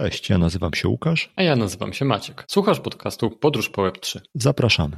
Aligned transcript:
Cześć, 0.00 0.30
ja 0.30 0.38
nazywam 0.38 0.74
się 0.74 0.88
Łukasz. 0.88 1.32
A 1.36 1.42
ja 1.42 1.56
nazywam 1.56 1.92
się 1.92 2.04
Maciek. 2.04 2.44
Słuchasz 2.48 2.80
podcastu 2.80 3.30
Podróż 3.30 3.68
po 3.68 3.82
Web3. 3.82 4.20
Zapraszamy. 4.34 4.96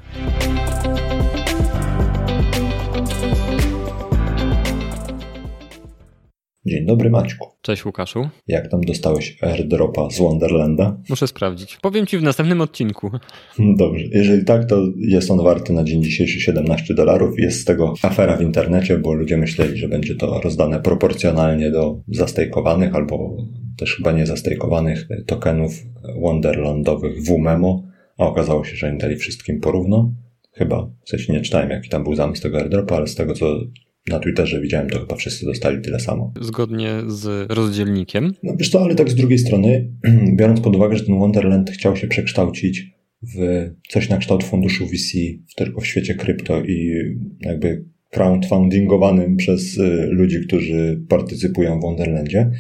Dzień 6.67 6.87
dobry 6.87 7.11
Maćku. 7.11 7.49
Cześć 7.63 7.85
Łukaszu. 7.85 8.29
Jak 8.49 8.69
tam 8.69 8.81
dostałeś 8.81 9.39
airdropa 9.43 10.11
z 10.11 10.19
Wonderlanda? 10.19 10.96
Muszę 11.09 11.27
sprawdzić. 11.27 11.79
Powiem 11.83 12.07
Ci 12.07 12.19
w 12.19 12.23
następnym 12.23 12.61
odcinku. 12.61 13.11
Dobrze. 13.59 14.05
Jeżeli 14.13 14.45
tak, 14.45 14.64
to 14.64 14.83
jest 14.96 15.31
on 15.31 15.45
warty 15.45 15.72
na 15.72 15.85
dzień 15.85 16.03
dzisiejszy 16.03 16.41
17 16.41 16.95
dolarów. 16.95 17.39
Jest 17.39 17.61
z 17.61 17.64
tego 17.64 17.95
afera 18.03 18.36
w 18.36 18.43
internecie, 18.43 18.99
bo 18.99 19.13
ludzie 19.13 19.36
myśleli, 19.36 19.79
że 19.79 19.89
będzie 19.89 20.14
to 20.14 20.41
rozdane 20.41 20.81
proporcjonalnie 20.81 21.71
do 21.71 22.00
zastejkowanych 22.09 22.94
albo 22.94 23.36
też 23.77 23.97
chyba 23.97 24.13
nie 24.13 24.27
zastejkowanych 24.27 25.08
tokenów 25.27 25.72
Wonderlandowych 26.21 27.22
w 27.22 27.39
Memo, 27.39 27.83
a 28.19 28.27
okazało 28.27 28.64
się, 28.64 28.77
że 28.77 28.91
im 28.91 28.99
dali 28.99 29.17
wszystkim 29.17 29.61
porówno. 29.61 30.13
Chyba, 30.53 30.91
w 31.05 31.08
sensie 31.08 31.33
nie 31.33 31.41
czytałem 31.41 31.71
jaki 31.71 31.89
tam 31.89 32.05
był 32.05 32.14
zamysł 32.14 32.42
tego 32.42 32.58
airdropa, 32.58 32.97
ale 32.97 33.06
z 33.06 33.14
tego 33.14 33.34
co 33.34 33.61
na 34.09 34.19
Twitterze 34.19 34.61
widziałem, 34.61 34.91
to 34.91 35.01
chyba 35.01 35.17
wszyscy 35.17 35.47
dostali 35.47 35.83
tyle 35.83 36.01
samo. 36.01 36.33
Zgodnie 36.41 36.91
z 37.06 37.53
rozdzielnikiem? 37.53 38.33
No 38.42 38.55
wiesz 38.59 38.70
co, 38.70 38.83
ale 38.83 38.95
tak 38.95 39.11
z 39.11 39.15
drugiej 39.15 39.39
strony, 39.39 39.92
biorąc 40.39 40.61
pod 40.61 40.77
uwagę, 40.77 40.97
że 40.97 41.05
ten 41.05 41.19
Wonderland 41.19 41.70
chciał 41.70 41.97
się 41.97 42.06
przekształcić 42.06 42.92
w 43.37 43.70
coś 43.89 44.09
na 44.09 44.17
kształt 44.17 44.45
funduszu 44.45 44.87
VC, 44.87 45.19
tylko 45.56 45.81
w 45.81 45.87
świecie 45.87 46.15
krypto 46.15 46.62
i 46.64 46.92
jakby 47.41 47.84
crowdfundingowanym 48.11 49.36
przez 49.36 49.78
y, 49.78 50.06
ludzi, 50.11 50.41
którzy 50.47 51.03
partycypują 51.09 51.78
w 51.78 51.83
Wonderlandzie, 51.83 52.50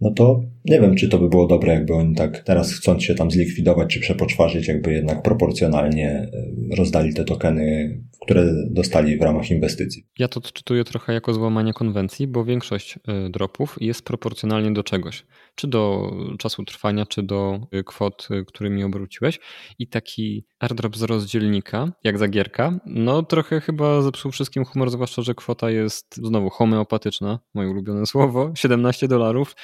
no 0.00 0.10
to 0.10 0.42
nie 0.64 0.80
wiem, 0.80 0.94
czy 0.94 1.08
to 1.08 1.18
by 1.18 1.28
było 1.28 1.46
dobre, 1.46 1.74
jakby 1.74 1.94
oni 1.94 2.14
tak 2.14 2.38
teraz 2.38 2.72
chcąc 2.72 3.02
się 3.02 3.14
tam 3.14 3.30
zlikwidować 3.30 3.94
czy 3.94 4.00
przepoczwarzyć, 4.00 4.68
jakby 4.68 4.92
jednak 4.92 5.22
proporcjonalnie 5.22 6.30
y, 6.72 6.76
rozdali 6.76 7.14
te 7.14 7.24
tokeny, 7.24 7.98
które 8.24 8.52
dostali 8.70 9.18
w 9.18 9.22
ramach 9.22 9.50
inwestycji. 9.50 10.06
Ja 10.18 10.28
to 10.28 10.40
odczytuję 10.40 10.84
trochę 10.84 11.12
jako 11.12 11.34
złamanie 11.34 11.72
konwencji, 11.72 12.26
bo 12.26 12.44
większość 12.44 12.96
y, 12.96 13.30
dropów 13.30 13.76
jest 13.80 14.04
proporcjonalnie 14.04 14.72
do 14.72 14.82
czegoś. 14.82 15.26
Czy 15.54 15.68
do 15.68 16.12
czasu 16.38 16.64
trwania, 16.64 17.06
czy 17.06 17.22
do 17.22 17.60
y, 17.74 17.84
kwot, 17.84 18.28
którymi 18.46 18.84
obróciłeś. 18.84 19.40
I 19.78 19.88
taki 19.88 20.46
airdrop 20.58 20.96
z 20.96 21.02
rozdzielnika, 21.02 21.92
jak 22.04 22.18
zagierka, 22.18 22.80
no 22.86 23.22
trochę 23.22 23.60
chyba 23.60 24.02
zepsuł 24.02 24.30
wszystkim 24.30 24.64
humor, 24.64 24.90
zwłaszcza, 24.90 25.22
że 25.22 25.34
kwota 25.34 25.70
jest 25.70 26.16
znowu 26.16 26.50
homeopatyczna, 26.50 27.38
moje 27.54 27.70
ulubione 27.70 28.06
słowo, 28.06 28.52
17 28.56 29.08
dolarów. 29.08 29.56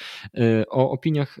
O 0.69 0.91
opiniach 0.91 1.39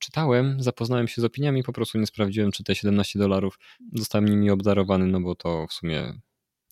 czytałem, 0.00 0.56
zapoznałem 0.62 1.08
się 1.08 1.22
z 1.22 1.24
opiniami, 1.24 1.62
po 1.62 1.72
prostu 1.72 1.98
nie 1.98 2.06
sprawdziłem, 2.06 2.50
czy 2.50 2.64
te 2.64 2.74
17 2.74 3.18
dolarów 3.18 3.58
zostałem 3.94 4.28
nimi 4.28 4.50
obdarowany, 4.50 5.06
no 5.06 5.20
bo 5.20 5.34
to 5.34 5.66
w 5.66 5.72
sumie 5.72 6.12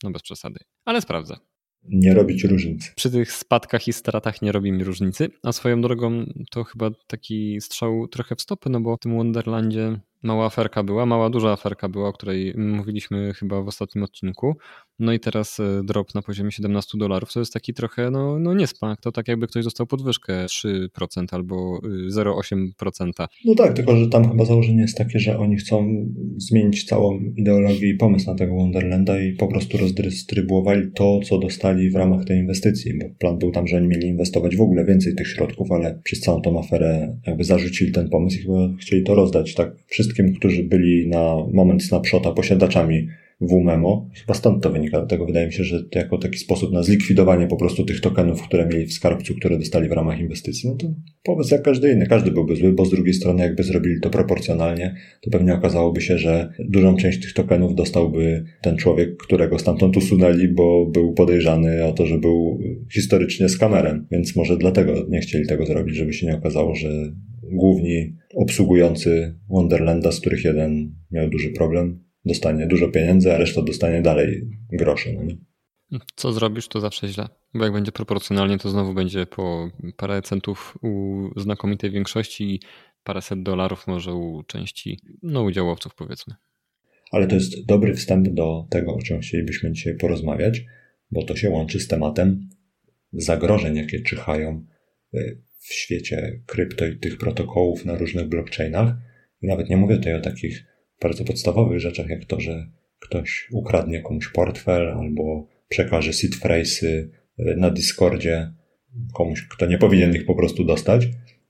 no 0.03 0.11
bez 0.11 0.21
przesady. 0.21 0.59
Ale 0.85 1.01
sprawdzę. 1.01 1.37
Nie 1.83 2.13
robić 2.13 2.43
różnicy. 2.43 2.91
Przy 2.95 3.11
tych 3.11 3.31
spadkach 3.31 3.87
i 3.87 3.93
stratach 3.93 4.41
nie 4.41 4.51
robi 4.51 4.71
mi 4.71 4.83
różnicy. 4.83 5.29
A 5.43 5.51
swoją 5.51 5.81
drogą 5.81 6.25
to 6.51 6.63
chyba 6.63 6.89
taki 7.07 7.61
strzał 7.61 8.07
trochę 8.07 8.35
w 8.35 8.41
stopy, 8.41 8.69
no 8.69 8.81
bo 8.81 8.97
w 8.97 8.99
tym 8.99 9.17
Wonderlandzie 9.17 9.99
mała 10.23 10.45
aferka 10.45 10.83
była, 10.83 11.05
mała 11.05 11.29
duża 11.29 11.51
aferka 11.51 11.89
była, 11.89 12.09
o 12.09 12.13
której 12.13 12.53
mówiliśmy 12.57 13.33
chyba 13.33 13.61
w 13.61 13.67
ostatnim 13.67 14.03
odcinku. 14.03 14.55
No 14.99 15.13
i 15.13 15.19
teraz 15.19 15.59
e, 15.59 15.83
drop 15.83 16.15
na 16.15 16.21
poziomie 16.21 16.51
17 16.51 16.97
dolarów 16.97 17.33
to 17.33 17.39
jest 17.39 17.53
taki 17.53 17.73
trochę, 17.73 18.11
no, 18.11 18.39
no 18.39 18.53
niesmak. 18.53 19.01
To 19.01 19.11
tak 19.11 19.27
jakby 19.27 19.47
ktoś 19.47 19.63
dostał 19.63 19.87
podwyżkę 19.87 20.45
3% 20.45 21.25
albo 21.31 21.79
0,8%. 22.09 23.23
Y, 23.23 23.27
no 23.45 23.55
tak, 23.55 23.73
tylko 23.73 23.97
że 23.97 24.07
tam 24.07 24.29
chyba 24.29 24.45
założenie 24.45 24.81
jest 24.81 24.97
takie, 24.97 25.19
że 25.19 25.37
oni 25.39 25.55
chcą 25.55 26.05
zmienić 26.37 26.85
całą 26.85 27.19
ideologię 27.35 27.89
i 27.89 27.93
pomysł 27.93 28.27
na 28.27 28.35
tego 28.35 28.55
Wonderlanda 28.55 29.21
i 29.21 29.33
po 29.33 29.47
prostu 29.47 29.77
rozdystrybuowali 29.77 30.91
to, 30.91 31.19
co 31.19 31.37
dostali 31.39 31.89
w 31.89 31.95
ramach 31.95 32.25
tej 32.25 32.37
inwestycji, 32.37 32.99
bo 32.99 33.05
plan 33.19 33.37
był 33.37 33.51
tam, 33.51 33.67
że 33.67 33.77
oni 33.77 33.87
mieli 33.87 34.07
inwestować 34.07 34.55
w 34.55 34.61
ogóle 34.61 34.85
więcej 34.85 35.15
tych 35.15 35.27
środków, 35.27 35.71
ale 35.71 35.99
przez 36.03 36.19
całą 36.19 36.41
tą 36.41 36.59
aferę 36.59 37.17
jakby 37.27 37.43
zarzucili 37.43 37.91
ten 37.91 38.09
pomysł 38.09 38.37
i 38.37 38.41
chyba 38.41 38.77
chcieli 38.79 39.03
to 39.03 39.15
rozdać 39.15 39.55
tak 39.55 39.75
wszystkim, 39.87 40.33
którzy 40.33 40.63
byli 40.63 41.07
na 41.07 41.35
moment 41.53 41.83
snapshota 41.83 42.31
posiadaczami 42.31 43.07
WMEMO. 43.41 44.09
Chyba 44.15 44.33
stąd 44.33 44.63
to 44.63 44.69
wynika. 44.69 44.97
Dlatego 44.97 45.25
wydaje 45.25 45.47
mi 45.47 45.53
się, 45.53 45.63
że 45.63 45.83
to 45.83 45.99
jako 45.99 46.17
taki 46.17 46.37
sposób 46.37 46.71
na 46.71 46.83
zlikwidowanie 46.83 47.47
po 47.47 47.57
prostu 47.57 47.85
tych 47.85 48.01
tokenów, 48.01 48.41
które 48.41 48.65
mieli 48.65 48.85
w 48.85 48.93
skarbcu, 48.93 49.35
które 49.35 49.57
dostali 49.57 49.89
w 49.89 49.91
ramach 49.91 50.19
inwestycji, 50.19 50.69
no 50.69 50.75
to 50.75 50.87
powiedz 51.23 51.51
jak 51.51 51.61
każdy 51.61 51.91
inny. 51.91 52.07
Każdy 52.07 52.31
byłby 52.31 52.55
zły, 52.55 52.73
bo 52.73 52.85
z 52.85 52.89
drugiej 52.89 53.13
strony 53.13 53.43
jakby 53.43 53.63
zrobili 53.63 54.01
to 54.01 54.09
proporcjonalnie, 54.09 54.95
to 55.21 55.31
pewnie 55.31 55.53
okazałoby 55.53 56.01
się, 56.01 56.17
że 56.17 56.49
dużą 56.59 56.95
część 56.95 57.21
tych 57.21 57.33
tokenów 57.33 57.75
dostałby 57.75 58.43
ten 58.61 58.77
człowiek, 58.77 59.17
którego 59.17 59.59
stamtąd 59.59 59.97
usunęli, 59.97 60.47
bo 60.47 60.85
był 60.85 61.13
podejrzany 61.13 61.85
o 61.85 61.91
to, 61.91 62.05
że 62.05 62.17
był 62.17 62.59
historycznie 62.93 63.49
skamerem. 63.49 64.07
Więc 64.11 64.35
może 64.35 64.57
dlatego 64.57 64.93
nie 65.09 65.19
chcieli 65.19 65.47
tego 65.47 65.65
zrobić, 65.65 65.95
żeby 65.95 66.13
się 66.13 66.27
nie 66.27 66.35
okazało, 66.35 66.75
że 66.75 66.89
główni 67.51 68.15
obsługujący 68.35 69.35
Wonderlanda, 69.49 70.11
z 70.11 70.19
których 70.19 70.43
jeden 70.43 70.95
miał 71.11 71.29
duży 71.29 71.49
problem, 71.49 72.06
dostanie 72.27 72.67
dużo 72.67 72.87
pieniędzy, 72.87 73.33
a 73.33 73.37
reszta 73.37 73.61
dostanie 73.61 74.01
dalej 74.01 74.49
groszy. 74.71 75.13
No 75.13 75.23
nie? 75.23 75.37
Co 76.15 76.33
zrobisz, 76.33 76.67
to 76.67 76.79
zawsze 76.79 77.07
źle. 77.07 77.27
Bo 77.53 77.63
jak 77.63 77.73
będzie 77.73 77.91
proporcjonalnie, 77.91 78.57
to 78.57 78.69
znowu 78.69 78.93
będzie 78.93 79.25
po 79.25 79.69
parę 79.97 80.21
centów 80.21 80.77
u 80.81 81.29
znakomitej 81.35 81.91
większości 81.91 82.55
i 82.55 82.59
paręset 83.03 83.43
dolarów 83.43 83.87
może 83.87 84.13
u 84.13 84.43
części 84.43 84.99
no, 85.23 85.43
udziałowców, 85.43 85.95
powiedzmy. 85.95 86.35
Ale 87.11 87.27
to 87.27 87.35
jest 87.35 87.65
dobry 87.65 87.93
wstęp 87.93 88.27
do 88.27 88.67
tego, 88.69 88.95
o 88.95 89.01
czym 89.01 89.19
chcielibyśmy 89.19 89.71
dzisiaj 89.71 89.97
porozmawiać, 89.97 90.65
bo 91.11 91.23
to 91.23 91.35
się 91.35 91.49
łączy 91.49 91.79
z 91.79 91.87
tematem 91.87 92.49
zagrożeń, 93.13 93.75
jakie 93.75 94.01
czyhają 94.01 94.65
y, 95.13 95.41
w 95.59 95.73
świecie 95.73 96.41
krypto 96.45 96.85
i 96.85 96.99
tych 96.99 97.17
protokołów 97.17 97.85
na 97.85 97.97
różnych 97.97 98.27
blockchainach. 98.27 98.95
I 99.41 99.47
nawet 99.47 99.69
nie 99.69 99.77
mówię 99.77 99.95
tutaj 99.95 100.13
o 100.13 100.21
takich 100.21 100.65
bardzo 101.01 101.23
podstawowych 101.23 101.79
rzeczach, 101.79 102.09
jak 102.09 102.25
to, 102.25 102.39
że 102.39 102.67
ktoś 102.99 103.47
ukradnie 103.51 104.01
komuś 104.01 104.29
portfel 104.29 104.87
albo 104.87 105.47
przekaże 105.69 106.13
seed 106.13 106.35
phrase'y 106.35 107.07
e, 107.39 107.55
na 107.55 107.69
Discordzie 107.69 108.53
komuś, 109.13 109.47
kto 109.47 109.65
nie 109.65 109.77
powinien 109.77 110.15
ich 110.15 110.25
po 110.25 110.35
prostu 110.35 110.63
dostać, 110.63 111.07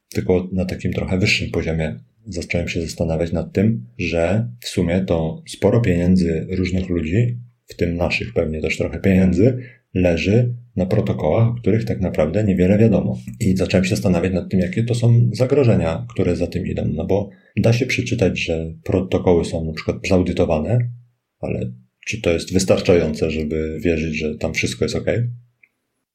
tylko 0.09 0.49
na 0.51 0.65
takim 0.65 0.93
trochę 0.93 1.17
wyższym 1.17 1.51
poziomie 1.51 1.99
zacząłem 2.25 2.67
się 2.67 2.81
zastanawiać 2.81 3.31
nad 3.31 3.53
tym, 3.53 3.85
że 3.97 4.51
w 4.59 4.67
sumie 4.67 5.01
to 5.01 5.43
sporo 5.47 5.81
pieniędzy 5.81 6.47
różnych 6.49 6.89
ludzi, 6.89 7.37
w 7.65 7.75
tym 7.75 7.95
naszych 7.95 8.33
pewnie 8.33 8.61
też 8.61 8.77
trochę 8.77 8.99
pieniędzy, 8.99 9.63
leży 9.93 10.55
na 10.75 10.85
protokołach, 10.85 11.47
o 11.47 11.53
których 11.53 11.85
tak 11.85 12.01
naprawdę 12.01 12.43
niewiele 12.43 12.77
wiadomo. 12.77 13.17
I 13.39 13.57
zacząłem 13.57 13.83
się 13.85 13.95
zastanawiać 13.95 14.33
nad 14.33 14.49
tym, 14.49 14.59
jakie 14.59 14.83
to 14.83 14.95
są 14.95 15.29
zagrożenia, 15.33 16.05
które 16.09 16.35
za 16.35 16.47
tym 16.47 16.67
idą. 16.67 16.85
No 16.93 17.05
bo 17.05 17.29
da 17.57 17.73
się 17.73 17.85
przeczytać, 17.85 18.39
że 18.39 18.73
protokoły 18.83 19.45
są 19.45 19.65
na 19.65 19.73
przykład 19.73 19.97
zaudytowane, 20.09 20.89
ale 21.39 21.71
czy 22.05 22.21
to 22.21 22.29
jest 22.29 22.53
wystarczające, 22.53 23.31
żeby 23.31 23.79
wierzyć, 23.83 24.17
że 24.17 24.35
tam 24.35 24.53
wszystko 24.53 24.85
jest 24.85 24.95
ok? 24.95 25.07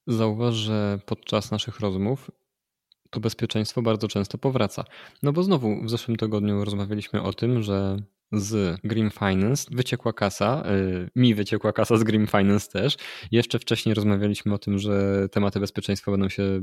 Zauważ, 0.06 0.54
że 0.54 0.98
podczas 1.06 1.50
naszych 1.50 1.80
rozmów 1.80 2.30
to 3.10 3.20
bezpieczeństwo 3.20 3.82
bardzo 3.82 4.08
często 4.08 4.38
powraca. 4.38 4.84
No 5.22 5.32
bo 5.32 5.42
znowu 5.42 5.84
w 5.84 5.90
zeszłym 5.90 6.16
tygodniu 6.16 6.64
rozmawialiśmy 6.64 7.22
o 7.22 7.32
tym, 7.32 7.62
że 7.62 7.96
z 8.32 8.80
Green 8.84 9.10
Finance 9.10 9.66
wyciekła 9.70 10.12
kasa, 10.12 10.62
y, 10.70 11.10
mi 11.16 11.34
wyciekła 11.34 11.72
kasa 11.72 11.96
z 11.96 12.04
Green 12.04 12.26
Finance 12.26 12.70
też. 12.70 12.96
Jeszcze 13.30 13.58
wcześniej 13.58 13.94
rozmawialiśmy 13.94 14.54
o 14.54 14.58
tym, 14.58 14.78
że 14.78 15.28
tematy 15.28 15.60
bezpieczeństwa 15.60 16.10
będą 16.10 16.28
się 16.28 16.62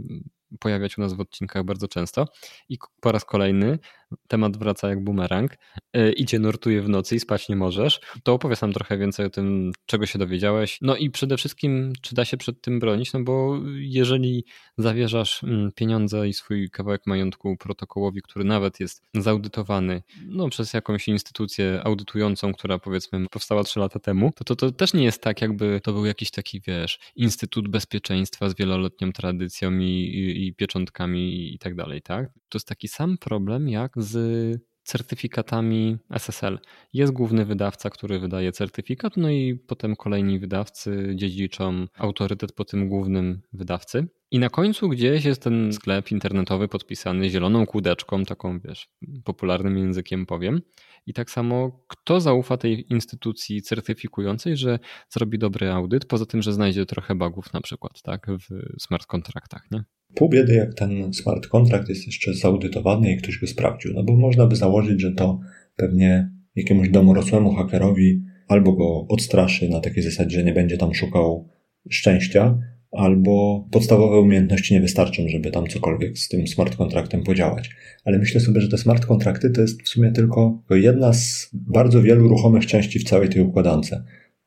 pojawiać 0.60 0.98
u 0.98 1.02
nas 1.02 1.14
w 1.14 1.20
odcinkach 1.20 1.64
bardzo 1.64 1.88
często 1.88 2.26
i 2.70 2.78
po 3.02 3.12
raz 3.12 3.26
kolejny 3.26 3.80
temat 4.28 4.58
wraca 4.58 4.90
jak 4.90 5.04
bumerang, 5.04 5.58
e, 5.94 6.12
idzie 6.12 6.40
nurtuje 6.40 6.82
w 6.82 6.90
nocy 6.90 7.16
i 7.16 7.20
spać 7.20 7.50
nie 7.50 7.56
możesz, 7.56 8.00
to 8.24 8.34
opowiedz 8.34 8.62
nam 8.62 8.74
trochę 8.74 8.98
więcej 8.98 9.26
o 9.26 9.30
tym, 9.30 9.72
czego 9.86 10.06
się 10.06 10.20
dowiedziałeś. 10.20 10.78
No 10.82 10.96
i 10.96 11.10
przede 11.10 11.38
wszystkim, 11.38 11.94
czy 12.02 12.16
da 12.16 12.26
się 12.26 12.38
przed 12.38 12.62
tym 12.62 12.80
bronić, 12.80 13.14
no 13.14 13.24
bo 13.24 13.60
jeżeli 13.76 14.46
zawierzasz 14.78 15.44
mm, 15.44 15.72
pieniądze 15.72 16.28
i 16.28 16.34
swój 16.34 16.70
kawałek 16.70 17.02
majątku 17.08 17.58
protokołowi, 17.58 18.22
który 18.22 18.46
nawet 18.46 18.80
jest 18.80 19.04
zaudytowany 19.14 20.04
no, 20.26 20.50
przez 20.50 20.74
jakąś 20.74 21.08
instytucję 21.08 21.82
audytującą, 21.84 22.54
która 22.54 22.80
powiedzmy 22.80 23.26
powstała 23.32 23.64
trzy 23.64 23.80
lata 23.80 24.00
temu, 24.00 24.32
to, 24.36 24.44
to 24.44 24.56
to 24.56 24.72
też 24.72 24.94
nie 24.94 25.04
jest 25.04 25.22
tak, 25.22 25.42
jakby 25.42 25.82
to 25.84 25.94
był 25.94 26.06
jakiś 26.06 26.32
taki, 26.32 26.62
wiesz, 26.62 27.00
Instytut 27.16 27.68
Bezpieczeństwa 27.68 28.50
z 28.50 28.56
wieloletnią 28.56 29.12
tradycją 29.12 29.80
i, 29.80 29.86
i, 29.86 30.48
i 30.48 30.54
pieczątkami 30.54 31.54
i 31.54 31.60
tak 31.60 31.76
dalej, 31.76 32.02
tak? 32.02 32.30
To 32.50 32.58
jest 32.58 32.68
taki 32.68 32.88
sam 32.88 33.18
problem 33.18 33.70
jak 33.70 33.92
z 34.02 34.70
certyfikatami 34.84 35.98
SSL. 36.10 36.60
Jest 36.94 37.14
główny 37.14 37.46
wydawca, 37.46 37.90
który 37.90 38.20
wydaje 38.20 38.52
certyfikat, 38.52 39.18
no 39.18 39.30
i 39.30 39.56
potem 39.68 39.96
kolejni 39.96 40.40
wydawcy 40.40 41.12
dziedziczą 41.16 41.86
autorytet 41.98 42.52
po 42.52 42.66
tym 42.66 42.90
głównym 42.90 43.42
wydawcy. 43.54 44.08
I 44.32 44.40
na 44.40 44.50
końcu 44.50 44.90
gdzieś 44.90 45.26
jest 45.26 45.42
ten 45.42 45.74
sklep 45.74 46.12
internetowy 46.12 46.68
podpisany 46.68 47.30
zieloną 47.30 47.66
kółdeczką, 47.66 48.26
taką 48.26 48.60
wiesz, 48.60 48.90
popularnym 49.24 49.78
językiem 49.78 50.26
powiem. 50.26 50.62
I 51.06 51.14
tak 51.14 51.32
samo, 51.32 51.86
kto 51.88 52.22
zaufa 52.22 52.58
tej 52.58 52.94
instytucji 52.94 53.62
certyfikującej, 53.62 54.58
że 54.58 54.80
zrobi 55.10 55.40
dobry 55.40 55.72
audyt, 55.72 56.06
poza 56.06 56.26
tym, 56.26 56.42
że 56.42 56.54
znajdzie 56.54 56.86
trochę 56.86 57.16
bugów 57.16 57.54
na 57.54 57.62
przykład, 57.62 58.02
tak, 58.02 58.28
w 58.28 58.82
smart 58.82 59.06
kontraktach, 59.06 59.72
nie? 59.72 59.84
Pół 60.16 60.30
biedy, 60.30 60.54
jak 60.54 60.74
ten 60.74 61.14
smart 61.14 61.48
kontrakt 61.48 61.90
jest 61.90 62.06
jeszcze 62.06 62.34
zaudytowany 62.34 63.12
i 63.12 63.18
ktoś 63.18 63.40
go 63.40 63.48
sprawdził, 63.48 63.94
no 63.94 64.04
bo 64.04 64.16
można 64.16 64.48
by 64.48 64.56
założyć, 64.56 65.02
że 65.02 65.12
to 65.12 65.40
pewnie 65.76 66.32
jakiemuś 66.56 66.90
domorosłemu 66.90 67.56
hakerowi 67.56 68.24
albo 68.48 68.74
go 68.74 69.08
odstraszy 69.08 69.70
na 69.70 69.80
takiej 69.80 70.04
zasadzie, 70.04 70.38
że 70.38 70.44
nie 70.44 70.54
będzie 70.54 70.78
tam 70.78 70.94
szukał 70.94 71.50
szczęścia, 71.90 72.58
albo 72.92 73.68
podstawowe 73.72 74.20
umiejętności 74.20 74.74
nie 74.74 74.82
wystarczą, 74.82 75.24
żeby 75.28 75.52
tam 75.52 75.68
cokolwiek 75.68 76.18
z 76.18 76.28
tym 76.28 76.48
smart 76.48 76.76
kontraktem 76.76 77.24
podziałać. 77.24 77.70
Ale 78.06 78.20
myślę 78.20 78.42
sobie, 78.42 78.62
że 78.62 78.70
te 78.70 78.78
smart 78.78 79.06
kontrakty 79.06 79.50
to 79.50 79.62
jest 79.62 79.84
w 79.84 79.90
sumie 79.90 80.12
tylko 80.12 80.62
jedna 80.70 81.14
z 81.14 81.50
bardzo 81.54 82.02
wielu 82.02 82.28
ruchomych 82.28 82.66
części 82.66 83.00
w 83.00 83.04
całej 83.04 83.30
tej 83.30 83.42
układance, 83.42 83.96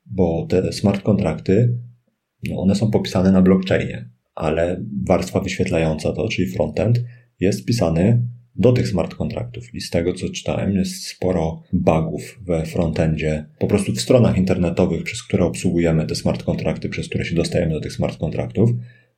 bo 0.05 0.45
te 0.49 0.73
smart 0.73 1.01
kontrakty, 1.01 1.77
no 2.49 2.61
one 2.61 2.75
są 2.75 2.91
popisane 2.91 3.31
na 3.31 3.41
blockchainie, 3.41 4.09
ale 4.35 4.83
warstwa 5.07 5.39
wyświetlająca 5.39 6.13
to, 6.13 6.27
czyli 6.27 6.51
frontend, 6.51 7.01
jest 7.39 7.65
pisany 7.65 8.21
do 8.55 8.73
tych 8.73 8.87
smart 8.87 9.15
kontraktów. 9.15 9.75
I 9.75 9.81
z 9.81 9.89
tego, 9.89 10.13
co 10.13 10.29
czytałem, 10.29 10.75
jest 10.75 11.07
sporo 11.07 11.63
bugów 11.73 12.39
we 12.41 12.65
frontendzie, 12.65 13.45
po 13.59 13.67
prostu 13.67 13.91
w 13.91 14.01
stronach 14.01 14.37
internetowych, 14.37 15.03
przez 15.03 15.23
które 15.23 15.45
obsługujemy 15.45 16.05
te 16.05 16.15
smart 16.15 16.43
kontrakty, 16.43 16.89
przez 16.89 17.09
które 17.09 17.25
się 17.25 17.35
dostajemy 17.35 17.73
do 17.73 17.81
tych 17.81 17.93
smart 17.93 18.17
kontraktów. 18.17 18.69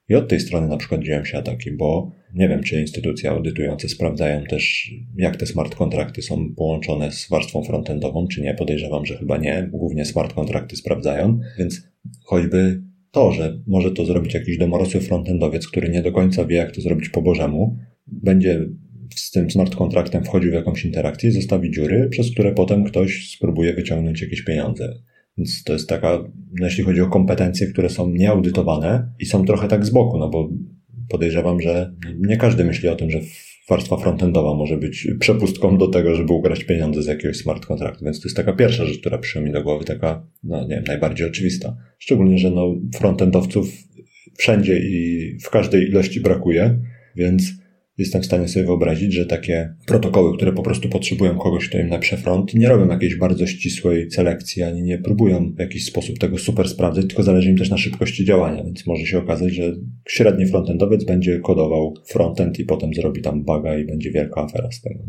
I 0.09 0.15
od 0.15 0.27
tej 0.27 0.39
strony 0.39 0.67
na 0.67 0.77
przykład 0.77 1.01
dzieją 1.01 1.25
się 1.25 1.37
ataki, 1.37 1.71
bo 1.71 2.11
nie 2.33 2.49
wiem, 2.49 2.63
czy 2.63 2.81
instytucje 2.81 3.29
audytujące 3.29 3.89
sprawdzają 3.89 4.43
też, 4.43 4.91
jak 5.15 5.37
te 5.37 5.45
smart 5.45 5.75
kontrakty 5.75 6.21
są 6.21 6.55
połączone 6.55 7.11
z 7.11 7.29
warstwą 7.29 7.63
frontendową, 7.63 8.27
czy 8.27 8.41
nie. 8.41 8.53
Podejrzewam, 8.53 9.05
że 9.05 9.17
chyba 9.17 9.37
nie. 9.37 9.69
Głównie 9.71 10.05
smart 10.05 10.33
kontrakty 10.33 10.75
sprawdzają, 10.75 11.39
więc 11.57 11.87
choćby 12.23 12.81
to, 13.11 13.31
że 13.31 13.59
może 13.67 13.91
to 13.91 14.05
zrobić 14.05 14.33
jakiś 14.33 14.57
domorosły 14.57 15.01
frontendowiec, 15.01 15.67
który 15.67 15.89
nie 15.89 16.01
do 16.01 16.11
końca 16.11 16.45
wie, 16.45 16.55
jak 16.55 16.71
to 16.71 16.81
zrobić 16.81 17.09
po 17.09 17.21
bożemu, 17.21 17.77
będzie 18.07 18.67
z 19.15 19.31
tym 19.31 19.51
smart 19.51 19.75
kontraktem 19.75 20.23
wchodził 20.23 20.51
w 20.51 20.53
jakąś 20.53 20.85
interakcję, 20.85 21.31
zostawi 21.31 21.71
dziury, 21.71 22.07
przez 22.11 22.31
które 22.31 22.51
potem 22.51 22.83
ktoś 22.83 23.29
spróbuje 23.29 23.73
wyciągnąć 23.73 24.21
jakieś 24.21 24.41
pieniądze. 24.41 24.93
Więc 25.37 25.63
to 25.63 25.73
jest 25.73 25.89
taka, 25.89 26.23
no 26.59 26.65
jeśli 26.65 26.83
chodzi 26.83 27.01
o 27.01 27.07
kompetencje, 27.07 27.67
które 27.67 27.89
są 27.89 28.09
nieaudytowane 28.09 29.09
i 29.19 29.25
są 29.25 29.45
trochę 29.45 29.67
tak 29.67 29.85
z 29.85 29.89
boku, 29.89 30.17
no 30.17 30.29
bo 30.29 30.49
podejrzewam, 31.09 31.61
że 31.61 31.93
nie 32.19 32.37
każdy 32.37 32.65
myśli 32.65 32.89
o 32.89 32.95
tym, 32.95 33.09
że 33.11 33.19
warstwa 33.69 33.97
frontendowa 33.97 34.53
może 34.53 34.77
być 34.77 35.07
przepustką 35.19 35.77
do 35.77 35.87
tego, 35.87 36.15
żeby 36.15 36.33
ugrać 36.33 36.63
pieniądze 36.63 37.03
z 37.03 37.05
jakiegoś 37.05 37.37
smart 37.37 37.65
kontraktu. 37.65 38.05
Więc 38.05 38.21
to 38.21 38.27
jest 38.27 38.37
taka 38.37 38.53
pierwsza 38.53 38.85
rzecz, 38.85 38.99
która 38.99 39.17
przyszła 39.17 39.41
mi 39.41 39.51
do 39.51 39.63
głowy, 39.63 39.85
taka, 39.85 40.27
no 40.43 40.61
nie 40.61 40.75
wiem, 40.75 40.83
najbardziej 40.87 41.27
oczywista. 41.27 41.77
Szczególnie, 41.99 42.37
że 42.37 42.51
no 42.51 42.75
frontendowców 42.95 43.67
wszędzie 44.37 44.79
i 44.79 45.37
w 45.43 45.49
każdej 45.49 45.89
ilości 45.89 46.21
brakuje, 46.21 46.79
więc 47.15 47.43
jestem 47.97 48.21
w 48.21 48.25
stanie 48.25 48.47
sobie 48.47 48.65
wyobrazić, 48.65 49.13
że 49.13 49.25
takie 49.25 49.75
protokoły, 49.87 50.37
które 50.37 50.51
po 50.51 50.63
prostu 50.63 50.89
potrzebują 50.89 51.37
kogoś, 51.37 51.69
kto 51.69 51.77
im 51.77 51.87
napisze 51.87 52.17
front, 52.17 52.53
nie 52.53 52.69
robią 52.69 52.87
jakiejś 52.87 53.15
bardzo 53.15 53.47
ścisłej 53.47 54.11
selekcji, 54.11 54.63
ani 54.63 54.83
nie 54.83 54.97
próbują 54.97 55.53
w 55.55 55.59
jakiś 55.59 55.85
sposób 55.85 56.19
tego 56.19 56.37
super 56.37 56.69
sprawdzać, 56.69 57.07
tylko 57.07 57.23
zależy 57.23 57.49
im 57.49 57.57
też 57.57 57.69
na 57.69 57.77
szybkości 57.77 58.25
działania, 58.25 58.63
więc 58.63 58.87
może 58.87 59.05
się 59.05 59.17
okazać, 59.17 59.53
że 59.53 59.75
średni 60.07 60.45
frontendowiec 60.45 61.03
będzie 61.03 61.39
kodował 61.39 61.93
frontend 62.07 62.59
i 62.59 62.65
potem 62.65 62.93
zrobi 62.93 63.21
tam 63.21 63.43
buga 63.43 63.77
i 63.77 63.85
będzie 63.85 64.11
wielka 64.11 64.41
afera 64.41 64.71
z 64.71 64.81
tego. 64.81 64.99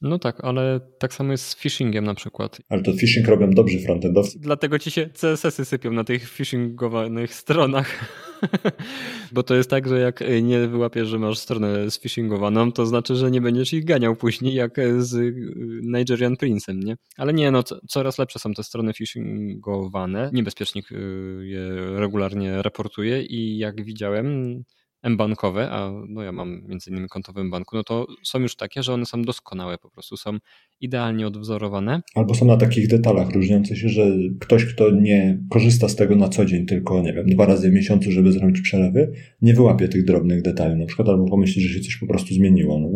No 0.00 0.18
tak, 0.18 0.44
ale 0.44 0.80
tak 0.98 1.14
samo 1.14 1.32
jest 1.32 1.44
z 1.44 1.56
phishingiem 1.56 2.04
na 2.04 2.14
przykład. 2.14 2.58
Ale 2.68 2.82
to 2.82 2.92
phishing 2.92 3.28
robią 3.28 3.50
dobrzy 3.50 3.78
frontendowcy. 3.78 4.38
Dlatego 4.40 4.78
ci 4.78 4.90
się 4.90 5.06
CSS-y 5.06 5.64
sypią 5.64 5.90
na 5.92 6.04
tych 6.04 6.30
phishingowanych 6.30 7.34
stronach. 7.34 8.04
Bo 9.32 9.42
to 9.42 9.54
jest 9.54 9.70
tak, 9.70 9.88
że 9.88 10.00
jak 10.00 10.24
nie 10.42 10.68
wyłapiesz, 10.68 11.08
że 11.08 11.18
masz 11.18 11.38
stronę 11.38 11.90
sphishingowaną, 11.90 12.72
to 12.72 12.86
znaczy, 12.86 13.16
że 13.16 13.30
nie 13.30 13.40
będziesz 13.40 13.72
ich 13.72 13.84
ganiał 13.84 14.16
później 14.16 14.54
jak 14.54 14.76
z 14.98 15.36
Nigerian 15.82 16.34
Prince'em, 16.34 16.84
nie? 16.84 16.96
Ale 17.16 17.32
nie, 17.32 17.50
no 17.50 17.62
coraz 17.88 18.18
lepsze 18.18 18.38
są 18.38 18.54
te 18.54 18.62
strony 18.62 18.92
phishingowane. 18.92 20.30
Niebezpiecznik 20.32 20.92
y, 20.92 20.96
je 21.42 21.68
regularnie 21.98 22.62
raportuje 22.62 23.22
i 23.22 23.58
jak 23.58 23.84
widziałem, 23.84 24.62
M-bankowe, 25.06 25.70
a 25.70 25.92
no 26.08 26.22
ja 26.22 26.32
mam 26.32 26.62
między 26.68 26.90
innymi 26.90 27.08
konto 27.08 27.32
w 27.32 27.38
M-banku, 27.38 27.76
no 27.76 27.84
to 27.84 28.06
są 28.22 28.38
już 28.38 28.56
takie, 28.56 28.82
że 28.82 28.94
one 28.94 29.06
są 29.06 29.22
doskonałe 29.22 29.78
po 29.78 29.90
prostu, 29.90 30.16
są 30.16 30.38
idealnie 30.80 31.26
odwzorowane. 31.26 32.02
Albo 32.14 32.34
są 32.34 32.46
na 32.46 32.56
takich 32.56 32.88
detalach 32.88 33.30
różniące 33.30 33.76
się, 33.76 33.88
że 33.88 34.06
ktoś, 34.40 34.64
kto 34.64 34.90
nie 34.90 35.38
korzysta 35.50 35.88
z 35.88 35.96
tego 35.96 36.16
na 36.16 36.28
co 36.28 36.44
dzień, 36.44 36.66
tylko 36.66 37.02
nie 37.02 37.12
wiem, 37.12 37.26
dwa 37.26 37.46
razy 37.46 37.70
w 37.70 37.74
miesiącu, 37.74 38.12
żeby 38.12 38.32
zrobić 38.32 38.60
przelewy, 38.60 39.12
nie 39.42 39.54
wyłapie 39.54 39.88
tych 39.88 40.04
drobnych 40.04 40.42
detali 40.42 40.80
na 40.80 40.86
przykład, 40.86 41.08
albo 41.08 41.30
pomyśli, 41.30 41.62
że 41.62 41.74
się 41.74 41.80
coś 41.80 41.96
po 41.96 42.06
prostu 42.06 42.34
zmieniło. 42.34 42.80
No. 42.80 42.88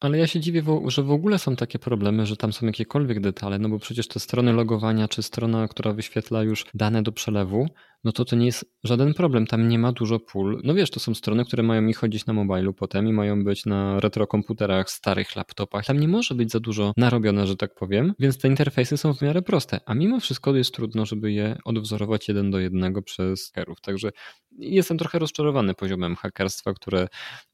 Ale 0.00 0.18
ja 0.18 0.26
się 0.26 0.40
dziwię, 0.40 0.62
że 0.86 1.02
w 1.02 1.10
ogóle 1.10 1.38
są 1.38 1.56
takie 1.56 1.78
problemy, 1.78 2.26
że 2.26 2.36
tam 2.36 2.52
są 2.52 2.66
jakiekolwiek 2.66 3.20
detale, 3.20 3.58
no 3.58 3.68
bo 3.68 3.78
przecież 3.78 4.08
te 4.08 4.20
strony 4.20 4.52
logowania, 4.52 5.08
czy 5.08 5.22
strona, 5.22 5.68
która 5.68 5.92
wyświetla 5.92 6.42
już 6.42 6.66
dane 6.74 7.02
do 7.02 7.12
przelewu, 7.12 7.68
no 8.04 8.12
to 8.12 8.24
to 8.24 8.36
nie 8.36 8.46
jest 8.46 8.72
żaden 8.84 9.14
problem. 9.14 9.46
Tam 9.46 9.68
nie 9.68 9.78
ma 9.78 9.92
dużo 9.92 10.20
pól. 10.20 10.60
No 10.64 10.74
wiesz, 10.74 10.90
to 10.90 11.00
są 11.00 11.14
strony, 11.14 11.44
które 11.44 11.62
mają 11.62 11.82
mi 11.82 11.92
chodzić 11.92 12.26
na 12.26 12.32
mobilu 12.32 12.72
potem 12.72 13.08
i 13.08 13.12
mają 13.12 13.44
być 13.44 13.66
na 13.66 14.00
retrokomputerach, 14.00 14.90
starych 14.90 15.36
laptopach. 15.36 15.86
Tam 15.86 16.00
nie 16.00 16.08
może 16.08 16.34
być 16.34 16.50
za 16.50 16.60
dużo 16.60 16.92
narobione, 16.96 17.46
że 17.46 17.56
tak 17.56 17.74
powiem, 17.74 18.14
więc 18.18 18.38
te 18.38 18.48
interfejsy 18.48 18.96
są 18.96 19.14
w 19.14 19.22
miarę 19.22 19.42
proste. 19.42 19.80
A 19.86 19.94
mimo 19.94 20.20
wszystko 20.20 20.56
jest 20.56 20.74
trudno, 20.74 21.06
żeby 21.06 21.32
je 21.32 21.58
odwzorować 21.64 22.28
jeden 22.28 22.50
do 22.50 22.58
jednego 22.58 23.02
przez 23.02 23.52
hakerów. 23.54 23.80
Także 23.80 24.10
jestem 24.58 24.98
trochę 24.98 25.18
rozczarowany 25.18 25.74
poziomem 25.74 26.16
hakerstwa, 26.16 26.74
które 26.74 27.08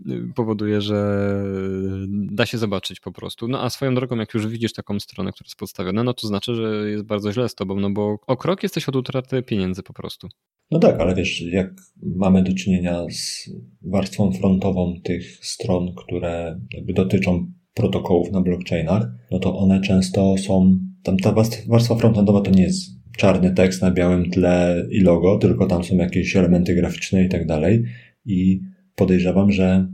y, 0.06 0.32
powoduje, 0.34 0.80
że 0.80 1.28
da 2.08 2.46
się 2.46 2.58
zobaczyć 2.58 3.00
po 3.00 3.12
prostu. 3.12 3.48
No 3.48 3.62
a 3.62 3.70
swoją 3.70 3.94
drogą, 3.94 4.16
jak 4.16 4.34
już 4.34 4.46
widzisz 4.46 4.72
taką 4.72 5.00
stronę, 5.00 5.32
która 5.32 5.46
jest 5.46 5.58
podstawiona, 5.58 6.04
no 6.04 6.14
to 6.14 6.26
znaczy, 6.26 6.54
że 6.54 6.90
jest 6.90 7.04
bardzo 7.04 7.32
źle 7.32 7.48
z 7.48 7.54
tobą, 7.54 7.80
no 7.80 7.90
bo 7.90 8.18
o 8.26 8.36
krok 8.36 8.62
jesteś 8.62 8.88
od 8.88 8.96
utraty 8.96 9.42
pieniędzy 9.42 9.82
po 9.82 9.92
prostu. 9.92 10.28
No 10.70 10.78
tak, 10.78 11.00
ale 11.00 11.14
wiesz, 11.14 11.40
jak 11.40 11.74
mamy 12.02 12.42
do 12.42 12.54
czynienia 12.54 13.02
z 13.10 13.50
warstwą 13.82 14.32
frontową 14.32 15.00
tych 15.02 15.46
stron, 15.46 15.94
które 15.94 16.60
dotyczą 16.94 17.52
protokołów 17.74 18.32
na 18.32 18.40
blockchainach, 18.40 19.06
no 19.30 19.38
to 19.38 19.58
one 19.58 19.80
często 19.80 20.38
są, 20.38 20.78
tam 21.02 21.16
ta 21.16 21.34
warstwa 21.68 21.94
frontendowa 21.94 22.40
to 22.40 22.50
nie 22.50 22.62
jest 22.62 22.94
czarny 23.16 23.54
tekst 23.54 23.82
na 23.82 23.90
białym 23.90 24.30
tle 24.30 24.86
i 24.90 25.00
logo, 25.00 25.38
tylko 25.38 25.66
tam 25.66 25.84
są 25.84 25.96
jakieś 25.96 26.36
elementy 26.36 26.74
graficzne 26.74 27.24
i 27.24 27.28
tak 27.28 27.46
dalej. 27.46 27.84
I 28.26 28.60
podejrzewam, 28.94 29.52
że 29.52 29.88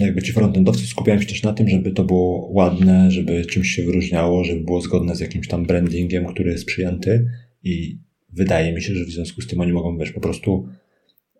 jakby 0.00 0.22
ci 0.22 0.32
frontendowcy 0.32 0.86
skupiają 0.86 1.20
się 1.20 1.26
też 1.26 1.42
na 1.42 1.52
tym, 1.52 1.68
żeby 1.68 1.92
to 1.92 2.04
było 2.04 2.48
ładne, 2.52 3.10
żeby 3.10 3.46
czymś 3.46 3.68
się 3.68 3.82
wyróżniało, 3.82 4.44
żeby 4.44 4.60
było 4.60 4.80
zgodne 4.80 5.16
z 5.16 5.20
jakimś 5.20 5.48
tam 5.48 5.66
brandingiem, 5.66 6.26
który 6.26 6.50
jest 6.50 6.66
przyjęty 6.66 7.26
i 7.62 7.98
wydaje 8.32 8.72
mi 8.72 8.82
się, 8.82 8.94
że 8.94 9.04
w 9.04 9.10
związku 9.10 9.40
z 9.40 9.46
tym 9.46 9.60
oni 9.60 9.72
mogą, 9.72 9.98
wiesz, 9.98 10.12
po 10.12 10.20
prostu 10.20 10.68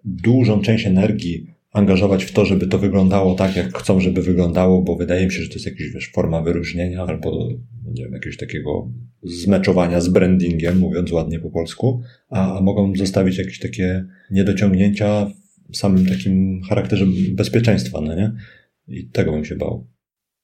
dużą 0.05 0.61
część 0.61 0.87
energii 0.87 1.47
angażować 1.73 2.25
w 2.25 2.33
to, 2.33 2.45
żeby 2.45 2.67
to 2.67 2.79
wyglądało 2.79 3.35
tak, 3.35 3.57
jak 3.57 3.79
chcą, 3.79 4.01
żeby 4.01 4.23
wyglądało, 4.23 4.83
bo 4.83 4.97
wydaje 4.97 5.27
mi 5.27 5.33
się, 5.33 5.43
że 5.43 5.49
to 5.49 5.55
jest 5.55 5.67
jakaś, 5.67 5.91
wiesz, 5.95 6.11
forma 6.15 6.43
wyróżnienia 6.43 7.03
albo, 7.03 7.49
nie 7.85 8.05
wiem, 8.05 8.13
jakiegoś 8.13 8.37
takiego 8.37 8.93
zmeczowania 9.23 10.01
z 10.01 10.09
brandingiem, 10.09 10.79
mówiąc 10.79 11.13
ładnie 11.13 11.41
po 11.41 11.51
polsku, 11.51 12.03
a, 12.29 12.59
a 12.59 12.61
mogą 12.61 12.97
zostawić 12.97 13.39
jakieś 13.39 13.59
takie 13.59 14.05
niedociągnięcia 14.31 15.31
w 15.73 15.77
samym 15.77 16.07
takim 16.07 16.63
charakterze 16.69 17.07
bezpieczeństwa, 17.33 18.01
no 18.01 18.15
nie? 18.15 18.33
I 18.89 19.09
tego 19.09 19.33
bym 19.33 19.45
się 19.45 19.57
bał. 19.57 19.87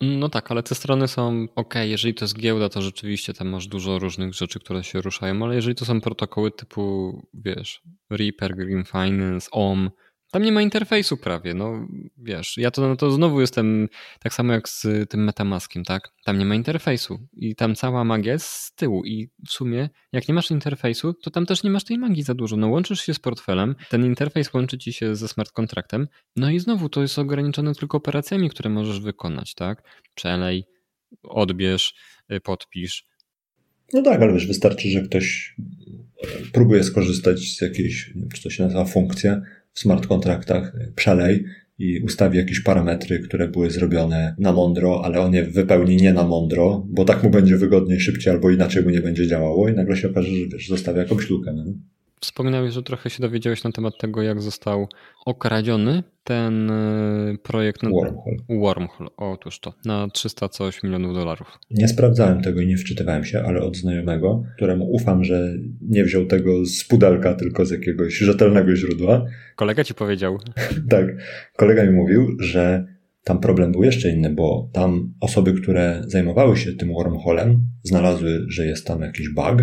No 0.01 0.29
tak, 0.29 0.51
ale 0.51 0.63
te 0.63 0.75
strony 0.75 1.09
są 1.09 1.47
ok, 1.55 1.75
jeżeli 1.83 2.15
to 2.15 2.25
jest 2.25 2.39
giełda, 2.39 2.69
to 2.69 2.83
rzeczywiście 2.83 3.35
tam 3.35 3.49
masz 3.49 3.67
dużo 3.67 3.99
różnych 3.99 4.35
rzeczy, 4.35 4.61
które 4.61 4.85
się 4.85 5.01
ruszają, 5.01 5.45
ale 5.45 5.55
jeżeli 5.55 5.75
to 5.75 5.85
są 5.85 6.01
protokoły 6.01 6.51
typu, 6.51 7.13
wiesz, 7.35 7.83
Reaper, 8.11 8.57
Green 8.57 8.85
Finance, 8.85 9.51
OM, 9.51 9.91
tam 10.31 10.43
nie 10.43 10.53
ma 10.53 10.63
interfejsu 10.63 11.17
prawie, 11.17 11.55
no 11.55 11.89
wiesz, 12.19 12.57
ja 12.57 12.71
to, 12.71 12.89
no 12.89 12.97
to 12.97 13.11
znowu 13.11 13.41
jestem 13.41 13.89
tak 14.21 14.35
samo 14.35 14.53
jak 14.53 14.69
z 14.69 15.11
tym 15.11 15.25
Metamaskiem, 15.25 15.85
tak? 15.85 16.13
Tam 16.25 16.39
nie 16.39 16.45
ma 16.45 16.55
interfejsu 16.55 17.19
i 17.37 17.55
tam 17.55 17.75
cała 17.75 18.05
magia 18.05 18.33
jest 18.33 18.47
z 18.47 18.75
tyłu 18.75 19.05
i 19.05 19.31
w 19.47 19.51
sumie 19.51 19.89
jak 20.13 20.29
nie 20.29 20.35
masz 20.35 20.51
interfejsu, 20.51 21.15
to 21.15 21.31
tam 21.31 21.47
też 21.47 21.63
nie 21.63 21.71
masz 21.71 21.85
tej 21.85 21.99
magii 21.99 22.23
za 22.23 22.35
dużo. 22.35 22.57
No 22.57 22.69
łączysz 22.69 23.01
się 23.01 23.15
z 23.15 23.19
portfelem, 23.19 23.75
ten 23.91 24.05
interfejs 24.05 24.55
łączy 24.55 24.79
ci 24.79 24.93
się 24.93 25.17
ze 25.17 25.29
smart 25.29 25.53
kontraktem, 25.53 26.09
no 26.37 26.51
i 26.51 26.59
znowu 26.59 26.89
to 26.89 27.03
jest 27.03 27.19
ograniczone 27.19 27.75
tylko 27.75 27.99
operacjami, 27.99 28.51
które 28.51 28.71
możesz 28.71 29.01
wykonać, 29.01 29.55
tak? 29.55 29.83
Przelej, 30.15 30.65
odbierz, 31.23 31.95
y, 32.33 32.41
podpisz. 32.41 33.07
No 33.93 34.03
tak, 34.03 34.23
ale 34.23 34.33
wiesz, 34.33 34.47
wystarczy, 34.47 34.91
że 34.91 35.03
ktoś 35.03 35.57
próbuje 36.53 36.85
skorzystać 36.85 37.41
z 37.41 37.61
jakiejś, 37.61 38.13
czy 38.35 38.43
to 38.43 38.51
się 38.51 38.63
nazywa 38.63 38.85
funkcja, 38.85 39.41
smart 39.79 40.07
kontraktach 40.07 40.73
przelej 40.95 41.45
i 41.79 42.01
ustawi 42.01 42.39
jakieś 42.39 42.61
parametry, 42.61 43.19
które 43.21 43.49
były 43.49 43.71
zrobione 43.71 44.35
na 44.39 44.53
mądro, 44.53 45.05
ale 45.05 45.21
on 45.21 45.35
je 45.35 45.45
wypełni 45.45 45.97
nie 45.97 46.13
na 46.13 46.25
mądro, 46.25 46.87
bo 46.89 47.05
tak 47.05 47.23
mu 47.23 47.31
będzie 47.31 47.57
wygodniej, 47.57 48.01
szybciej, 48.01 48.33
albo 48.33 48.51
inaczej 48.51 48.83
mu 48.83 48.91
nie 48.91 49.01
będzie 49.01 49.27
działało 49.27 49.69
i 49.69 49.75
nagle 49.75 49.97
się 49.97 50.11
okaże, 50.11 50.29
że 50.29 50.47
wiesz, 50.53 50.69
zostawia 50.69 51.03
jakąś 51.03 51.31
lukę. 51.31 51.53
No? 51.53 51.65
Wspominałeś, 52.21 52.75
że 52.75 52.83
trochę 52.83 53.11
się 53.11 53.23
dowiedziałeś 53.23 53.65
na 53.65 53.73
temat 53.73 53.99
tego, 53.99 54.23
jak 54.23 54.43
został 54.43 54.89
okradziony 55.27 56.03
ten 56.25 56.71
e, 56.71 57.35
projekt 57.43 57.83
na 57.83 57.91
Wormhole. 57.91 58.37
Wormhole, 58.49 59.11
otóż 59.17 59.61
to, 59.61 59.75
na 59.85 60.09
300 60.09 60.49
coś 60.49 60.83
milionów 60.83 61.15
dolarów. 61.15 61.59
Nie 61.71 61.89
sprawdzałem 61.89 62.43
tego 62.43 62.61
i 62.61 62.67
nie 62.67 62.77
wczytywałem 62.77 63.25
się, 63.25 63.43
ale 63.43 63.61
od 63.61 63.77
znajomego, 63.77 64.43
któremu 64.57 64.91
ufam, 64.91 65.25
że 65.25 65.55
nie 65.81 66.05
wziął 66.05 66.27
tego 66.27 66.67
z 66.67 66.85
pudelka, 66.85 67.35
tylko 67.35 67.67
z 67.67 67.71
jakiegoś 67.71 68.15
rzetelnego 68.15 68.77
źródła. 68.77 69.25
Kolega 69.57 69.85
ci 69.85 69.95
powiedział. 69.95 70.39
tak, 70.91 71.07
kolega 71.57 71.85
mi 71.85 71.93
mówił, 71.93 72.37
że 72.41 72.87
tam 73.25 73.41
problem 73.41 73.73
był 73.73 73.85
jeszcze 73.85 74.11
inny, 74.11 74.31
bo 74.31 74.71
tam 74.73 75.15
osoby, 75.21 75.53
które 75.53 76.03
zajmowały 76.07 76.57
się 76.57 76.73
tym 76.73 76.93
wormholem, 76.93 77.67
znalazły, 77.83 78.47
że 78.49 78.67
jest 78.67 78.87
tam 78.87 79.01
jakiś 79.01 79.29
bug, 79.29 79.63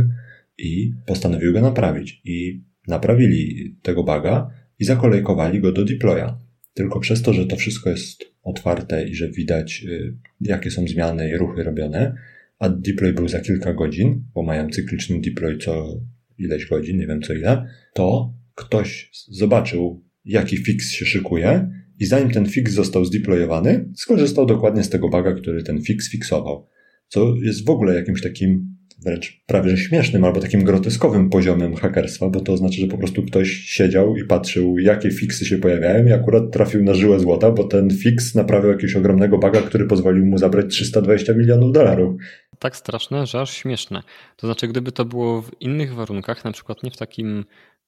i 0.58 0.94
postanowił 1.06 1.54
go 1.54 1.62
naprawić. 1.62 2.22
I 2.26 2.64
naprawili 2.88 3.76
tego 3.82 4.04
buga 4.04 4.50
i 4.80 4.86
zakolejkowali 4.86 5.62
go 5.62 5.72
do 5.72 5.86
deploya. 5.86 6.38
Tylko 6.74 7.00
przez 7.00 7.22
to, 7.22 7.34
że 7.34 7.46
to 7.46 7.56
wszystko 7.56 7.90
jest 7.90 8.24
otwarte 8.44 9.08
i 9.08 9.16
że 9.16 9.32
widać, 9.32 9.86
y, 9.88 10.18
jakie 10.42 10.72
są 10.72 10.88
zmiany 10.88 11.30
i 11.30 11.38
ruchy 11.38 11.64
robione, 11.64 12.16
a 12.60 12.70
deploy 12.70 13.14
był 13.14 13.28
za 13.28 13.40
kilka 13.40 13.74
godzin, 13.74 14.24
bo 14.34 14.44
mają 14.44 14.70
cykliczny 14.70 15.22
deploy 15.22 15.58
co 15.58 16.02
ileś 16.38 16.66
godzin, 16.66 16.98
nie 16.98 17.08
wiem 17.08 17.22
co 17.22 17.34
ile, 17.34 17.68
to 17.94 18.34
ktoś 18.56 19.10
zobaczył, 19.28 20.04
jaki 20.26 20.58
fix 20.58 20.92
się 20.92 21.06
szykuje 21.06 21.70
i 22.00 22.06
zanim 22.06 22.32
ten 22.32 22.46
fix 22.46 22.72
został 22.72 23.06
zdeployowany, 23.06 23.90
skorzystał 23.96 24.46
dokładnie 24.46 24.84
z 24.84 24.90
tego 24.90 25.10
buga, 25.10 25.34
który 25.34 25.64
ten 25.64 25.82
fix 25.82 26.12
fiksował. 26.12 26.68
Co 27.08 27.36
jest 27.36 27.66
w 27.66 27.70
ogóle 27.70 27.96
jakimś 27.96 28.22
takim 28.22 28.75
wręcz 29.06 29.42
prawie 29.46 29.70
że 29.70 29.78
śmiesznym 29.78 30.24
albo 30.24 30.40
takim 30.40 30.64
groteskowym 30.64 31.30
poziomem 31.30 31.76
hakerstwa, 31.76 32.30
bo 32.30 32.40
to 32.40 32.54
oznacza, 32.54 32.82
że 32.82 32.88
po 32.88 32.98
prostu 32.98 33.24
ktoś 33.24 33.50
siedział 33.50 34.18
i 34.18 34.26
patrzył, 34.26 34.80
jakie 34.80 35.12
fiksy 35.12 35.46
się 35.46 35.58
pojawiają 35.58 36.06
i 36.06 36.12
akurat 36.12 36.52
trafił 36.52 36.84
na 36.84 36.94
żyłę 36.94 37.20
złota, 37.20 37.52
bo 37.52 37.64
ten 37.64 37.90
fix 37.90 38.36
naprawiał 38.36 38.72
jakiegoś 38.72 38.96
ogromnego 38.96 39.38
baga, 39.38 39.62
który 39.62 39.86
pozwolił 39.86 40.26
mu 40.26 40.38
zabrać 40.38 40.66
320 40.70 41.34
milionów 41.34 41.72
dolarów. 41.72 42.22
Tak 42.60 42.76
straszne, 42.76 43.28
że 43.28 43.42
aż 43.42 43.54
śmieszne. 43.54 44.04
To 44.38 44.48
znaczy, 44.48 44.68
gdyby 44.68 44.92
to 44.92 45.06
było 45.06 45.42
w 45.42 45.52
innych 45.60 45.94
warunkach, 45.94 46.46
na 46.46 46.52
przykład 46.52 46.84
nie 46.84 46.92
w 46.92 46.98
takim 46.98 47.46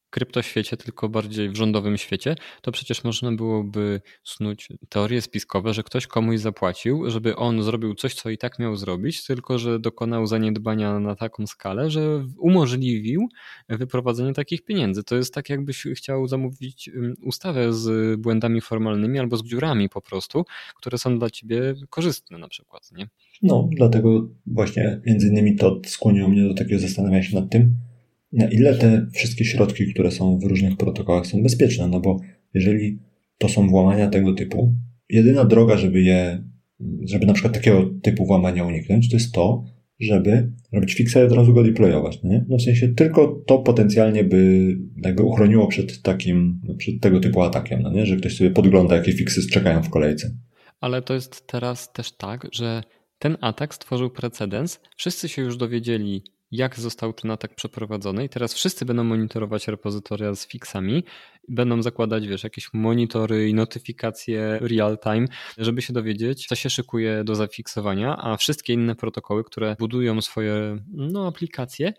kryptoświecie, 0.10 0.78
tylko 0.78 1.10
bardziej 1.10 1.50
w 1.50 1.56
rządowym 1.56 1.98
świecie, 1.98 2.36
to 2.62 2.72
przecież 2.72 3.04
można 3.04 3.32
byłoby 3.32 4.02
snuć 4.24 4.70
teorie 4.90 5.22
spiskowe, 5.22 5.74
że 5.74 5.84
ktoś 5.84 6.08
komuś 6.08 6.40
zapłacił, 6.40 7.10
żeby 7.10 7.36
on 7.36 7.64
zrobił 7.64 7.96
coś, 7.96 8.16
co 8.16 8.30
i 8.30 8.38
tak 8.38 8.60
miał 8.60 8.76
zrobić, 8.76 9.26
tylko 9.26 9.60
że 9.60 9.80
dokonał 9.80 10.28
zaniedbania 10.28 11.00
na 11.00 11.16
taką 11.16 11.48
skalę, 11.48 11.90
że 11.90 12.26
umożliwił 12.40 13.28
wyprowadzenie 13.70 14.34
takich 14.34 14.66
pieniędzy. 14.66 15.04
To 15.04 15.16
jest 15.16 15.34
tak, 15.34 15.50
jakbyś 15.50 15.84
chciał 15.96 16.28
zamówić 16.28 16.90
ustawę 17.24 17.74
z 17.74 18.20
błędami 18.20 18.62
formalnymi 18.62 19.20
albo 19.20 19.38
z 19.38 19.44
dziurami 19.44 19.90
po 19.90 20.02
prostu, 20.02 20.46
które 20.76 20.98
są 20.98 21.20
dla 21.20 21.30
ciebie 21.30 21.76
korzystne 21.90 22.38
na 22.38 22.48
przykład, 22.48 22.92
nie? 22.92 23.08
No, 23.42 23.70
dlatego 23.72 24.30
właśnie 24.46 25.02
między 25.06 25.28
innymi 25.28 25.56
to 25.56 25.82
skłoniło 25.86 26.30
mnie 26.30 26.48
do 26.48 26.54
takiego 26.54 26.80
zastanawiania 26.80 27.24
się 27.24 27.36
nad 27.36 27.50
tym, 27.50 27.76
na 28.32 28.48
ile 28.48 28.76
te 28.76 29.08
wszystkie 29.14 29.46
środki, 29.46 29.94
które 29.94 30.12
są 30.12 30.40
w 30.40 30.44
różnych 30.44 30.78
protokołach 30.78 31.28
są 31.28 31.44
bezpieczne, 31.44 31.88
no 31.88 32.00
bo 32.00 32.20
jeżeli 32.54 33.00
to 33.38 33.50
są 33.50 33.70
włamania 33.70 34.10
tego 34.10 34.34
typu, 34.34 34.76
jedyna 35.10 35.46
droga, 35.46 35.78
żeby 35.78 36.02
je, 36.02 36.44
żeby 37.10 37.26
na 37.26 37.34
przykład 37.34 37.54
takiego 37.54 37.90
typu 38.02 38.26
włamania 38.26 38.66
uniknąć, 38.66 39.10
to 39.10 39.16
jest 39.16 39.34
to, 39.34 39.64
żeby 40.00 40.52
robić 40.72 40.94
fixa 40.94 41.18
i 41.18 41.24
od 41.24 41.32
razu 41.32 41.54
go 41.54 41.64
deployować, 41.64 42.24
no 42.24 42.30
nie? 42.30 42.46
No 42.50 42.58
w 42.58 42.62
sensie 42.62 42.88
tylko 42.88 43.44
to 43.48 43.60
potencjalnie 43.60 44.24
by 44.24 44.76
jakby 45.04 45.24
uchroniło 45.24 45.68
przed 45.68 46.02
takim, 46.02 46.62
przed 46.78 47.02
tego 47.02 47.20
typu 47.20 47.42
atakiem, 47.42 47.82
no 47.82 47.92
nie? 47.92 48.06
Że 48.06 48.16
ktoś 48.16 48.38
sobie 48.38 48.52
podgląda, 48.52 48.96
jakie 48.96 49.14
fixy 49.14 49.50
czekają 49.50 49.84
w 49.84 49.90
kolejce. 49.90 50.32
Ale 50.82 51.02
to 51.02 51.14
jest 51.14 51.48
teraz 51.48 51.94
też 51.94 52.18
tak, 52.18 52.48
że 52.52 52.84
ten 53.20 53.38
atak 53.42 53.76
stworzył 53.76 54.10
precedens. 54.10 54.80
Wszyscy 54.98 55.30
się 55.30 55.42
już 55.42 55.58
dowiedzieli, 55.58 56.24
jak 56.52 56.80
został 56.80 57.14
ten 57.14 57.32
atak 57.32 57.56
przeprowadzony. 57.56 58.26
I 58.26 58.30
teraz 58.30 58.54
wszyscy 58.54 58.86
będą 58.86 59.04
monitorować 59.04 59.68
repozytoria 59.68 60.36
z 60.36 60.48
fixami, 60.48 61.04
będą 61.50 61.82
zakładać, 61.82 62.28
wiesz, 62.28 62.44
jakieś 62.44 62.70
monitory 62.74 63.50
i 63.50 63.54
notyfikacje 63.54 64.60
real 64.62 64.98
time, 65.00 65.28
żeby 65.58 65.82
się 65.82 65.94
dowiedzieć, 65.94 66.46
co 66.48 66.56
się 66.56 66.70
szykuje 66.70 67.24
do 67.24 67.36
zafiksowania, 67.36 68.18
a 68.18 68.38
wszystkie 68.38 68.74
inne 68.74 68.96
protokoły, 68.96 69.44
które 69.44 69.76
budują 69.80 70.22
swoje 70.22 70.78
no, 70.94 71.28
aplikacje, 71.28 71.94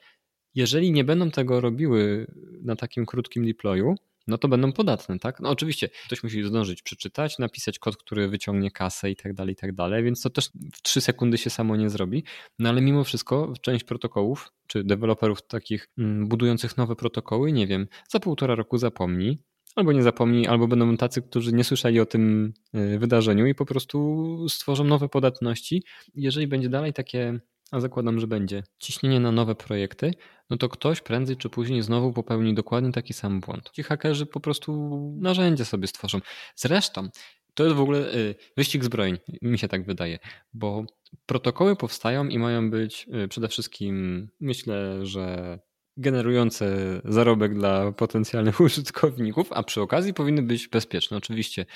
jeżeli 0.55 0.93
nie 0.93 1.05
będą 1.05 1.31
tego 1.31 1.61
robiły 1.61 2.26
na 2.62 2.76
takim 2.76 3.07
krótkim 3.07 3.47
deployu, 3.47 3.95
no 4.28 4.38
to 4.38 4.49
będą 4.49 4.73
podatne, 4.73 5.18
tak? 5.18 5.40
No 5.40 5.50
oczywiście 5.50 5.88
ktoś 6.06 6.23
musi 6.23 6.44
zdążyć 6.44 6.82
przeczytać, 6.82 7.38
napisać 7.38 7.78
kod, 7.78 7.97
który 7.97 8.28
wyciągnie 8.28 8.70
kasę 8.70 9.11
i 9.11 9.16
tak 9.16 9.35
dalej, 9.35 9.52
i 9.52 9.56
tak 9.56 9.75
dalej, 9.75 10.04
więc 10.04 10.23
to 10.23 10.30
też 10.30 10.50
w 10.75 10.82
3 10.82 11.00
sekundy 11.00 11.38
się 11.38 11.50
samo 11.50 11.76
nie 11.76 11.90
zrobi. 11.90 12.25
No 12.58 12.68
ale 12.68 12.80
mimo 12.80 13.04
wszystko 13.04 13.52
część 13.61 13.85
protokołów, 13.85 14.52
czy 14.66 14.85
deweloperów 14.85 15.47
takich 15.47 15.88
mm, 15.99 16.28
budujących 16.28 16.76
nowe 16.76 16.97
protokoły, 16.97 17.52
nie 17.52 17.66
wiem, 17.66 17.87
za 18.08 18.20
półtora 18.20 18.54
roku 18.54 18.78
zapomni, 18.78 19.38
albo 19.76 19.92
nie 19.92 20.02
zapomni, 20.02 20.47
albo 20.47 20.68
będą 20.68 20.97
tacy, 20.97 21.23
którzy 21.23 21.52
nie 21.52 21.64
słyszeli 21.64 22.00
o 22.00 22.06
tym 22.06 22.52
y, 22.75 22.99
wydarzeniu 22.99 23.47
i 23.47 23.54
po 23.54 23.66
prostu 23.66 24.49
stworzą 24.49 24.85
nowe 24.85 25.08
podatności. 25.08 25.82
Jeżeli 26.14 26.47
będzie 26.47 26.68
dalej 26.68 26.92
takie 26.92 27.40
a 27.70 27.80
zakładam, 27.80 28.20
że 28.20 28.26
będzie, 28.26 28.62
ciśnienie 28.78 29.20
na 29.20 29.32
nowe 29.32 29.54
projekty, 29.54 30.11
no 30.50 30.57
to 30.57 30.69
ktoś 30.69 31.00
prędzej 31.00 31.37
czy 31.37 31.50
później 31.50 31.83
znowu 31.83 32.12
popełni 32.12 32.55
dokładnie 32.55 32.93
taki 32.93 33.12
sam 33.12 33.40
błąd. 33.40 33.71
Ci 33.73 33.83
hakerzy 33.83 34.26
po 34.26 34.40
prostu 34.40 34.99
narzędzie 35.21 35.64
sobie 35.64 35.87
stworzą. 35.87 36.21
Zresztą 36.57 37.09
to 37.55 37.64
jest 37.64 37.76
w 37.76 37.81
ogóle 37.81 38.14
y, 38.14 38.35
wyścig 38.57 38.85
zbrojeń, 38.85 39.19
mi 39.43 39.59
się 39.59 39.69
tak 39.69 39.85
wydaje, 39.85 40.19
bo 40.55 40.85
protokoły 41.26 41.76
powstają 41.76 42.28
i 42.28 42.38
mają 42.38 42.71
być 42.71 43.07
y, 43.25 43.28
przede 43.28 43.49
wszystkim, 43.49 44.28
myślę, 44.40 45.07
że 45.07 45.59
generujące 45.97 46.76
zarobek 47.05 47.55
dla 47.55 47.93
potencjalnych 47.93 48.61
użytkowników, 48.67 49.52
a 49.52 49.62
przy 49.62 49.81
okazji 49.81 50.14
powinny 50.14 50.43
być 50.43 50.69
bezpieczne. 50.69 51.17
Oczywiście 51.17 51.67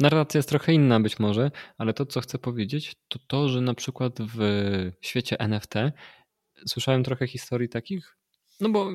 Narracja 0.00 0.38
jest 0.38 0.48
trochę 0.48 0.72
inna 0.72 1.00
być 1.00 1.18
może, 1.18 1.50
ale 1.78 1.94
to, 1.94 2.06
co 2.06 2.20
chcę 2.20 2.38
powiedzieć, 2.38 2.94
to 3.08 3.18
to, 3.26 3.48
że 3.48 3.60
na 3.60 3.74
przykład 3.74 4.18
w 4.20 4.38
świecie 5.00 5.40
NFT 5.40 5.74
słyszałem 6.66 7.04
trochę 7.04 7.26
historii 7.26 7.68
takich, 7.68 8.16
no 8.60 8.68
bo 8.68 8.90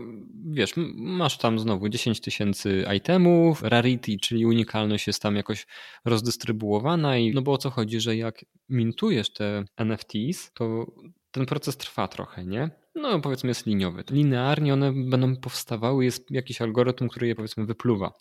wiesz, 0.46 0.74
masz 0.96 1.38
tam 1.38 1.60
znowu 1.60 1.89
10 1.89 2.22
tysięcy 2.22 2.86
itemów, 2.98 3.63
rarity, 3.63 4.18
czyli 4.22 4.46
unikalność 4.46 5.08
jest 5.08 5.22
tam 5.22 5.36
jakoś 5.36 5.68
rozdystrybuowana 6.06 7.18
i 7.18 7.34
no 7.34 7.42
bo 7.42 7.54
o 7.54 7.58
co 7.58 7.70
chodzi, 7.70 8.00
że 8.00 8.16
jak 8.16 8.46
mintujesz 8.70 9.34
te 9.34 9.63
NFTs, 9.78 10.51
to 10.54 10.86
ten 11.32 11.46
proces 11.46 11.78
trwa 11.78 12.08
trochę, 12.08 12.46
nie? 12.46 12.70
No 12.96 13.20
powiedzmy 13.20 13.50
jest 13.50 13.66
liniowy. 13.66 14.04
Linearnie 14.12 14.74
one 14.74 14.94
będą 14.94 15.36
powstawały, 15.36 16.06
jest 16.06 16.32
jakiś 16.32 16.62
algorytm, 16.62 17.08
który 17.08 17.28
je 17.28 17.36
powiedzmy 17.36 17.66
wypluwa. 17.66 18.13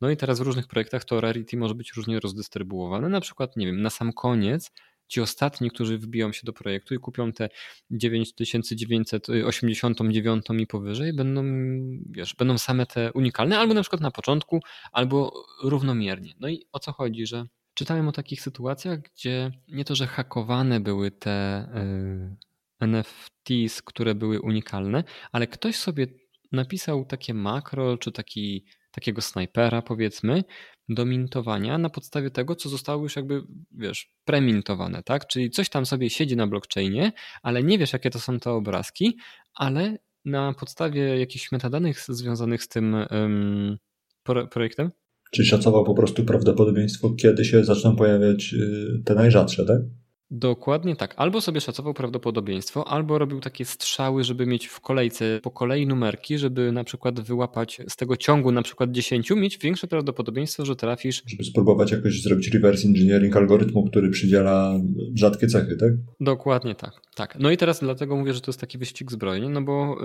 No 0.00 0.10
i 0.10 0.16
teraz 0.16 0.38
w 0.38 0.42
różnych 0.42 0.66
projektach 0.66 1.04
to 1.04 1.20
rarity 1.20 1.56
może 1.56 1.74
być 1.74 1.92
różnie 1.92 2.20
rozdystrybuowane. 2.20 3.08
Na 3.08 3.20
przykład, 3.20 3.56
nie 3.56 3.66
wiem, 3.66 3.82
na 3.82 3.90
sam 3.90 4.12
koniec 4.12 4.70
ci 5.08 5.20
ostatni, 5.20 5.70
którzy 5.70 5.98
wbiją 5.98 6.32
się 6.32 6.40
do 6.44 6.52
projektu 6.52 6.94
i 6.94 6.98
kupią 6.98 7.32
te 7.32 7.48
9989 7.90 10.46
i 10.58 10.66
powyżej, 10.66 11.12
będą, 11.12 11.44
wiesz, 12.10 12.34
będą 12.34 12.58
same 12.58 12.86
te 12.86 13.12
unikalne, 13.12 13.58
albo 13.58 13.74
na 13.74 13.80
przykład 13.80 14.02
na 14.02 14.10
początku, 14.10 14.60
albo 14.92 15.46
równomiernie. 15.62 16.34
No 16.40 16.48
i 16.48 16.66
o 16.72 16.78
co 16.78 16.92
chodzi, 16.92 17.26
że 17.26 17.46
czytałem 17.74 18.08
o 18.08 18.12
takich 18.12 18.42
sytuacjach, 18.42 19.00
gdzie 19.00 19.50
nie 19.68 19.84
to, 19.84 19.94
że 19.94 20.06
hakowane 20.06 20.80
były 20.80 21.10
te 21.10 21.68
yy, 22.80 22.88
NFTs, 22.88 23.82
które 23.82 24.14
były 24.14 24.40
unikalne, 24.40 25.04
ale 25.32 25.46
ktoś 25.46 25.76
sobie 25.76 26.06
napisał 26.52 27.04
takie 27.04 27.34
makro, 27.34 27.98
czy 27.98 28.12
taki 28.12 28.64
takiego 28.90 29.20
snajpera, 29.20 29.82
powiedzmy, 29.82 30.44
do 30.88 31.04
mintowania 31.04 31.78
na 31.78 31.90
podstawie 31.90 32.30
tego, 32.30 32.56
co 32.56 32.68
zostało 32.68 33.02
już 33.02 33.16
jakby, 33.16 33.42
wiesz, 33.72 34.10
premintowane, 34.24 35.02
tak? 35.02 35.26
Czyli 35.26 35.50
coś 35.50 35.68
tam 35.68 35.86
sobie 35.86 36.10
siedzi 36.10 36.36
na 36.36 36.46
blockchainie, 36.46 37.12
ale 37.42 37.62
nie 37.62 37.78
wiesz, 37.78 37.92
jakie 37.92 38.10
to 38.10 38.20
są 38.20 38.38
te 38.38 38.50
obrazki, 38.50 39.16
ale 39.54 39.98
na 40.24 40.54
podstawie 40.54 41.18
jakichś 41.18 41.52
metadanych 41.52 42.00
związanych 42.00 42.62
z 42.62 42.68
tym 42.68 42.96
projektem. 44.50 44.90
Czyli 45.30 45.48
szacował 45.48 45.84
po 45.84 45.94
prostu 45.94 46.24
prawdopodobieństwo, 46.24 47.10
kiedy 47.10 47.44
się 47.44 47.64
zaczną 47.64 47.96
pojawiać 47.96 48.54
y, 48.54 49.02
te 49.04 49.14
najrzadsze, 49.14 49.64
tak? 49.64 49.80
Dokładnie 50.30 50.96
tak. 50.96 51.14
Albo 51.16 51.40
sobie 51.40 51.60
szacował 51.60 51.94
prawdopodobieństwo, 51.94 52.88
albo 52.88 53.18
robił 53.18 53.40
takie 53.40 53.64
strzały, 53.64 54.24
żeby 54.24 54.46
mieć 54.46 54.66
w 54.66 54.80
kolejce 54.80 55.40
po 55.42 55.50
kolei 55.50 55.86
numerki, 55.86 56.38
żeby 56.38 56.72
na 56.72 56.84
przykład 56.84 57.20
wyłapać 57.20 57.80
z 57.88 57.96
tego 57.96 58.16
ciągu 58.16 58.52
na 58.52 58.62
przykład 58.62 58.90
10, 58.90 59.30
mieć 59.30 59.58
większe 59.58 59.86
prawdopodobieństwo, 59.86 60.64
że 60.64 60.76
trafisz. 60.76 61.22
Żeby 61.26 61.44
spróbować 61.44 61.92
jakoś 61.92 62.22
zrobić 62.22 62.48
reverse 62.54 62.88
engineering 62.88 63.36
algorytmu, 63.36 63.84
który 63.84 64.10
przydziela 64.10 64.80
rzadkie 65.14 65.46
cechy, 65.46 65.76
tak? 65.76 65.92
Dokładnie 66.20 66.74
tak. 66.74 66.92
tak. 67.14 67.36
No 67.40 67.50
i 67.50 67.56
teraz 67.56 67.80
dlatego 67.80 68.16
mówię, 68.16 68.34
że 68.34 68.40
to 68.40 68.50
jest 68.50 68.60
taki 68.60 68.78
wyścig 68.78 69.12
zbrojeń, 69.12 69.50
no 69.50 69.62
bo 69.62 69.96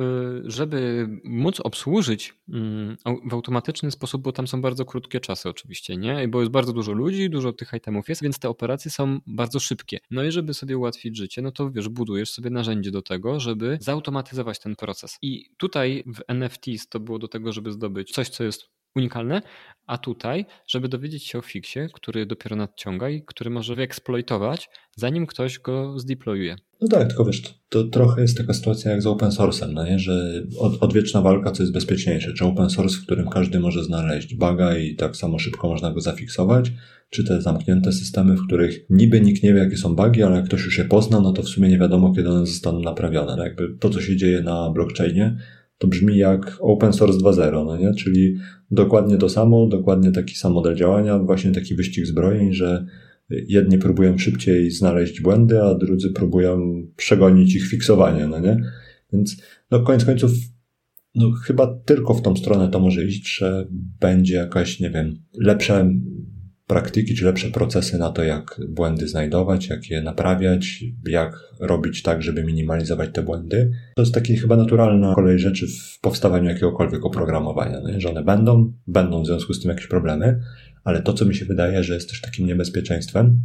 y, 0.45 0.51
żeby 0.51 1.07
móc 1.23 1.59
obsłużyć 1.59 2.33
mm, 2.49 2.97
w 3.29 3.33
automatyczny 3.33 3.91
sposób, 3.91 4.21
bo 4.21 4.31
tam 4.31 4.47
są 4.47 4.61
bardzo 4.61 4.85
krótkie 4.85 5.19
czasy 5.19 5.49
oczywiście, 5.49 5.97
nie? 5.97 6.27
Bo 6.27 6.39
jest 6.39 6.51
bardzo 6.51 6.73
dużo 6.73 6.91
ludzi, 6.91 7.29
dużo 7.29 7.53
tych 7.53 7.73
itemów 7.73 8.09
jest, 8.09 8.23
więc 8.23 8.39
te 8.39 8.49
operacje 8.49 8.91
są 8.91 9.19
bardzo 9.27 9.59
szybkie. 9.59 9.99
No 10.13 10.23
i 10.23 10.31
żeby 10.31 10.53
sobie 10.53 10.77
ułatwić 10.77 11.17
życie, 11.17 11.41
no 11.41 11.51
to 11.51 11.71
wiesz, 11.71 11.89
budujesz 11.89 12.29
sobie 12.31 12.49
narzędzie 12.49 12.91
do 12.91 13.01
tego, 13.01 13.39
żeby 13.39 13.77
zautomatyzować 13.81 14.59
ten 14.59 14.75
proces. 14.75 15.17
I 15.21 15.49
tutaj 15.57 16.03
w 16.07 16.33
NFTs 16.33 16.87
to 16.89 16.99
było 16.99 17.19
do 17.19 17.27
tego, 17.27 17.51
żeby 17.51 17.71
zdobyć 17.71 18.11
coś, 18.11 18.29
co 18.29 18.43
jest 18.43 18.69
unikalne, 18.95 19.41
a 19.87 19.97
tutaj, 19.97 20.45
żeby 20.67 20.89
dowiedzieć 20.89 21.27
się 21.27 21.39
o 21.39 21.41
fiksie, 21.41 21.79
który 21.93 22.25
dopiero 22.25 22.55
nadciąga 22.55 23.09
i 23.09 23.21
który 23.25 23.49
może 23.49 23.75
wyeksploitować, 23.75 24.69
zanim 24.95 25.25
ktoś 25.25 25.59
go 25.59 25.99
zdeployuje. 25.99 26.55
No 26.83 26.89
tak, 26.89 27.07
tylko 27.07 27.25
wiesz, 27.25 27.41
to, 27.41 27.49
to, 27.69 27.83
trochę 27.83 28.21
jest 28.21 28.37
taka 28.37 28.53
sytuacja 28.53 28.91
jak 28.91 29.01
z 29.01 29.05
open 29.05 29.29
source'em, 29.29 29.73
no 29.73 29.85
nie? 29.85 29.99
że 29.99 30.43
od, 30.59 30.83
odwieczna 30.83 31.21
walka, 31.21 31.51
co 31.51 31.63
jest 31.63 31.73
bezpieczniejsze, 31.73 32.33
czy 32.33 32.45
open 32.45 32.69
source, 32.69 32.97
w 32.97 33.01
którym 33.01 33.27
każdy 33.27 33.59
może 33.59 33.83
znaleźć 33.83 34.35
buga 34.35 34.77
i 34.77 34.95
tak 34.95 35.15
samo 35.15 35.39
szybko 35.39 35.67
można 35.67 35.91
go 35.91 36.01
zafiksować, 36.01 36.71
czy 37.09 37.23
te 37.23 37.41
zamknięte 37.41 37.91
systemy, 37.91 38.35
w 38.35 38.45
których 38.45 38.85
niby 38.89 39.21
nikt 39.21 39.43
nie 39.43 39.53
wie, 39.53 39.59
jakie 39.59 39.77
są 39.77 39.95
bugi, 39.95 40.23
ale 40.23 40.35
jak 40.35 40.45
ktoś 40.45 40.65
już 40.65 40.77
je 40.77 40.85
pozna, 40.85 41.19
no 41.19 41.33
to 41.33 41.43
w 41.43 41.49
sumie 41.49 41.69
nie 41.69 41.77
wiadomo, 41.77 42.13
kiedy 42.15 42.29
one 42.29 42.45
zostaną 42.45 42.79
naprawione. 42.79 43.35
No 43.35 43.43
jakby 43.43 43.77
to, 43.79 43.89
co 43.89 44.01
się 44.01 44.17
dzieje 44.17 44.41
na 44.41 44.69
blockchainie, 44.69 45.37
to 45.77 45.87
brzmi 45.87 46.17
jak 46.17 46.57
open 46.59 46.93
source 46.93 47.19
2.0, 47.19 47.65
no 47.65 47.77
nie? 47.77 47.93
Czyli 47.93 48.35
dokładnie 48.71 49.17
to 49.17 49.29
samo, 49.29 49.67
dokładnie 49.67 50.11
taki 50.11 50.35
sam 50.35 50.53
model 50.53 50.75
działania, 50.75 51.19
właśnie 51.19 51.51
taki 51.51 51.75
wyścig 51.75 52.05
zbrojeń, 52.05 52.53
że 52.53 52.85
jedni 53.47 53.77
próbują 53.77 54.17
szybciej 54.17 54.71
znaleźć 54.71 55.21
błędy, 55.21 55.61
a 55.61 55.75
drudzy 55.75 56.09
próbują 56.09 56.83
przegonić 56.95 57.55
ich 57.55 57.67
fiksowanie, 57.67 58.27
no 58.27 58.39
nie? 58.39 58.57
Więc 59.13 59.41
no 59.71 59.79
koniec 59.79 60.05
końców 60.05 60.31
no 61.15 61.31
chyba 61.31 61.79
tylko 61.85 62.13
w 62.13 62.21
tą 62.21 62.35
stronę 62.35 62.67
to 62.67 62.79
może 62.79 63.05
iść, 63.05 63.37
że 63.37 63.67
będzie 63.99 64.35
jakaś, 64.35 64.79
nie 64.79 64.89
wiem, 64.89 65.15
lepsze 65.37 65.89
praktyki, 66.67 67.15
czy 67.15 67.25
lepsze 67.25 67.49
procesy 67.49 67.97
na 67.97 68.11
to, 68.11 68.23
jak 68.23 68.61
błędy 68.69 69.07
znajdować, 69.07 69.67
jak 69.67 69.89
je 69.89 70.01
naprawiać, 70.01 70.83
jak 71.07 71.39
robić 71.59 72.01
tak, 72.01 72.23
żeby 72.23 72.43
minimalizować 72.43 73.09
te 73.13 73.23
błędy. 73.23 73.71
To 73.95 74.01
jest 74.01 74.13
taki 74.13 74.37
chyba 74.37 74.57
naturalna 74.57 75.15
kolej 75.15 75.39
rzeczy 75.39 75.67
w 75.67 75.99
powstawaniu 76.01 76.49
jakiegokolwiek 76.49 77.05
oprogramowania, 77.05 77.79
no, 77.83 77.99
że 77.99 78.09
one 78.09 78.23
będą, 78.23 78.73
będą 78.87 79.23
w 79.23 79.25
związku 79.25 79.53
z 79.53 79.61
tym 79.61 79.69
jakieś 79.69 79.87
problemy, 79.87 80.39
ale 80.83 81.01
to, 81.01 81.13
co 81.13 81.25
mi 81.25 81.35
się 81.35 81.45
wydaje, 81.45 81.83
że 81.83 81.93
jest 81.93 82.09
też 82.09 82.21
takim 82.21 82.47
niebezpieczeństwem, 82.47 83.41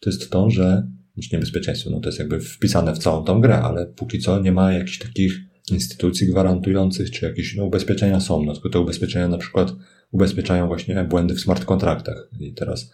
to 0.00 0.10
jest 0.10 0.30
to, 0.30 0.50
że, 0.50 0.90
znaczy 1.14 1.28
niebezpieczeństwo, 1.32 1.90
no 1.90 2.00
to 2.00 2.08
jest 2.08 2.18
jakby 2.18 2.40
wpisane 2.40 2.94
w 2.94 2.98
całą 2.98 3.24
tą 3.24 3.40
grę, 3.40 3.58
ale 3.58 3.86
póki 3.86 4.18
co 4.18 4.40
nie 4.40 4.52
ma 4.52 4.72
jakichś 4.72 4.98
takich 4.98 5.40
instytucji 5.70 6.26
gwarantujących, 6.26 7.10
czy 7.10 7.26
jakieś 7.26 7.56
no, 7.56 7.64
ubezpieczenia 7.64 8.20
są, 8.20 8.42
no 8.42 8.52
tylko 8.52 8.68
te 8.68 8.80
ubezpieczenia 8.80 9.28
na 9.28 9.38
przykład 9.38 9.72
ubezpieczają 10.10 10.66
właśnie 10.66 11.04
błędy 11.04 11.34
w 11.34 11.40
smart 11.40 11.64
kontraktach. 11.64 12.28
I 12.40 12.54
teraz 12.54 12.92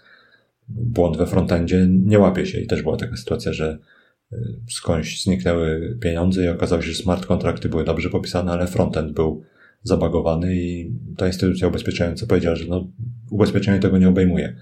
błąd 0.68 1.16
we 1.16 1.26
frontendzie 1.26 1.86
nie 1.90 2.18
łapie 2.18 2.46
się. 2.46 2.60
I 2.60 2.66
też 2.66 2.82
była 2.82 2.96
taka 2.96 3.16
sytuacja, 3.16 3.52
że 3.52 3.78
y, 4.32 4.36
skądś 4.70 5.22
zniknęły 5.24 5.98
pieniądze 6.00 6.44
i 6.44 6.48
okazało 6.48 6.82
się, 6.82 6.92
że 6.92 7.02
smart 7.02 7.26
kontrakty 7.26 7.68
były 7.68 7.84
dobrze 7.84 8.10
popisane, 8.10 8.52
ale 8.52 8.66
frontend 8.66 9.12
był 9.12 9.42
zabagowany 9.82 10.56
i 10.56 10.92
ta 11.16 11.26
instytucja 11.26 11.68
ubezpieczająca 11.68 12.26
powiedziała, 12.26 12.56
że 12.56 12.64
no, 12.68 12.90
ubezpieczenie 13.30 13.78
tego 13.78 13.98
nie 13.98 14.08
obejmuje 14.08 14.56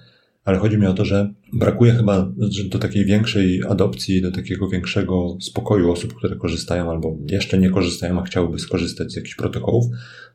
ale 0.45 0.59
chodzi 0.59 0.79
mi 0.79 0.87
o 0.87 0.95
to, 0.95 1.05
że 1.05 1.35
brakuje 1.53 1.93
chyba 1.93 2.33
do 2.69 2.79
takiej 2.79 3.05
większej 3.05 3.61
adopcji, 3.69 4.23
do 4.23 4.33
takiego 4.33 4.69
większego 4.69 5.37
spokoju 5.41 5.93
osób, 5.93 6.15
które 6.15 6.37
korzystają 6.37 6.91
albo 6.91 7.19
jeszcze 7.27 7.59
nie 7.59 7.71
korzystają, 7.71 8.21
a 8.21 8.23
chciałyby 8.23 8.59
skorzystać 8.59 9.13
z 9.13 9.17
jakichś 9.17 9.35
protokołów. 9.35 9.87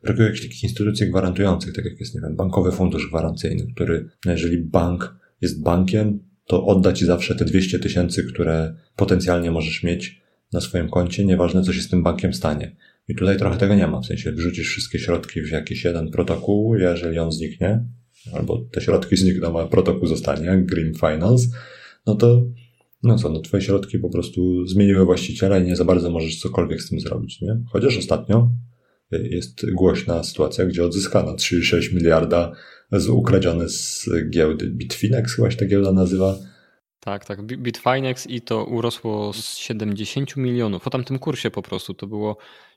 Brakuje 0.02 0.26
jakichś 0.26 0.46
takich 0.46 0.62
instytucji 0.62 1.10
gwarantujących, 1.10 1.74
tak 1.74 1.84
jak 1.84 2.00
jest, 2.00 2.14
nie 2.14 2.20
wiem, 2.20 2.36
bankowy 2.36 2.72
fundusz 2.72 3.08
gwarancyjny, 3.08 3.66
który, 3.74 4.08
no 4.24 4.32
jeżeli 4.32 4.58
bank 4.58 5.16
jest 5.40 5.62
bankiem, 5.62 6.18
to 6.46 6.66
odda 6.66 6.92
ci 6.92 7.06
zawsze 7.06 7.34
te 7.34 7.44
200 7.44 7.78
tysięcy, 7.78 8.24
które 8.24 8.74
potencjalnie 8.96 9.50
możesz 9.50 9.82
mieć 9.82 10.22
na 10.52 10.60
swoim 10.60 10.88
koncie, 10.88 11.24
nieważne 11.24 11.62
co 11.62 11.72
się 11.72 11.80
z 11.80 11.88
tym 11.88 12.02
bankiem 12.02 12.34
stanie. 12.34 12.76
I 13.08 13.14
tutaj 13.14 13.38
trochę 13.38 13.58
tego 13.58 13.74
nie 13.74 13.86
ma, 13.86 14.00
w 14.00 14.06
sensie 14.06 14.32
wrzucisz 14.32 14.68
wszystkie 14.68 14.98
środki 14.98 15.42
w 15.42 15.50
jakiś 15.50 15.84
jeden 15.84 16.10
protokół, 16.10 16.74
jeżeli 16.74 17.18
on 17.18 17.32
zniknie, 17.32 17.84
albo 18.32 18.58
te 18.72 18.80
środki 18.80 19.16
znikną, 19.22 19.60
a 19.60 19.66
protokół 19.66 20.08
zostanie, 20.08 20.62
Green 20.64 20.94
Finance, 20.94 21.48
no 22.06 22.14
to 22.14 22.42
no 23.02 23.18
co, 23.18 23.28
no 23.30 23.40
twoje 23.40 23.62
środki 23.62 23.98
po 23.98 24.10
prostu 24.10 24.66
zmieniły 24.66 25.04
właściciela 25.04 25.58
i 25.58 25.64
nie 25.64 25.76
za 25.76 25.84
bardzo 25.84 26.10
możesz 26.10 26.40
cokolwiek 26.40 26.82
z 26.82 26.88
tym 26.88 27.00
zrobić, 27.00 27.40
nie? 27.40 27.60
Chociaż 27.72 27.96
ostatnio 27.96 28.50
jest 29.10 29.72
głośna 29.72 30.24
sytuacja, 30.24 30.66
gdzie 30.66 30.84
odzyskano 30.84 31.34
3,6 31.34 31.94
miliarda 31.94 32.52
z 32.92 33.08
ukradzione 33.08 33.68
z 33.68 34.08
giełdy 34.30 34.70
Bitfinex, 34.70 35.36
chyba 35.36 35.50
się 35.50 35.56
ta 35.56 35.66
giełda 35.66 35.92
nazywa. 35.92 36.34
Tak, 37.00 37.24
tak, 37.24 37.42
Bitfinex 37.42 38.26
i 38.26 38.40
to 38.40 38.64
urosło 38.64 39.32
z 39.32 39.56
70 39.56 40.36
milionów. 40.36 40.82
Po 40.82 40.90
tamtym 40.90 41.18
kursie 41.18 41.50
po 41.50 41.62
prostu 41.62 41.94
to 41.94 42.06
było 42.06 42.36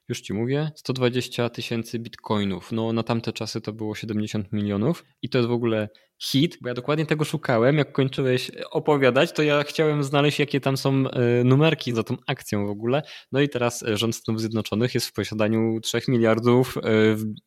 już 0.10 0.22
ci 0.22 0.34
mówię, 0.34 0.72
120 0.76 1.50
tysięcy 1.50 2.00
bitcoinów. 2.00 2.72
No 2.72 2.93
na 2.93 3.04
tamte 3.04 3.34
czasy 3.34 3.62
to 3.62 3.74
było 3.74 3.95
70 3.95 4.54
milionów 4.54 5.06
i 5.22 5.30
to 5.30 5.38
jest 5.38 5.50
w 5.50 5.54
ogóle 5.54 5.89
hit, 6.21 6.58
bo 6.62 6.67
ja 6.67 6.73
dokładnie 6.73 7.05
tego 7.05 7.25
szukałem. 7.25 7.77
Jak 7.77 7.91
kończyłeś 7.91 8.51
opowiadać, 8.71 9.32
to 9.32 9.43
ja 9.43 9.63
chciałem 9.63 10.03
znaleźć, 10.03 10.39
jakie 10.39 10.60
tam 10.60 10.77
są 10.77 11.10
e, 11.10 11.43
numerki 11.43 11.93
za 11.93 12.03
tą 12.03 12.17
akcją 12.27 12.67
w 12.67 12.69
ogóle. 12.69 13.01
No 13.32 13.41
i 13.41 13.49
teraz 13.49 13.84
e, 13.84 13.97
rząd 13.97 14.15
Stanów 14.15 14.41
Zjednoczonych 14.41 14.93
jest 14.93 15.08
w 15.08 15.13
posiadaniu 15.13 15.79
3 15.82 16.01
miliardów 16.08 16.77
e, 16.77 16.82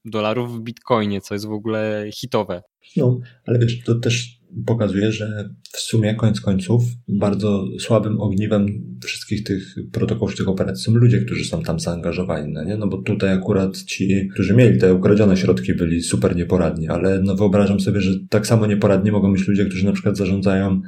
dolarów 0.04 0.58
w 0.58 0.60
bitcoinie, 0.60 1.20
co 1.20 1.34
jest 1.34 1.46
w 1.46 1.52
ogóle 1.52 2.10
hitowe. 2.14 2.62
No, 2.96 3.20
ale 3.46 3.58
wiesz, 3.58 3.84
to 3.84 3.94
też 3.94 4.42
pokazuje, 4.66 5.12
że 5.12 5.50
w 5.72 5.78
sumie 5.78 6.14
koniec 6.14 6.40
końców 6.40 6.84
bardzo 7.08 7.64
słabym 7.78 8.20
ogniwem 8.20 8.66
wszystkich 9.04 9.42
tych 9.42 9.74
protokołów, 9.92 10.36
tych 10.36 10.48
operacji 10.48 10.84
są 10.84 10.92
ludzie, 10.92 11.20
którzy 11.20 11.44
są 11.44 11.62
tam 11.62 11.80
zaangażowani, 11.80 12.52
no 12.52 12.64
nie? 12.64 12.76
No 12.76 12.86
bo 12.86 13.02
tutaj 13.02 13.32
akurat 13.32 13.82
ci, 13.82 14.28
którzy 14.32 14.54
mieli 14.54 14.78
te 14.78 14.94
ukradzione 14.94 15.36
środki 15.36 15.74
byli 15.74 16.02
super 16.02 16.36
nieporadni, 16.36 16.88
ale 16.88 17.20
no 17.22 17.34
wyobrażam 17.36 17.80
sobie, 17.80 18.00
że 18.00 18.10
tak 18.30 18.46
samo 18.46 18.61
nieporadni 18.66 19.10
mogą 19.10 19.32
być 19.32 19.48
ludzie, 19.48 19.64
którzy 19.64 19.86
na 19.86 19.92
przykład 19.92 20.16
zarządzają 20.16 20.80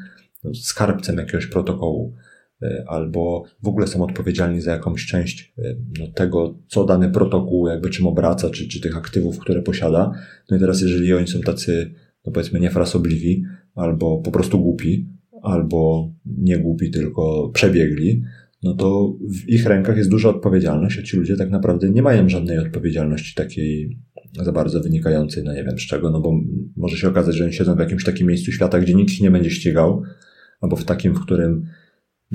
no, 0.44 0.54
skarbcem 0.54 1.16
jakiegoś 1.16 1.46
protokołu 1.46 2.14
e, 2.62 2.84
albo 2.86 3.44
w 3.62 3.68
ogóle 3.68 3.86
są 3.86 4.04
odpowiedzialni 4.04 4.60
za 4.60 4.72
jakąś 4.72 5.06
część 5.06 5.54
e, 5.58 5.74
no, 5.98 6.06
tego, 6.06 6.58
co 6.68 6.84
dany 6.84 7.10
protokół 7.10 7.68
jakby 7.68 7.90
czym 7.90 8.06
obraca, 8.06 8.50
czy, 8.50 8.68
czy 8.68 8.80
tych 8.80 8.96
aktywów, 8.96 9.38
które 9.38 9.62
posiada. 9.62 10.12
No 10.50 10.56
i 10.56 10.60
teraz 10.60 10.80
jeżeli 10.80 11.14
oni 11.14 11.26
są 11.26 11.40
tacy 11.40 11.94
no 12.26 12.32
powiedzmy 12.32 12.60
niefrasobliwi, 12.60 13.44
albo 13.74 14.18
po 14.18 14.30
prostu 14.30 14.58
głupi, 14.58 15.08
albo 15.42 16.10
nie 16.26 16.58
głupi, 16.58 16.90
tylko 16.90 17.50
przebiegli, 17.54 18.22
no 18.62 18.74
to 18.74 19.16
w 19.20 19.48
ich 19.48 19.66
rękach 19.66 19.96
jest 19.96 20.10
duża 20.10 20.28
odpowiedzialność, 20.28 20.98
a 20.98 21.02
ci 21.02 21.16
ludzie 21.16 21.36
tak 21.36 21.50
naprawdę 21.50 21.90
nie 21.90 22.02
mają 22.02 22.28
żadnej 22.28 22.58
odpowiedzialności 22.58 23.34
takiej 23.34 23.98
za 24.42 24.52
bardzo 24.52 24.80
wynikającej, 24.80 25.44
no 25.44 25.52
nie 25.52 25.64
wiem 25.64 25.78
z 25.78 25.86
czego, 25.86 26.10
no 26.10 26.20
bo 26.20 26.32
może 26.76 26.96
się 26.96 27.08
okazać, 27.08 27.36
że 27.36 27.44
oni 27.44 27.52
siedzą 27.52 27.74
w 27.74 27.78
jakimś 27.78 28.04
takim 28.04 28.26
miejscu 28.26 28.52
świata, 28.52 28.80
gdzie 28.80 28.94
nikt 28.94 29.12
ich 29.12 29.20
nie 29.20 29.30
będzie 29.30 29.50
ścigał, 29.50 30.02
albo 30.60 30.76
w 30.76 30.84
takim, 30.84 31.14
w 31.14 31.20
którym 31.20 31.66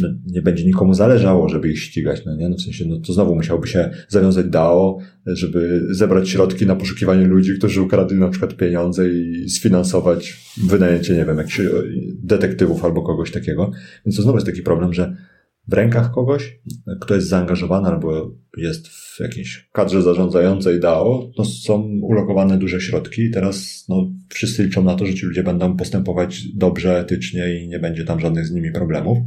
no, 0.02 0.10
nie 0.26 0.42
będzie 0.42 0.66
nikomu 0.66 0.94
zależało, 0.94 1.50
żeby 1.50 1.70
ich 1.70 1.80
ścigać, 1.80 2.26
no 2.26 2.36
nie? 2.36 2.50
No 2.50 2.56
w 2.56 2.62
sensie, 2.62 2.86
no 2.88 3.00
to 3.00 3.14
znowu 3.14 3.36
musiałby 3.36 3.68
się 3.68 3.90
zawiązać 4.08 4.46
DAO, 4.46 4.98
żeby 5.26 5.88
zebrać 5.90 6.30
środki 6.30 6.66
na 6.66 6.76
poszukiwanie 6.76 7.26
ludzi, 7.26 7.58
którzy 7.58 7.82
ukradli 7.82 8.18
na 8.18 8.30
przykład 8.30 8.56
pieniądze 8.56 9.10
i 9.10 9.50
sfinansować 9.50 10.54
wynajęcie, 10.64 11.16
nie 11.16 11.26
wiem, 11.26 11.38
jakichś 11.38 11.60
e, 11.60 11.70
detektywów 12.24 12.86
albo 12.86 13.02
kogoś 13.02 13.32
takiego. 13.32 13.72
Więc 14.06 14.16
to 14.16 14.22
znowu 14.22 14.38
jest 14.38 14.48
taki 14.48 14.62
problem, 14.62 14.94
że 14.94 15.16
w 15.70 15.74
rękach 15.74 16.12
kogoś, 16.12 16.60
kto 17.02 17.16
jest 17.16 17.28
zaangażowany 17.28 17.88
albo 17.88 18.36
jest 18.58 18.88
w 18.88 19.20
jakiejś 19.20 19.70
kadrze 19.72 20.02
zarządzającej 20.02 20.80
DAO, 20.80 21.32
no 21.38 21.46
są 21.46 21.82
ulokowane 22.02 22.58
duże 22.58 22.82
środki 22.82 23.22
i 23.22 23.32
teraz 23.32 23.86
no, 23.90 24.12
wszyscy 24.30 24.64
liczą 24.64 24.84
na 24.84 24.96
to, 24.96 25.06
że 25.06 25.14
ci 25.14 25.26
ludzie 25.26 25.44
będą 25.44 25.78
postępować 25.78 26.44
dobrze, 26.54 27.00
etycznie 27.00 27.64
i 27.64 27.68
nie 27.68 27.80
będzie 27.80 28.06
tam 28.06 28.20
żadnych 28.20 28.46
z 28.46 28.52
nimi 28.52 28.72
problemów. 28.72 29.18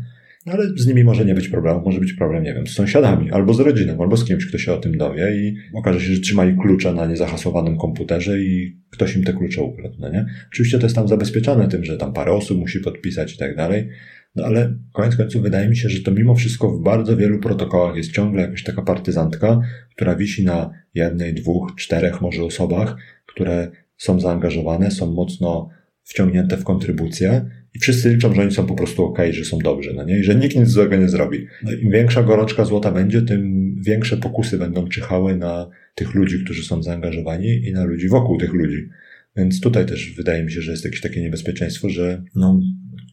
No 0.46 0.52
ale 0.52 0.68
z 0.76 0.86
nimi 0.86 1.04
może 1.04 1.24
nie 1.24 1.34
być 1.34 1.48
problemu, 1.48 1.82
może 1.84 2.00
być 2.00 2.12
problem, 2.12 2.44
nie 2.44 2.54
wiem, 2.54 2.66
z 2.66 2.74
sąsiadami, 2.74 3.30
albo 3.30 3.54
z 3.54 3.60
rodziną, 3.60 4.02
albo 4.02 4.16
z 4.16 4.24
kimś, 4.24 4.46
kto 4.46 4.58
się 4.58 4.72
o 4.72 4.76
tym 4.76 4.98
dowie 4.98 5.36
i 5.36 5.54
okaże 5.74 6.00
się, 6.00 6.14
że 6.14 6.20
trzymali 6.20 6.56
klucze 6.56 6.94
na 6.94 7.06
niezahasowanym 7.06 7.78
komputerze 7.78 8.40
i 8.40 8.76
ktoś 8.90 9.16
im 9.16 9.24
te 9.24 9.32
klucze 9.32 9.62
ukradł, 9.62 9.94
no 9.98 10.08
nie? 10.08 10.26
Oczywiście 10.52 10.78
to 10.78 10.86
jest 10.86 10.96
tam 10.96 11.08
zabezpieczone 11.08 11.68
tym, 11.68 11.84
że 11.84 11.96
tam 11.96 12.12
parę 12.12 12.32
osób 12.32 12.58
musi 12.58 12.80
podpisać 12.80 13.34
i 13.34 13.38
tak 13.38 13.56
dalej, 13.56 13.88
No 14.34 14.44
ale 14.44 14.74
koniec 14.92 15.16
końców 15.16 15.42
wydaje 15.42 15.68
mi 15.68 15.76
się, 15.76 15.88
że 15.88 16.02
to 16.02 16.10
mimo 16.10 16.34
wszystko 16.34 16.70
w 16.70 16.82
bardzo 16.82 17.16
wielu 17.16 17.38
protokołach 17.38 17.96
jest 17.96 18.12
ciągle 18.12 18.42
jakaś 18.42 18.62
taka 18.62 18.82
partyzantka, 18.82 19.60
która 19.96 20.16
wisi 20.16 20.44
na 20.44 20.70
jednej, 20.94 21.34
dwóch, 21.34 21.74
czterech 21.76 22.20
może 22.20 22.44
osobach, 22.44 22.96
które 23.26 23.70
są 23.96 24.20
zaangażowane, 24.20 24.90
są 24.90 25.12
mocno 25.12 25.68
wciągnięte 26.02 26.56
w 26.56 26.64
kontrybucje 26.64 27.44
i 27.74 27.78
wszyscy 27.78 28.14
liczą, 28.14 28.34
że 28.34 28.42
oni 28.42 28.52
są 28.52 28.66
po 28.66 28.74
prostu 28.74 29.04
ok, 29.04 29.18
że 29.30 29.44
są 29.44 29.58
dobrzy, 29.58 29.92
no 29.94 30.04
nie? 30.04 30.24
Że 30.24 30.34
nikt 30.34 30.56
nic 30.56 30.68
złego 30.68 30.96
nie 30.96 31.08
zrobi. 31.08 31.46
No 31.62 31.72
Im 31.72 31.90
większa 31.90 32.22
gorączka 32.22 32.64
złota 32.64 32.92
będzie, 32.92 33.22
tym 33.22 33.74
większe 33.86 34.16
pokusy 34.16 34.58
będą 34.58 34.88
czyhały 34.88 35.36
na 35.36 35.70
tych 35.94 36.14
ludzi, 36.14 36.44
którzy 36.44 36.62
są 36.62 36.82
zaangażowani 36.82 37.48
i 37.48 37.72
na 37.72 37.84
ludzi 37.84 38.08
wokół 38.08 38.38
tych 38.38 38.52
ludzi. 38.52 38.88
Więc 39.36 39.60
tutaj 39.60 39.86
też 39.86 40.14
wydaje 40.16 40.44
mi 40.44 40.52
się, 40.52 40.60
że 40.60 40.70
jest 40.70 40.84
jakieś 40.84 41.00
takie 41.00 41.22
niebezpieczeństwo, 41.22 41.88
że 41.88 42.22
no, 42.34 42.60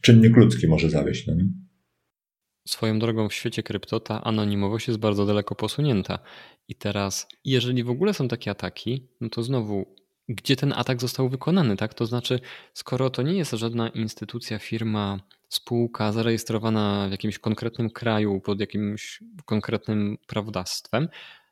czynnik 0.00 0.36
ludzki 0.36 0.68
może 0.68 0.90
zawieść. 0.90 1.26
No 1.26 1.34
nie? 1.34 1.44
Swoją 2.68 2.98
drogą 2.98 3.28
w 3.28 3.34
świecie 3.34 3.62
krypto 3.62 4.00
ta 4.00 4.24
anonimowość 4.24 4.88
jest 4.88 5.00
bardzo 5.00 5.26
daleko 5.26 5.54
posunięta. 5.54 6.18
I 6.68 6.74
teraz, 6.74 7.28
jeżeli 7.44 7.84
w 7.84 7.90
ogóle 7.90 8.14
są 8.14 8.28
takie 8.28 8.50
ataki, 8.50 9.08
no 9.20 9.28
to 9.28 9.42
znowu 9.42 9.94
gdzie 10.30 10.56
ten 10.56 10.72
atak 10.72 11.00
został 11.00 11.28
wykonany, 11.28 11.76
tak? 11.76 11.94
To 11.94 12.06
znaczy, 12.06 12.40
skoro 12.74 13.10
to 13.10 13.22
nie 13.22 13.32
jest 13.32 13.52
żadna 13.52 13.88
instytucja, 13.88 14.58
firma, 14.58 15.20
spółka 15.48 16.12
zarejestrowana 16.12 17.08
w 17.08 17.10
jakimś 17.10 17.38
konkretnym 17.38 17.90
kraju 17.90 18.40
pod 18.40 18.60
jakimś 18.60 19.22
konkretnym 19.44 20.18
prawodawstwem, 20.26 21.08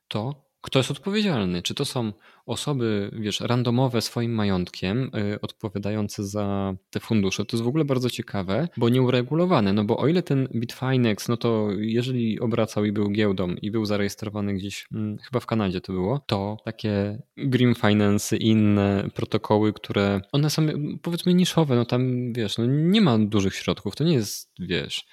to 0.09 0.48
kto 0.61 0.79
jest 0.79 0.91
odpowiedzialny? 0.91 1.63
Czy 1.63 1.75
to 1.75 1.85
są 1.85 2.13
osoby, 2.47 3.11
wiesz, 3.13 3.41
randomowe 3.41 4.01
swoim 4.01 4.33
majątkiem, 4.33 5.11
yy, 5.15 5.41
odpowiadające 5.41 6.25
za 6.25 6.75
te 6.91 7.01
fundusze? 7.01 7.45
To 7.45 7.57
jest 7.57 7.65
w 7.65 7.69
ogóle 7.69 7.85
bardzo 7.85 8.11
ciekawe, 8.11 8.69
bo 8.77 8.89
nieuregulowane. 8.89 9.73
No 9.73 9.85
bo 9.85 9.99
o 9.99 10.09
ile 10.09 10.23
ten 10.23 10.49
Bitfinex, 10.55 11.29
no 11.29 11.37
to 11.37 11.69
jeżeli 11.79 12.41
obracał 12.41 12.85
i 12.85 12.93
był 12.93 13.11
giełdą 13.11 13.49
i 13.63 13.71
był 13.71 13.85
zarejestrowany 13.85 14.55
gdzieś, 14.55 14.87
hmm, 14.93 15.19
chyba 15.19 15.41
w 15.41 15.47
Kanadzie 15.47 15.81
to 15.81 15.93
było, 15.93 16.19
to 16.27 16.57
takie 16.65 17.23
Green 17.37 17.75
Finance 17.75 18.37
i 18.37 18.49
inne 18.49 19.09
protokoły, 19.15 19.73
które 19.73 20.21
one 20.33 20.51
są 20.51 20.67
powiedzmy 21.03 21.35
niszowe, 21.35 21.77
no 21.77 21.85
tam 21.85 22.33
wiesz, 22.33 22.59
no 22.59 22.67
nie 22.67 23.01
ma 23.01 23.19
dużych 23.19 23.55
środków, 23.55 23.97
to 23.97 24.05
nie 24.05 24.15
jest, 24.15 24.53
wiesz, 24.59 25.05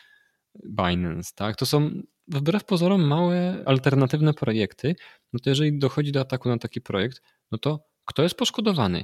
Binance, 0.63 1.31
tak? 1.35 1.55
To 1.55 1.65
są 1.65 1.89
wbrew 2.27 2.63
pozorom 2.63 3.07
małe, 3.07 3.63
alternatywne 3.65 4.33
projekty, 4.33 4.95
no 5.35 5.39
to 5.39 5.49
jeżeli 5.49 5.79
dochodzi 5.79 6.11
do 6.11 6.19
ataku 6.19 6.49
na 6.49 6.57
taki 6.57 6.81
projekt, 6.81 7.21
no 7.51 7.57
to 7.57 7.79
kto 8.05 8.23
jest 8.23 8.35
poszkodowany? 8.35 9.03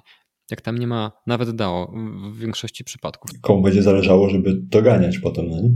Jak 0.52 0.62
tam 0.62 0.78
nie 0.78 0.88
ma 0.88 1.12
nawet 1.28 1.52
DAO 1.52 1.94
w 2.32 2.38
większości 2.38 2.84
przypadków. 2.84 3.32
Komu 3.42 3.62
będzie 3.62 3.84
zależało, 3.84 4.30
żeby 4.30 4.54
doganiać 4.54 5.20
potem, 5.20 5.50
no 5.50 5.62
nie? 5.62 5.70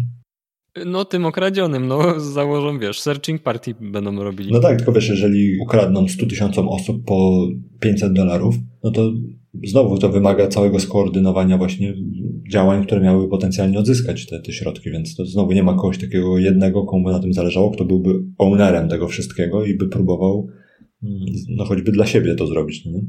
No 0.85 1.05
tym 1.05 1.25
okradzionym, 1.25 1.87
no 1.87 2.19
założą, 2.19 2.79
wiesz, 2.79 3.01
searching 3.01 3.43
party 3.43 3.75
będą 3.81 4.23
robili. 4.23 4.51
No 4.51 4.59
tak, 4.59 4.77
tylko 4.77 4.91
wiesz, 4.91 5.09
jeżeli 5.09 5.59
ukradną 5.59 6.07
100 6.07 6.25
tysiącom 6.25 6.69
osób 6.69 7.05
po 7.05 7.47
500 7.79 8.13
dolarów, 8.13 8.55
no 8.83 8.91
to 8.91 9.11
znowu 9.63 9.97
to 9.97 10.09
wymaga 10.09 10.47
całego 10.47 10.79
skoordynowania 10.79 11.57
właśnie 11.57 11.93
działań, 12.51 12.85
które 12.85 13.01
miały 13.01 13.29
potencjalnie 13.29 13.79
odzyskać 13.79 14.25
te, 14.25 14.39
te 14.39 14.51
środki, 14.51 14.91
więc 14.91 15.15
to 15.15 15.25
znowu 15.25 15.51
nie 15.51 15.63
ma 15.63 15.73
kogoś 15.73 15.97
takiego 15.97 16.39
jednego, 16.39 16.85
komu 16.85 17.09
na 17.09 17.19
tym 17.19 17.33
zależało, 17.33 17.71
kto 17.71 17.85
byłby 17.85 18.23
ownerem 18.37 18.89
tego 18.89 19.07
wszystkiego 19.07 19.65
i 19.65 19.77
by 19.77 19.87
próbował 19.87 20.47
mm, 21.03 21.19
no 21.49 21.65
choćby 21.65 21.91
dla 21.91 22.05
siebie 22.05 22.35
to 22.35 22.47
zrobić. 22.47 22.85
No 22.85 22.91
nie? 22.91 23.01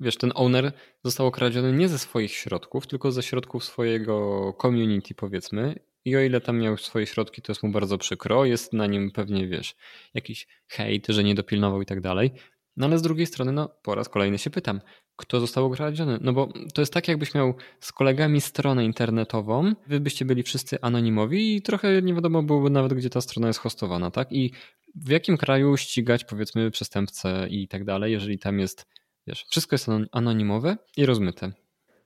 Wiesz, 0.00 0.16
ten 0.16 0.32
owner 0.34 0.72
został 1.04 1.26
okradziony 1.26 1.72
nie 1.72 1.88
ze 1.88 1.98
swoich 1.98 2.30
środków, 2.30 2.86
tylko 2.86 3.12
ze 3.12 3.22
środków 3.22 3.64
swojego 3.64 4.54
community, 4.62 5.14
powiedzmy. 5.14 5.74
I 6.04 6.16
o 6.16 6.20
ile 6.20 6.40
tam 6.40 6.58
miał 6.58 6.76
swoje 6.76 7.06
środki, 7.06 7.42
to 7.42 7.52
jest 7.52 7.62
mu 7.62 7.72
bardzo 7.72 7.98
przykro. 7.98 8.44
Jest 8.44 8.72
na 8.72 8.86
nim 8.86 9.10
pewnie, 9.10 9.48
wiesz, 9.48 9.74
jakiś 10.14 10.46
hejt, 10.66 11.06
że 11.08 11.24
nie 11.24 11.34
dopilnował 11.34 11.82
i 11.82 11.86
tak 11.86 12.00
dalej. 12.00 12.30
No 12.76 12.86
ale 12.86 12.98
z 12.98 13.02
drugiej 13.02 13.26
strony, 13.26 13.52
no 13.52 13.68
po 13.82 13.94
raz 13.94 14.08
kolejny 14.08 14.38
się 14.38 14.50
pytam, 14.50 14.80
kto 15.18 15.40
został 15.40 15.66
okradziony? 15.66 16.18
No 16.20 16.32
bo 16.32 16.52
to 16.74 16.82
jest 16.82 16.92
tak, 16.92 17.08
jakbyś 17.08 17.34
miał 17.34 17.54
z 17.80 17.92
kolegami 17.92 18.40
stronę 18.40 18.84
internetową, 18.84 19.72
wy 19.86 20.00
byście 20.00 20.24
byli 20.24 20.42
wszyscy 20.42 20.80
anonimowi 20.80 21.56
i 21.56 21.62
trochę 21.62 22.02
nie 22.02 22.14
wiadomo 22.14 22.42
byłoby 22.42 22.70
nawet, 22.70 22.94
gdzie 22.94 23.10
ta 23.10 23.20
strona 23.20 23.46
jest 23.46 23.60
hostowana, 23.60 24.10
tak? 24.10 24.32
I 24.32 24.50
w 24.94 25.08
jakim 25.08 25.36
kraju 25.36 25.76
ścigać, 25.76 26.24
powiedzmy, 26.24 26.70
przestępcę 26.70 27.46
i 27.50 27.68
tak 27.68 27.84
dalej, 27.84 28.12
jeżeli 28.12 28.38
tam 28.38 28.58
jest, 28.58 28.86
wiesz, 29.26 29.44
wszystko 29.50 29.74
jest 29.74 29.88
anonimowe 30.12 30.76
i 30.96 31.06
rozmyte. 31.06 31.52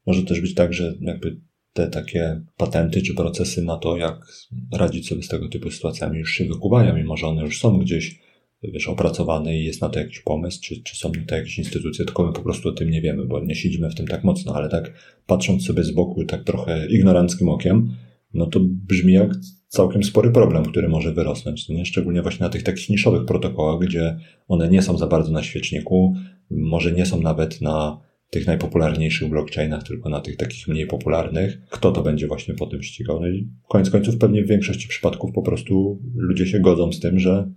Może 0.06 0.22
też 0.22 0.40
być 0.40 0.54
tak, 0.54 0.72
że 0.72 0.94
jakby 1.00 1.40
te 1.72 1.90
takie 1.90 2.40
patenty 2.56 3.02
czy 3.02 3.14
procesy 3.14 3.62
na 3.62 3.76
to, 3.76 3.96
jak 3.96 4.26
radzić 4.72 5.08
sobie 5.08 5.22
z 5.22 5.28
tego 5.28 5.48
typu 5.48 5.70
sytuacjami 5.70 6.18
już 6.18 6.32
się 6.32 6.44
wykuwają, 6.44 6.96
mimo 6.96 7.16
że 7.16 7.26
one 7.26 7.42
już 7.42 7.60
są 7.60 7.78
gdzieś 7.78 8.20
wiesz, 8.62 8.88
opracowane 8.88 9.58
i 9.58 9.64
jest 9.64 9.80
na 9.80 9.88
to 9.88 9.98
jakiś 9.98 10.20
pomysł, 10.20 10.60
czy, 10.62 10.82
czy 10.82 10.96
są 10.96 11.12
to 11.26 11.34
jakieś 11.34 11.58
instytucje, 11.58 12.04
tylko 12.04 12.26
my 12.26 12.32
po 12.32 12.42
prostu 12.42 12.68
o 12.68 12.72
tym 12.72 12.90
nie 12.90 13.00
wiemy, 13.00 13.26
bo 13.26 13.40
nie 13.44 13.54
siedzimy 13.54 13.90
w 13.90 13.94
tym 13.94 14.06
tak 14.06 14.24
mocno, 14.24 14.54
ale 14.54 14.68
tak 14.68 14.92
patrząc 15.26 15.66
sobie 15.66 15.84
z 15.84 15.90
boku 15.90 16.24
tak 16.24 16.44
trochę 16.44 16.86
ignoranckim 16.86 17.48
okiem, 17.48 17.96
no 18.34 18.46
to 18.46 18.60
brzmi 18.62 19.12
jak 19.12 19.30
całkiem 19.68 20.04
spory 20.04 20.30
problem, 20.30 20.64
który 20.64 20.88
może 20.88 21.12
wyrosnąć, 21.12 21.68
nie? 21.68 21.84
szczególnie 21.84 22.22
właśnie 22.22 22.44
na 22.44 22.50
tych 22.50 22.62
takich 22.62 22.88
niszowych 22.88 23.24
protokołach, 23.24 23.80
gdzie 23.80 24.16
one 24.48 24.68
nie 24.68 24.82
są 24.82 24.98
za 24.98 25.06
bardzo 25.06 25.32
na 25.32 25.42
świeczniku, 25.42 26.14
może 26.50 26.92
nie 26.92 27.06
są 27.06 27.20
nawet 27.20 27.60
na 27.60 28.00
tych 28.30 28.46
najpopularniejszych 28.46 29.28
blockchainach, 29.28 29.82
tylko 29.82 30.08
na 30.08 30.20
tych 30.20 30.36
takich 30.36 30.68
mniej 30.68 30.86
popularnych. 30.86 31.58
Kto 31.70 31.92
to 31.92 32.02
będzie 32.02 32.26
właśnie 32.26 32.54
po 32.54 32.66
tym 32.66 32.82
ścigał? 32.82 33.20
No 33.20 33.28
i 33.28 33.48
koniec 33.68 33.90
końców 33.90 34.18
pewnie 34.18 34.44
w 34.44 34.48
większości 34.48 34.88
przypadków 34.88 35.32
po 35.32 35.42
prostu 35.42 36.02
ludzie 36.14 36.46
się 36.46 36.60
godzą 36.60 36.92
z 36.92 37.00
tym, 37.00 37.18
że 37.18 37.50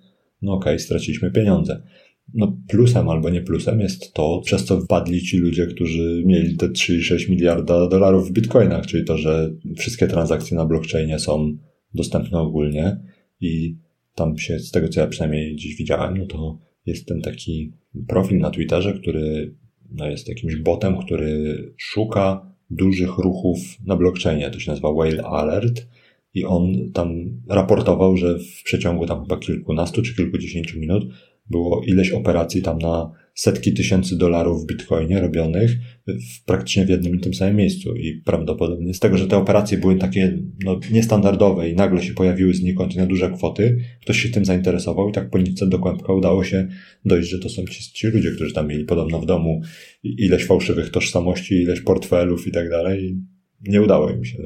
no 0.46 0.54
okej, 0.54 0.74
okay, 0.74 0.80
straciliśmy 0.80 1.32
pieniądze. 1.32 1.84
No 2.34 2.58
plusem 2.68 3.10
albo 3.10 3.30
nie 3.30 3.42
plusem 3.42 3.80
jest 3.80 4.14
to, 4.14 4.42
przez 4.46 4.66
co 4.66 4.82
wpadli 4.82 5.22
ci 5.22 5.38
ludzie, 5.38 5.68
którzy 5.68 6.24
mieli 6.26 6.58
te 6.58 6.68
3,6 6.68 7.30
miliarda 7.30 7.88
dolarów 7.88 8.30
w 8.30 8.32
bitcoinach, 8.32 8.86
czyli 8.86 9.06
to, 9.06 9.18
że 9.18 9.54
wszystkie 9.78 10.08
transakcje 10.08 10.58
na 10.58 10.66
blockchainie 10.66 11.20
są 11.20 11.58
dostępne 11.94 12.40
ogólnie 12.40 12.98
i 13.42 13.78
tam 14.16 14.38
się, 14.38 14.60
z 14.60 14.72
tego 14.72 14.90
co 14.90 15.00
ja 15.00 15.08
przynajmniej 15.08 15.56
dziś 15.56 15.76
widziałem, 15.76 16.18
no 16.18 16.26
to 16.26 16.60
jest 16.86 17.08
ten 17.08 17.22
taki 17.22 17.74
profil 18.08 18.40
na 18.40 18.50
Twitterze, 18.50 18.94
który 18.94 19.56
no 19.92 20.08
jest 20.10 20.30
jakimś 20.30 20.56
botem, 20.56 20.98
który 20.98 21.74
szuka 21.78 22.56
dużych 22.70 23.18
ruchów 23.18 23.58
na 23.86 23.96
blockchainie. 23.96 24.50
To 24.50 24.60
się 24.60 24.72
nazywa 24.72 24.94
Whale 24.94 25.24
Alert 25.24 25.88
i 26.36 26.46
on 26.46 26.92
tam 26.94 27.42
raportował, 27.50 28.18
że 28.18 28.40
w 28.40 28.64
przeciągu 28.64 29.06
tam 29.06 29.22
chyba 29.22 29.38
kilkunastu 29.38 30.02
czy 30.02 30.16
kilkudziesięciu 30.16 30.80
minut 30.80 31.06
było 31.50 31.82
ileś 31.88 32.12
operacji 32.12 32.62
tam 32.62 32.80
na 32.80 33.12
setki 33.34 33.74
tysięcy 33.74 34.18
dolarów 34.18 34.64
w 34.64 34.68
bitcoinie 34.68 35.20
robionych 35.20 35.72
w, 36.08 36.46
praktycznie 36.46 36.86
w 36.86 36.90
jednym 36.90 37.16
i 37.16 37.20
tym 37.20 37.34
samym 37.34 37.56
miejscu. 37.56 37.96
I 37.96 38.22
prawdopodobnie 38.26 38.94
z 38.94 39.00
tego, 39.00 39.18
że 39.18 39.28
te 39.28 39.38
operacje 39.38 39.78
były 39.78 39.96
takie 39.96 40.38
no, 40.66 40.80
niestandardowe 40.92 41.70
i 41.70 41.76
nagle 41.76 42.04
się 42.04 42.14
pojawiły 42.14 42.54
znikąd 42.54 42.96
na 42.96 43.06
duże 43.06 43.32
kwoty, 43.32 43.78
ktoś 44.02 44.20
się 44.20 44.30
tym 44.30 44.46
zainteresował 44.46 45.10
i 45.10 45.12
tak 45.12 45.30
po 45.30 45.38
nitce 45.38 45.68
do 45.68 45.80
kłębka 45.80 46.14
udało 46.14 46.44
się 46.44 46.68
dojść, 47.06 47.30
że 47.30 47.40
to 47.40 47.50
są 47.50 47.66
ci, 47.66 47.94
ci 47.94 48.08
ludzie, 48.08 48.32
którzy 48.32 48.54
tam 48.54 48.68
mieli 48.68 48.86
podobno 48.86 49.20
w 49.20 49.26
domu 49.26 49.62
ileś 50.04 50.46
fałszywych 50.46 50.90
tożsamości, 50.90 51.56
ileś 51.62 51.82
portfelów 51.82 52.48
i 52.48 52.52
tak 52.52 52.70
dalej. 52.70 53.18
Nie 53.68 53.82
udało 53.82 54.10
im 54.10 54.26
się. 54.26 54.38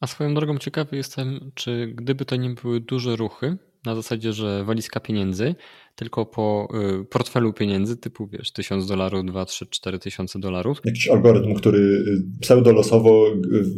A 0.00 0.06
swoją 0.06 0.34
drogą 0.34 0.58
ciekawy 0.58 0.96
jestem, 0.96 1.50
czy 1.54 1.92
gdyby 1.94 2.24
to 2.24 2.36
nie 2.36 2.50
były 2.50 2.80
duże 2.80 3.16
ruchy, 3.16 3.56
na 3.86 3.94
zasadzie, 3.94 4.32
że 4.32 4.64
walizka 4.64 5.00
pieniędzy, 5.00 5.54
tylko 5.94 6.26
po 6.26 6.68
y, 7.00 7.04
portfelu 7.04 7.52
pieniędzy 7.52 7.96
typu, 7.96 8.26
wiesz, 8.26 8.52
1000 8.52 8.86
dolarów, 8.86 9.24
2, 9.24 9.44
3, 9.44 9.66
4 9.66 9.98
tysiące 9.98 10.38
dolarów. 10.38 10.80
Jakiś 10.84 11.08
algorytm, 11.08 11.54
który 11.54 11.78
y, 11.78 12.22
pseudolosowo 12.40 13.28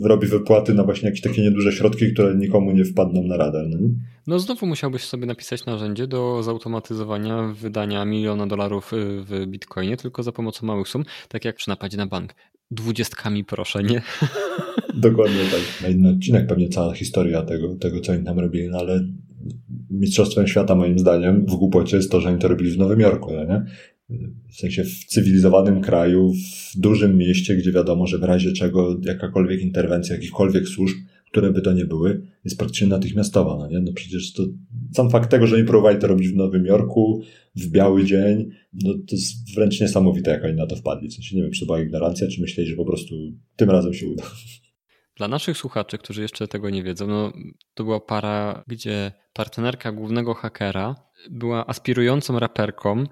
y, 0.03 0.09
robi 0.09 0.27
wypłaty 0.27 0.75
na 0.75 0.85
właśnie 0.85 1.09
jakieś 1.09 1.21
takie 1.21 1.43
nieduże 1.43 1.73
środki, 1.73 2.13
które 2.13 2.35
nikomu 2.35 2.73
nie 2.73 2.85
wpadną 2.85 3.23
na 3.23 3.37
radę. 3.37 3.65
No, 3.71 3.79
no 4.27 4.39
znowu 4.39 4.67
musiałbyś 4.67 5.05
sobie 5.05 5.27
napisać 5.27 5.67
narzędzie 5.67 6.07
do 6.07 6.43
zautomatyzowania 6.43 7.43
wydania 7.43 8.05
miliona 8.05 8.47
dolarów 8.47 8.93
w 8.95 9.47
bitcoinie, 9.47 9.97
tylko 9.97 10.23
za 10.23 10.33
pomocą 10.33 10.67
małych 10.67 10.89
sum, 10.89 11.05
tak 11.29 11.45
jak 11.45 11.57
przy 11.57 11.69
napadzie 11.69 11.97
na 11.97 12.07
bank. 12.07 12.35
Dwudziestkami 12.71 13.45
proszę, 13.45 13.83
nie? 13.83 14.03
Dokładnie 14.99 15.41
tak. 15.51 15.83
Na 15.83 15.89
inny 15.89 16.09
odcinek 16.09 16.47
pewnie 16.47 16.69
cała 16.69 16.95
historia 16.95 17.43
tego, 17.43 17.75
tego 17.75 18.01
co 18.01 18.13
oni 18.13 18.25
tam 18.25 18.39
robili, 18.39 18.69
no 18.69 18.79
ale 18.79 19.09
mistrzostwem 19.91 20.47
świata 20.47 20.75
moim 20.75 20.99
zdaniem 20.99 21.47
w 21.47 21.55
głupocie 21.55 21.97
jest 21.97 22.11
to, 22.11 22.21
że 22.21 22.29
oni 22.29 22.39
to 22.39 22.49
robili 22.49 22.71
w 22.71 22.79
Nowym 22.79 23.01
Jorku, 23.01 23.33
no 23.35 23.45
nie? 23.45 23.65
W 24.49 24.57
sensie 24.57 24.85
w 24.85 25.05
cywilizowanym 25.05 25.81
kraju, 25.81 26.33
w 26.33 26.81
dużym 26.81 27.17
mieście, 27.17 27.57
gdzie 27.57 27.73
wiadomo, 27.73 28.07
że 28.07 28.19
w 28.19 28.23
razie 28.23 28.53
czego 28.53 29.01
jakakolwiek 29.03 29.61
interwencja 29.61 30.15
jakichkolwiek 30.15 30.69
służb, 30.69 30.97
które 31.31 31.53
by 31.53 31.61
to 31.61 31.73
nie 31.73 31.85
były, 31.85 32.23
jest 32.45 32.59
praktycznie 32.59 32.87
natychmiastowa, 32.87 33.57
no 33.59 33.69
nie? 33.69 33.81
No 33.81 33.93
przecież 33.93 34.33
to 34.33 34.43
sam 34.95 35.11
fakt 35.11 35.31
tego, 35.31 35.47
że 35.47 35.57
oni 35.57 35.65
próbowali 35.65 35.99
to 35.99 36.07
robić 36.07 36.29
w 36.29 36.37
Nowym 36.37 36.67
Jorku, 36.67 37.23
w 37.57 37.69
biały 37.69 38.05
dzień, 38.05 38.51
no 38.73 38.95
to 38.95 39.17
jest 39.17 39.55
wręcz 39.55 39.81
niesamowite, 39.81 40.31
jak 40.31 40.45
oni 40.45 40.55
na 40.55 40.67
to 40.67 40.77
wpadli. 40.77 41.09
W 41.09 41.15
sensie 41.15 41.37
nie 41.37 41.43
wiem, 41.43 41.53
czy 41.53 41.61
to 41.61 41.67
była 41.67 41.81
ignorancja, 41.81 42.29
czy 42.29 42.41
myśleli, 42.41 42.71
że 42.71 42.77
po 42.77 42.85
prostu 42.85 43.15
tym 43.57 43.71
razem 43.71 43.95
się 43.95 44.07
uda. 44.07 44.23
Dla 45.19 45.29
naszych 45.29 45.57
słuchaczy, 45.57 45.99
którzy 45.99 46.23
jeszcze 46.23 46.49
tego 46.49 46.71
nie 46.71 46.83
wiedzą, 46.83 47.07
no, 47.07 47.33
to 47.75 47.85
była 47.85 48.01
para, 48.01 48.65
gdzie 48.67 49.13
partnerka 49.33 49.93
głównego 49.93 50.35
hakera 50.35 50.95
była 51.31 51.67
aspirującą 51.67 52.39
raperką 52.39 53.05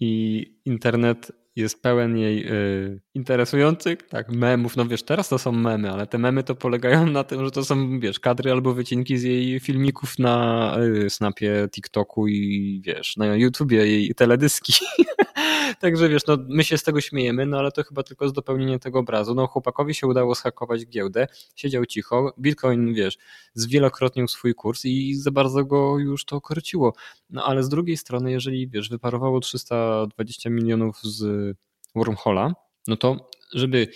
i 0.00 0.42
internet 0.64 1.32
jest 1.60 1.82
pełen 1.82 2.16
jej 2.16 2.52
y, 2.52 3.00
interesujących, 3.14 4.02
tak, 4.08 4.28
memów. 4.32 4.76
No 4.76 4.86
wiesz, 4.86 5.02
teraz 5.02 5.28
to 5.28 5.38
są 5.38 5.52
memy, 5.52 5.90
ale 5.90 6.06
te 6.06 6.18
memy 6.18 6.42
to 6.42 6.54
polegają 6.54 7.06
na 7.06 7.24
tym, 7.24 7.44
że 7.44 7.50
to 7.50 7.64
są, 7.64 8.00
wiesz, 8.00 8.20
kadry 8.20 8.52
albo 8.52 8.74
wycinki 8.74 9.18
z 9.18 9.22
jej 9.22 9.60
filmików 9.60 10.18
na 10.18 10.76
y, 11.04 11.10
Snapie, 11.10 11.68
TikToku 11.70 12.28
i 12.28 12.80
wiesz, 12.84 13.16
na 13.16 13.36
YouTubie 13.36 13.86
jej 13.86 14.14
teledyski. 14.14 14.72
Także 15.80 16.08
wiesz, 16.08 16.26
no 16.26 16.38
my 16.48 16.64
się 16.64 16.78
z 16.78 16.82
tego 16.82 17.00
śmiejemy, 17.00 17.46
no 17.46 17.58
ale 17.58 17.72
to 17.72 17.82
chyba 17.82 18.02
tylko 18.02 18.24
jest 18.24 18.34
dopełnienie 18.34 18.78
tego 18.78 18.98
obrazu. 18.98 19.34
No 19.34 19.46
chłopakowi 19.46 19.94
się 19.94 20.06
udało 20.06 20.34
schakować 20.34 20.86
giełdę, 20.86 21.26
siedział 21.54 21.86
cicho, 21.86 22.34
Bitcoin, 22.38 22.94
wiesz, 22.94 23.18
zwielokrotnił 23.54 24.28
swój 24.28 24.54
kurs 24.54 24.84
i 24.84 25.14
za 25.14 25.30
bardzo 25.30 25.64
go 25.64 25.98
już 25.98 26.24
to 26.24 26.40
korciło. 26.40 26.92
No 27.30 27.44
ale 27.44 27.62
z 27.62 27.68
drugiej 27.68 27.96
strony, 27.96 28.30
jeżeli 28.30 28.68
wiesz, 28.68 28.88
wyparowało 28.88 29.40
320 29.40 30.50
milionów 30.50 31.02
z 31.02 31.49
wormhola, 31.94 32.54
no 32.88 32.96
to 32.96 33.30
żeby 33.54 33.88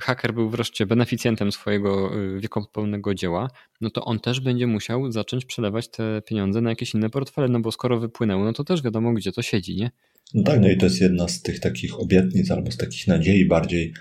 haker 0.00 0.34
był 0.34 0.50
wreszcie 0.50 0.86
beneficjentem 0.86 1.52
swojego 1.52 2.20
y, 2.20 2.40
wiekopomnego 2.40 3.14
dzieła, 3.14 3.50
no 3.80 3.90
to 3.90 4.04
on 4.04 4.20
też 4.20 4.40
będzie 4.40 4.66
musiał 4.66 5.12
zacząć 5.12 5.44
przelewać 5.44 5.90
te 5.90 6.22
pieniądze 6.22 6.60
na 6.60 6.70
jakieś 6.70 6.94
inne 6.94 7.10
portfele, 7.10 7.48
no 7.48 7.60
bo 7.60 7.72
skoro 7.72 8.00
wypłynęło, 8.00 8.44
no 8.44 8.52
to 8.52 8.64
też 8.64 8.82
wiadomo, 8.82 9.12
gdzie 9.12 9.32
to 9.32 9.42
siedzi, 9.42 9.76
nie? 9.76 9.90
No 10.34 10.42
tak, 10.42 10.60
no 10.60 10.68
i 10.68 10.76
to 10.76 10.86
jest 10.86 11.00
jedna 11.00 11.28
z 11.28 11.42
tych 11.42 11.60
takich 11.60 12.00
obietnic 12.00 12.50
albo 12.50 12.70
z 12.70 12.76
takich 12.76 13.06
nadziei 13.06 13.44
bardziej 13.48 13.94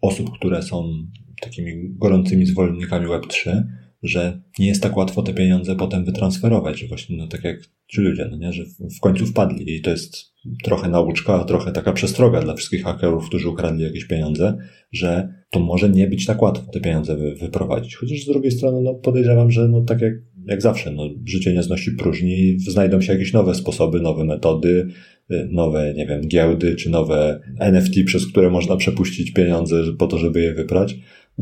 osób, 0.00 0.30
które 0.38 0.62
są 0.62 1.06
takimi 1.40 1.72
gorącymi 1.98 2.46
zwolennikami 2.46 3.06
Web3, 3.06 3.62
że 4.02 4.40
nie 4.58 4.66
jest 4.66 4.82
tak 4.82 4.96
łatwo 4.96 5.22
te 5.22 5.34
pieniądze 5.34 5.76
potem 5.76 6.04
wytransferować, 6.04 6.80
że 6.80 6.86
właśnie 6.86 7.16
no 7.16 7.26
tak 7.26 7.44
jak 7.44 7.60
ci 7.88 8.00
ludzie, 8.00 8.28
no 8.30 8.36
nie, 8.36 8.52
że 8.52 8.64
w 8.96 9.00
końcu 9.00 9.26
wpadli 9.26 9.74
i 9.74 9.80
to 9.80 9.90
jest 9.90 10.30
trochę 10.64 10.88
nauczka, 10.88 11.44
trochę 11.44 11.72
taka 11.72 11.92
przestroga 11.92 12.42
dla 12.42 12.54
wszystkich 12.54 12.84
hakerów, 12.84 13.26
którzy 13.26 13.48
ukradli 13.48 13.84
jakieś 13.84 14.04
pieniądze, 14.04 14.58
że 14.92 15.34
to 15.50 15.60
może 15.60 15.88
nie 15.88 16.06
być 16.06 16.26
tak 16.26 16.42
łatwo 16.42 16.72
te 16.72 16.80
pieniądze 16.80 17.16
wy, 17.16 17.34
wyprowadzić. 17.34 17.96
Chociaż 17.96 18.22
z 18.22 18.26
drugiej 18.26 18.50
strony 18.50 18.82
no 18.82 18.94
podejrzewam, 18.94 19.50
że 19.50 19.68
no 19.68 19.82
tak 19.82 20.00
jak, 20.00 20.14
jak 20.46 20.62
zawsze, 20.62 20.90
no 20.90 21.10
życie 21.24 21.54
nie 21.54 21.62
znosi 21.62 21.92
próżni, 21.92 22.58
znajdą 22.58 23.00
się 23.00 23.12
jakieś 23.12 23.32
nowe 23.32 23.54
sposoby, 23.54 24.00
nowe 24.00 24.24
metody, 24.24 24.88
y, 25.30 25.48
nowe, 25.52 25.94
nie 25.96 26.06
wiem, 26.06 26.28
giełdy, 26.28 26.76
czy 26.76 26.90
nowe 26.90 27.40
NFT, 27.58 27.94
przez 28.06 28.26
które 28.26 28.50
można 28.50 28.76
przepuścić 28.76 29.32
pieniądze 29.32 29.82
po 29.98 30.06
to, 30.06 30.18
żeby 30.18 30.40
je 30.40 30.54
wyprać. 30.54 30.96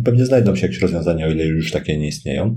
Pewnie 0.04 0.26
znajdą 0.26 0.56
się 0.56 0.66
jakieś 0.66 0.80
rozwiązania, 0.80 1.26
o 1.26 1.30
ile 1.30 1.44
już 1.44 1.72
takie 1.72 1.98
nie 1.98 2.08
istnieją. 2.08 2.56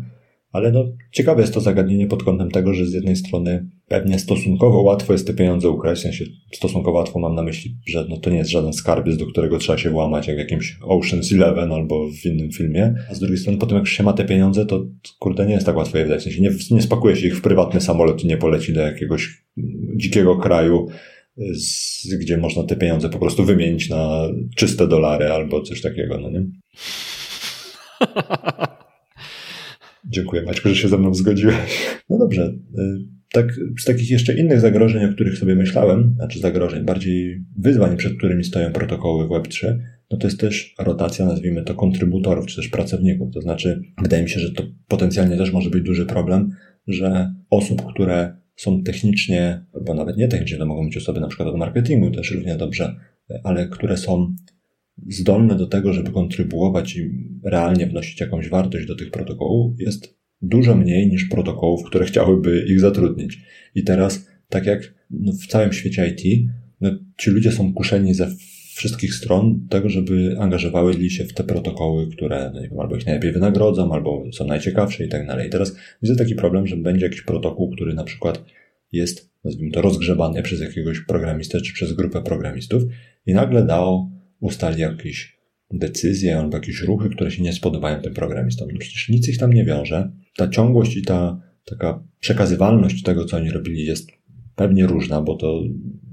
Ale 0.52 0.72
no, 0.72 0.86
ciekawe 1.12 1.42
jest 1.42 1.54
to 1.54 1.62
zagadnienie 1.62 2.08
pod 2.08 2.24
kątem 2.24 2.52
tego, 2.52 2.74
że 2.74 2.86
z 2.86 2.94
jednej 2.94 3.16
strony 3.16 3.70
pewnie 3.88 4.20
stosunkowo 4.20 4.82
łatwo 4.82 5.14
jest 5.14 5.28
te 5.28 5.34
pieniądze 5.34 5.70
ukraść, 5.70 6.02
w 6.02 6.04
sensie 6.04 6.26
stosunkowo 6.54 6.98
łatwo 6.98 7.20
mam 7.20 7.36
na 7.36 7.44
myśli, 7.44 7.76
że 7.88 8.06
no 8.10 8.18
to 8.18 8.30
nie 8.30 8.38
jest 8.38 8.50
żaden 8.50 8.74
skarbiec, 8.74 9.18
do 9.18 9.26
którego 9.26 9.58
trzeba 9.58 9.78
się 9.78 9.90
włamać, 9.90 10.28
jak 10.28 10.36
w 10.36 10.40
jakimś 10.40 10.80
Ocean's 10.82 11.36
Eleven 11.36 11.72
albo 11.72 12.10
w 12.10 12.26
innym 12.26 12.52
filmie. 12.52 12.94
A 13.10 13.14
z 13.14 13.20
drugiej 13.20 13.38
strony 13.38 13.58
potem 13.58 13.78
jak 13.78 13.88
się 13.88 14.04
ma 14.04 14.14
te 14.14 14.26
pieniądze, 14.26 14.66
to 14.66 14.86
kurde 15.20 15.46
nie 15.46 15.54
jest 15.54 15.66
tak 15.66 15.76
łatwo 15.76 15.98
je 15.98 16.04
wydać. 16.04 16.22
W 16.22 16.24
sensie 16.24 16.42
nie, 16.42 16.52
nie 16.72 16.82
spakuje 16.82 17.16
się 17.16 17.28
ich 17.28 17.38
w 17.38 17.42
prywatny 17.42 17.82
samolot 17.82 18.24
i 18.24 18.28
nie 18.28 18.38
poleci 18.38 18.74
do 18.74 18.82
jakiegoś 18.82 19.44
dzikiego 19.96 20.38
kraju, 20.38 20.88
z, 21.54 22.16
gdzie 22.16 22.38
można 22.38 22.64
te 22.64 22.76
pieniądze 22.76 23.10
po 23.10 23.20
prostu 23.20 23.46
wymienić 23.46 23.90
na 23.90 24.28
czyste 24.56 24.88
dolary 24.88 25.32
albo 25.32 25.62
coś 25.62 25.82
takiego, 25.82 26.18
no 26.18 26.30
nie? 26.30 26.46
Dziękuję 30.06 30.42
Maćku, 30.42 30.70
że 30.70 30.76
się 30.76 30.88
ze 30.88 30.98
mną 30.98 31.14
zgodziłeś. 31.14 31.56
No 32.10 32.18
dobrze. 32.18 32.54
Y, 32.80 33.22
tak, 33.34 33.54
z 33.80 33.86
takich 33.86 34.12
jeszcze 34.12 34.34
innych 34.34 34.60
zagrożeń, 34.60 35.06
o 35.06 35.14
których 35.14 35.38
sobie 35.38 35.56
myślałem, 35.56 36.14
znaczy 36.16 36.40
zagrożeń, 36.40 36.86
bardziej 36.86 37.46
wyzwań, 37.58 37.98
przed 37.98 38.18
którymi 38.18 38.44
stoją 38.44 38.72
protokoły 38.72 39.28
w 39.28 39.30
Web3, 39.30 39.78
no 40.12 40.18
to 40.18 40.28
jest 40.28 40.40
też 40.40 40.76
rotacja, 40.80 41.26
nazwijmy 41.26 41.64
to, 41.64 41.76
kontrybutorów, 41.76 42.46
czy 42.46 42.56
też 42.56 42.68
pracowników. 42.68 43.34
To 43.34 43.42
znaczy, 43.42 43.82
wydaje 44.02 44.24
mi 44.24 44.30
się, 44.30 44.40
że 44.40 44.52
to 44.52 44.64
potencjalnie 44.88 45.38
też 45.38 45.52
może 45.52 45.70
być 45.70 45.84
duży 45.84 46.06
problem, 46.06 46.50
że 46.88 47.34
osób, 47.50 47.86
które 47.94 48.38
są 48.56 48.84
technicznie, 48.84 49.66
albo 49.74 49.94
nawet 49.94 50.18
nie 50.18 50.28
technicznie, 50.28 50.58
to 50.58 50.66
mogą 50.66 50.86
być 50.86 50.98
osoby 50.98 51.20
na 51.20 51.28
przykład 51.28 51.50
od 51.50 51.58
marketingu 51.58 52.12
też 52.12 52.32
równie 52.32 52.56
dobrze, 52.56 52.96
ale 53.44 53.68
które 53.68 53.98
są 53.98 54.36
zdolne 55.10 55.56
do 55.56 55.68
tego, 55.68 55.94
żeby 55.94 56.12
kontrybuować 56.12 56.96
i 56.98 57.10
realnie 57.44 57.88
wnosić 57.88 58.22
jakąś 58.22 58.50
wartość 58.50 58.88
do 58.88 58.96
tych 58.96 59.12
protokołów, 59.12 59.80
jest 59.80 60.18
dużo 60.42 60.76
mniej 60.76 61.08
niż 61.08 61.26
protokołów, 61.26 61.84
które 61.84 62.06
chciałyby 62.12 62.66
ich 62.68 62.80
zatrudnić. 62.80 63.40
I 63.76 63.84
teraz, 63.84 64.28
tak 64.50 64.66
jak 64.66 64.94
no, 65.10 65.32
w 65.32 65.48
całym 65.48 65.74
świecie 65.74 66.08
IT, 66.08 66.50
no, 66.82 66.92
ci 67.18 67.32
ludzie 67.32 67.52
są 67.52 67.74
kuszeni 67.74 68.14
ze 68.14 68.28
wszystkich 68.76 69.14
stron 69.14 69.68
tego, 69.70 69.90
żeby 69.90 70.36
angażowały 70.40 71.10
się 71.10 71.26
w 71.26 71.34
te 71.34 71.44
protokoły, 71.44 72.08
które 72.08 72.52
no, 72.54 72.62
wiem, 72.62 72.80
albo 72.80 72.96
ich 72.96 73.06
najlepiej 73.06 73.32
wynagrodzą, 73.32 73.94
albo 73.94 74.24
są 74.32 74.48
najciekawsze 74.48 75.06
i 75.06 75.10
tak 75.10 75.28
dalej. 75.28 75.48
I 75.48 75.50
teraz 75.50 75.76
widzę 76.02 76.16
taki 76.16 76.36
problem, 76.36 76.68
że 76.68 76.78
będzie 76.78 77.06
jakiś 77.06 77.22
protokół, 77.22 77.72
który 77.72 77.94
na 77.94 78.04
przykład 78.04 78.46
jest, 78.92 79.32
nazwijmy 79.44 79.72
to, 79.72 79.82
rozgrzebany 79.82 80.42
przez 80.42 80.62
jakiegoś 80.62 81.00
programistę 81.00 81.62
czy 81.62 81.74
przez 81.74 81.94
grupę 81.94 82.22
programistów 82.22 82.84
i 83.26 83.34
nagle 83.34 83.66
dał 83.66 84.12
ustali 84.42 84.82
jakieś 84.82 85.42
decyzje 85.74 86.40
albo 86.40 86.58
jakieś 86.58 86.82
ruchy, 86.82 87.10
które 87.10 87.32
się 87.32 87.44
nie 87.44 87.54
spodobają 87.54 88.02
tym 88.02 88.14
programistom. 88.14 88.68
No 88.72 88.80
przecież 88.80 89.10
nic 89.10 89.30
ich 89.30 89.38
tam 89.38 89.54
nie 89.54 89.66
wiąże. 89.66 90.12
Ta 90.36 90.48
ciągłość 90.48 90.98
i 90.98 91.02
ta 91.02 91.42
taka 91.66 92.04
przekazywalność 92.20 93.04
tego, 93.04 93.26
co 93.26 93.38
oni 93.38 93.52
robili, 93.52 93.86
jest 93.86 94.10
pewnie 94.56 94.88
różna, 94.88 95.22
bo 95.22 95.36
to 95.36 95.64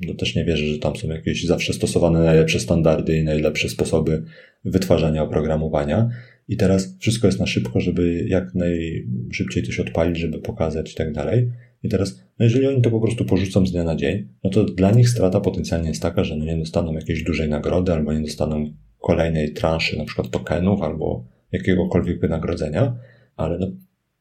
no 0.07 0.15
też 0.15 0.35
nie 0.35 0.45
wierzę, 0.45 0.67
że 0.67 0.79
tam 0.79 0.97
są 0.97 1.09
jakieś 1.09 1.45
zawsze 1.45 1.73
stosowane 1.73 2.19
najlepsze 2.19 2.61
standardy 2.61 3.19
i 3.19 3.25
najlepsze 3.25 3.69
sposoby 3.69 4.23
wytwarzania 4.65 5.23
oprogramowania. 5.23 6.09
I 6.49 6.57
teraz 6.57 6.97
wszystko 6.99 7.27
jest 7.27 7.41
na 7.41 7.47
szybko, 7.47 7.81
żeby 7.81 8.25
jak 8.29 8.55
najszybciej 8.55 9.63
coś 9.63 9.81
odpalić, 9.81 10.19
żeby 10.19 10.39
pokazać 10.39 10.93
i 10.93 10.95
tak 10.95 11.13
dalej. 11.13 11.51
I 11.83 11.89
teraz, 11.89 12.23
no 12.39 12.45
jeżeli 12.45 12.67
oni 12.67 12.83
to 12.83 12.91
po 12.91 13.01
prostu 13.01 13.25
porzucą 13.25 13.67
z 13.67 13.73
dnia 13.73 13.85
na 13.85 13.97
dzień, 13.97 14.29
no 14.45 14.51
to 14.51 14.65
dla 14.65 14.91
nich 14.91 15.09
strata 15.09 15.41
potencjalnie 15.41 15.89
jest 15.89 16.03
taka, 16.03 16.25
że 16.25 16.37
no 16.37 16.45
nie 16.45 16.57
dostaną 16.57 16.93
jakiejś 16.93 17.23
dużej 17.23 17.49
nagrody, 17.49 17.93
albo 17.93 18.13
nie 18.13 18.21
dostaną 18.21 18.73
kolejnej 18.99 19.53
transzy, 19.53 19.99
na 19.99 20.05
przykład 20.05 20.31
tokenów, 20.31 20.83
albo 20.83 21.25
jakiegokolwiek 21.53 22.21
wynagrodzenia, 22.21 22.97
ale 23.37 23.59
no, 23.59 23.67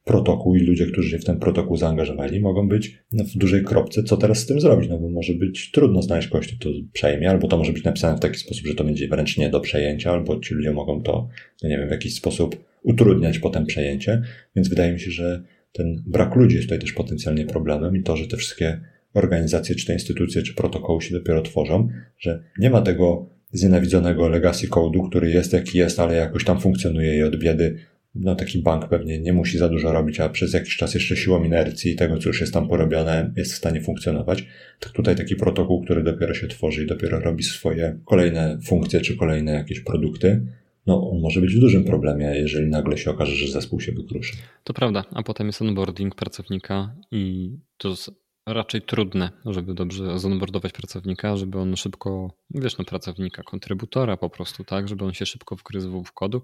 protokół 0.04 0.56
i 0.56 0.60
ludzie, 0.60 0.86
którzy 0.86 1.10
się 1.10 1.18
w 1.18 1.24
ten 1.24 1.38
protokół 1.38 1.76
zaangażowali, 1.76 2.40
mogą 2.40 2.68
być 2.68 2.98
no, 3.12 3.24
w 3.24 3.38
dużej 3.38 3.64
kropce, 3.64 4.02
co 4.02 4.16
teraz 4.16 4.38
z 4.38 4.46
tym 4.46 4.60
zrobić, 4.60 4.88
no 4.90 4.98
bo 4.98 5.08
może 5.10 5.34
być 5.34 5.70
trudno 5.70 6.02
znaleźć 6.02 6.28
kogoś, 6.28 6.48
kto 6.48 6.68
to 6.68 6.74
przejmie, 6.92 7.30
albo 7.30 7.48
to 7.48 7.58
może 7.58 7.72
być 7.72 7.84
napisane 7.84 8.16
w 8.16 8.20
taki 8.20 8.38
sposób, 8.38 8.66
że 8.66 8.74
to 8.74 8.84
będzie 8.84 9.08
wręcz 9.08 9.38
nie 9.38 9.50
do 9.50 9.60
przejęcia, 9.60 10.12
albo 10.12 10.40
ci 10.40 10.54
ludzie 10.54 10.72
mogą 10.72 11.02
to, 11.02 11.28
no 11.62 11.68
nie 11.68 11.78
wiem, 11.78 11.88
w 11.88 11.90
jakiś 11.90 12.14
sposób 12.14 12.64
utrudniać 12.82 13.38
potem 13.38 13.66
przejęcie, 13.66 14.22
więc 14.56 14.68
wydaje 14.68 14.92
mi 14.92 15.00
się, 15.00 15.10
że 15.10 15.42
ten 15.78 16.02
brak 16.06 16.36
ludzi 16.36 16.56
jest 16.56 16.66
tutaj 16.66 16.78
też 16.78 16.92
potencjalnie 16.92 17.46
problemem 17.46 17.96
i 17.96 18.02
to, 18.02 18.16
że 18.16 18.26
te 18.26 18.36
wszystkie 18.36 18.80
organizacje, 19.14 19.74
czy 19.74 19.86
te 19.86 19.92
instytucje, 19.92 20.42
czy 20.42 20.54
protokoły 20.54 21.02
się 21.02 21.14
dopiero 21.14 21.42
tworzą, 21.42 21.88
że 22.18 22.42
nie 22.58 22.70
ma 22.70 22.80
tego 22.80 23.28
znienawidzonego 23.52 24.28
legacy 24.28 24.68
code'u, 24.68 25.08
który 25.08 25.30
jest 25.30 25.52
jaki 25.52 25.78
jest, 25.78 26.00
ale 26.00 26.14
jakoś 26.14 26.44
tam 26.44 26.60
funkcjonuje 26.60 27.18
i 27.18 27.22
od 27.22 27.36
biedy 27.36 27.78
no 28.14 28.34
taki 28.34 28.62
bank 28.62 28.88
pewnie 28.88 29.20
nie 29.20 29.32
musi 29.32 29.58
za 29.58 29.68
dużo 29.68 29.92
robić, 29.92 30.20
a 30.20 30.28
przez 30.28 30.52
jakiś 30.52 30.76
czas 30.76 30.94
jeszcze 30.94 31.16
siłą 31.16 31.44
inercji 31.44 31.96
tego, 31.96 32.18
co 32.18 32.28
już 32.28 32.40
jest 32.40 32.52
tam 32.52 32.68
porobione, 32.68 33.32
jest 33.36 33.52
w 33.52 33.56
stanie 33.56 33.80
funkcjonować. 33.80 34.46
Tak 34.80 34.92
tutaj 34.92 35.16
taki 35.16 35.36
protokół, 35.36 35.84
który 35.84 36.02
dopiero 36.02 36.34
się 36.34 36.48
tworzy 36.48 36.84
i 36.84 36.86
dopiero 36.86 37.20
robi 37.20 37.42
swoje 37.42 37.98
kolejne 38.04 38.58
funkcje, 38.64 39.00
czy 39.00 39.16
kolejne 39.16 39.52
jakieś 39.52 39.80
produkty, 39.80 40.40
no 40.88 41.10
on 41.10 41.20
może 41.20 41.40
być 41.40 41.54
w 41.54 41.60
dużym 41.60 41.84
problemie, 41.84 42.26
jeżeli 42.26 42.70
nagle 42.70 42.98
się 42.98 43.10
okaże, 43.10 43.34
że 43.34 43.52
zespół 43.52 43.80
się 43.80 43.92
wykruszy. 43.92 44.36
To 44.64 44.74
prawda, 44.74 45.04
a 45.14 45.22
potem 45.22 45.46
jest 45.46 45.62
onboarding 45.62 46.14
pracownika 46.14 46.94
i 47.10 47.50
to 47.76 47.88
jest 47.88 48.10
raczej 48.46 48.82
trudne, 48.82 49.30
żeby 49.46 49.74
dobrze 49.74 50.18
zonboardować 50.18 50.72
pracownika, 50.72 51.36
żeby 51.36 51.58
on 51.58 51.76
szybko, 51.76 52.30
wiesz, 52.50 52.78
no 52.78 52.84
pracownika, 52.84 53.42
kontrybutora 53.42 54.16
po 54.16 54.30
prostu, 54.30 54.64
tak, 54.64 54.88
żeby 54.88 55.04
on 55.04 55.12
się 55.12 55.26
szybko 55.26 55.56
wgryzł 55.56 56.04
w 56.04 56.12
kodu, 56.12 56.42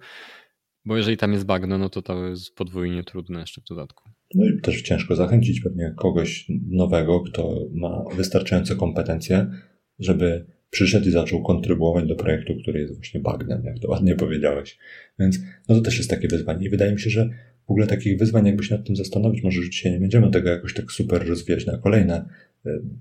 bo 0.85 0.97
jeżeli 0.97 1.17
tam 1.17 1.33
jest 1.33 1.47
bagno, 1.47 1.79
no 1.79 1.89
to 1.89 2.03
to 2.03 2.29
jest 2.29 2.57
podwójnie 2.57 3.05
trudne 3.05 3.41
jeszcze 3.41 3.61
w 3.61 3.65
dodatku. 3.65 4.11
No 4.35 4.45
i 4.47 4.61
też 4.61 4.83
ciężko 4.83 5.17
zachęcić 5.17 5.61
pewnie 5.61 5.95
kogoś 5.97 6.47
nowego, 6.71 7.21
kto 7.21 7.55
ma 7.75 8.05
wystarczające 8.17 8.77
kompetencje, 8.77 9.51
żeby 9.99 10.54
przyszedł 10.75 11.09
i 11.09 11.11
zaczął 11.11 11.43
kontrybuować 11.43 12.07
do 12.09 12.15
projektu, 12.15 12.55
który 12.63 12.81
jest 12.81 12.95
właśnie 12.95 13.21
bagnem, 13.21 13.65
jak 13.65 13.79
to 13.79 13.91
ładnie 13.91 14.15
powiedziałeś. 14.15 14.79
Więc 15.19 15.41
no 15.69 15.75
to 15.75 15.81
też 15.81 15.99
jest 15.99 16.11
takie 16.11 16.29
wyzwanie 16.29 16.67
i 16.67 16.71
wydaje 16.71 16.93
mi 16.93 17.01
się, 17.01 17.11
że 17.11 17.31
w 17.67 17.71
ogóle 17.71 17.87
takich 17.87 18.19
wyzwań, 18.19 18.47
jakby 18.47 18.65
się 18.65 18.77
nad 18.77 18.87
tym 18.87 18.97
zastanowić, 18.97 19.43
może 19.43 19.61
dzisiaj 19.71 19.93
nie 19.93 20.01
będziemy 20.01 20.31
tego 20.31 20.49
jakoś 20.49 20.75
tak 20.75 20.93
super 20.93 21.29
rozwijać 21.29 21.67
na 21.67 21.79
kolejne 21.79 22.29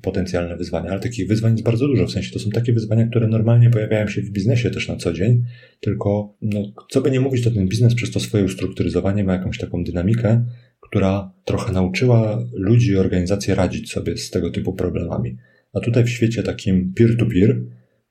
potencjalne 0.02 0.58
wyzwania, 0.58 0.90
ale 0.90 1.00
takich 1.00 1.28
wyzwań 1.28 1.52
jest 1.52 1.64
bardzo 1.64 1.88
dużo. 1.88 2.08
W 2.08 2.12
sensie 2.12 2.32
to 2.34 2.40
są 2.40 2.50
takie 2.50 2.74
wyzwania, 2.74 3.08
które 3.08 3.28
normalnie 3.28 3.70
pojawiają 3.70 4.08
się 4.08 4.22
w 4.22 4.30
biznesie 4.30 4.70
też 4.70 4.88
na 4.88 4.96
co 4.96 5.14
dzień, 5.14 5.46
tylko 5.80 6.36
no, 6.42 6.74
co 6.90 7.02
by 7.02 7.12
nie 7.12 7.20
mówić, 7.20 7.44
to 7.44 7.52
ten 7.52 7.68
biznes 7.68 7.96
przez 7.96 8.12
to 8.12 8.20
swoje 8.20 8.44
ustrukturyzowanie 8.44 9.24
ma 9.24 9.34
jakąś 9.34 9.58
taką 9.58 9.84
dynamikę, 9.84 10.46
która 10.80 11.32
trochę 11.46 11.74
nauczyła 11.74 12.46
ludzi 12.54 12.92
i 12.92 12.98
organizacje 12.98 13.56
radzić 13.56 13.92
sobie 13.92 14.18
z 14.18 14.30
tego 14.30 14.52
typu 14.52 14.74
problemami. 14.74 15.38
A 15.74 15.80
tutaj 15.80 16.04
w 16.04 16.10
świecie 16.10 16.44
takim 16.44 16.94
peer-to-peer 16.94 17.62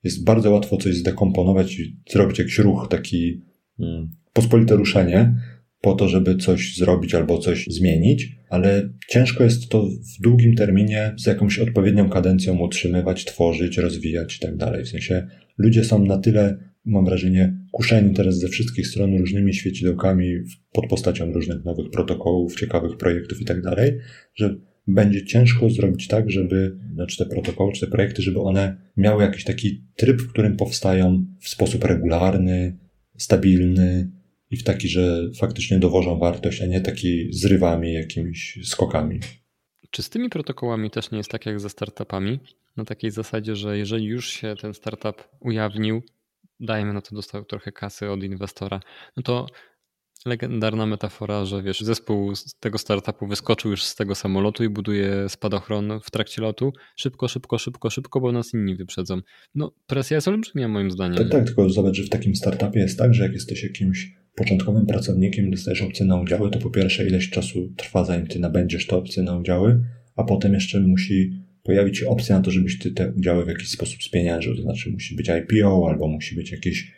jest 0.05 0.25
bardzo 0.25 0.51
łatwo 0.51 0.77
coś 0.77 0.96
zdekomponować 0.96 1.79
i 1.79 1.96
zrobić 2.11 2.38
jakiś 2.38 2.59
ruch, 2.59 2.87
taki 2.90 3.42
mm, 3.81 4.11
pospolite 4.33 4.77
ruszenie, 4.77 5.35
po 5.83 5.94
to, 5.94 6.09
żeby 6.09 6.37
coś 6.37 6.77
zrobić 6.77 7.14
albo 7.14 7.38
coś 7.38 7.66
zmienić, 7.66 8.37
ale 8.48 8.90
ciężko 9.09 9.44
jest 9.44 9.68
to 9.68 9.83
w 9.87 10.22
długim 10.22 10.55
terminie 10.55 11.14
z 11.16 11.27
jakąś 11.27 11.59
odpowiednią 11.59 12.11
kadencją 12.11 12.59
utrzymywać, 12.59 13.25
tworzyć, 13.25 13.79
rozwijać 13.79 14.37
i 14.37 14.40
tak 14.40 14.57
dalej. 14.57 14.85
W 14.85 14.88
sensie 14.88 15.27
ludzie 15.59 15.85
są 15.85 16.05
na 16.05 16.18
tyle, 16.18 16.59
mam 16.85 17.05
wrażenie, 17.05 17.57
kuszeni 17.72 18.14
teraz 18.14 18.38
ze 18.38 18.48
wszystkich 18.48 18.87
stron 18.87 19.18
różnymi 19.18 19.55
świecidełkami 19.55 20.35
pod 20.72 20.87
postacią 20.87 21.33
różnych 21.33 21.64
nowych 21.64 21.90
protokołów, 21.90 22.61
ciekawych 22.61 22.96
projektów 22.96 23.40
i 23.40 23.44
tak 23.44 23.62
dalej, 23.62 23.98
że 24.35 24.57
będzie 24.87 25.25
ciężko 25.25 25.71
zrobić 25.71 26.09
tak, 26.09 26.31
żeby, 26.31 26.79
znaczy 26.95 27.25
te 27.25 27.31
protokoły, 27.31 27.73
czy 27.73 27.81
te 27.81 27.87
projekty, 27.87 28.23
żeby 28.23 28.40
one 28.40 28.77
miały 28.97 29.23
jakiś 29.23 29.45
taki 29.45 29.85
tryb, 29.97 30.23
w 30.23 30.29
którym 30.29 30.57
powstają 30.57 31.27
w 31.40 31.49
sposób 31.49 31.85
regularny, 31.85 32.79
stabilny, 33.16 34.11
i 34.53 34.57
w 34.57 34.64
taki, 34.64 34.88
że 34.88 35.31
faktycznie 35.38 35.79
dowożą 35.79 36.18
wartość, 36.18 36.62
a 36.62 36.66
nie 36.66 36.81
taki 36.81 37.33
zrywami, 37.33 37.92
jakimiś 37.92 38.59
skokami. 38.64 39.21
Czy 39.90 40.03
z 40.03 40.11
tymi 40.11 40.29
protokołami 40.29 40.90
też 40.90 41.11
nie 41.11 41.18
jest 41.18 41.31
tak 41.31 41.47
jak 41.47 41.61
ze 41.61 41.71
startupami? 41.71 42.40
Na 42.77 42.85
takiej 42.85 43.11
zasadzie, 43.11 43.57
że 43.57 43.79
jeżeli 43.79 44.05
już 44.05 44.29
się 44.29 44.55
ten 44.61 44.75
startup 44.75 45.29
ujawnił, 45.40 46.03
dajmy 46.61 46.92
na 46.92 47.01
to 47.01 47.14
dostał 47.14 47.45
trochę 47.45 47.73
kasy 47.73 48.11
od 48.11 48.23
inwestora, 48.23 48.81
no 49.16 49.23
to 49.23 49.47
legendarna 50.27 50.87
metafora, 50.87 51.45
że 51.45 51.63
wiesz, 51.63 51.81
zespół 51.81 52.35
z 52.35 52.55
tego 52.61 52.79
startupu 52.79 53.27
wyskoczył 53.27 53.71
już 53.71 53.85
z 53.85 53.95
tego 53.95 54.15
samolotu 54.15 54.65
i 54.65 54.69
buduje 54.69 55.29
spadochron 55.29 56.01
w 56.03 56.11
trakcie 56.11 56.43
lotu. 56.43 56.73
Szybko, 56.97 57.29
szybko, 57.29 57.59
szybko, 57.59 57.91
szybko, 57.91 58.21
bo 58.21 58.33
nas 58.33 58.55
inni 58.55 58.77
wyprzedzą. 58.77 59.21
No, 59.55 59.73
presja 59.87 60.15
jest 60.15 60.29
olbrzymia 60.29 60.69
moim 60.69 60.91
zdaniem. 60.91 61.19
Tak, 61.19 61.31
tak, 61.31 61.45
tylko 61.47 61.71
zobacz, 61.71 61.97
że 61.97 62.03
w 62.03 62.09
takim 62.09 62.35
startupie 62.35 62.81
jest 62.81 62.99
tak, 62.99 63.15
że 63.15 63.23
jak 63.23 63.33
jesteś 63.33 63.63
jakimś 63.63 64.13
początkowym 64.35 64.87
pracownikiem 64.87 65.51
dostajesz 65.51 65.83
opcję 65.83 66.07
na 66.07 66.21
udziały, 66.21 66.51
to 66.51 66.59
po 66.59 66.71
pierwsze 66.71 67.07
ileś 67.07 67.31
czasu 67.31 67.73
trwa, 67.77 68.05
zanim 68.05 68.27
ty 68.27 68.39
nabędziesz 68.39 68.87
te 68.87 68.97
opcje 68.97 69.23
na 69.23 69.39
udziały, 69.39 69.85
a 70.17 70.25
potem 70.25 70.55
jeszcze 70.55 70.81
musi 70.81 71.33
pojawić 71.63 71.99
się 71.99 72.09
opcja 72.09 72.37
na 72.37 72.43
to, 72.43 72.51
żebyś 72.51 72.79
ty 72.79 72.91
te 72.91 73.13
udziały 73.13 73.45
w 73.45 73.49
jakiś 73.49 73.69
sposób 73.69 74.03
spieniężył. 74.03 74.57
To 74.57 74.63
znaczy 74.63 74.91
musi 74.91 75.17
być 75.17 75.29
IPO 75.29 75.87
albo 75.89 76.09
musi 76.09 76.35
być 76.35 76.53
jakieś 76.53 76.93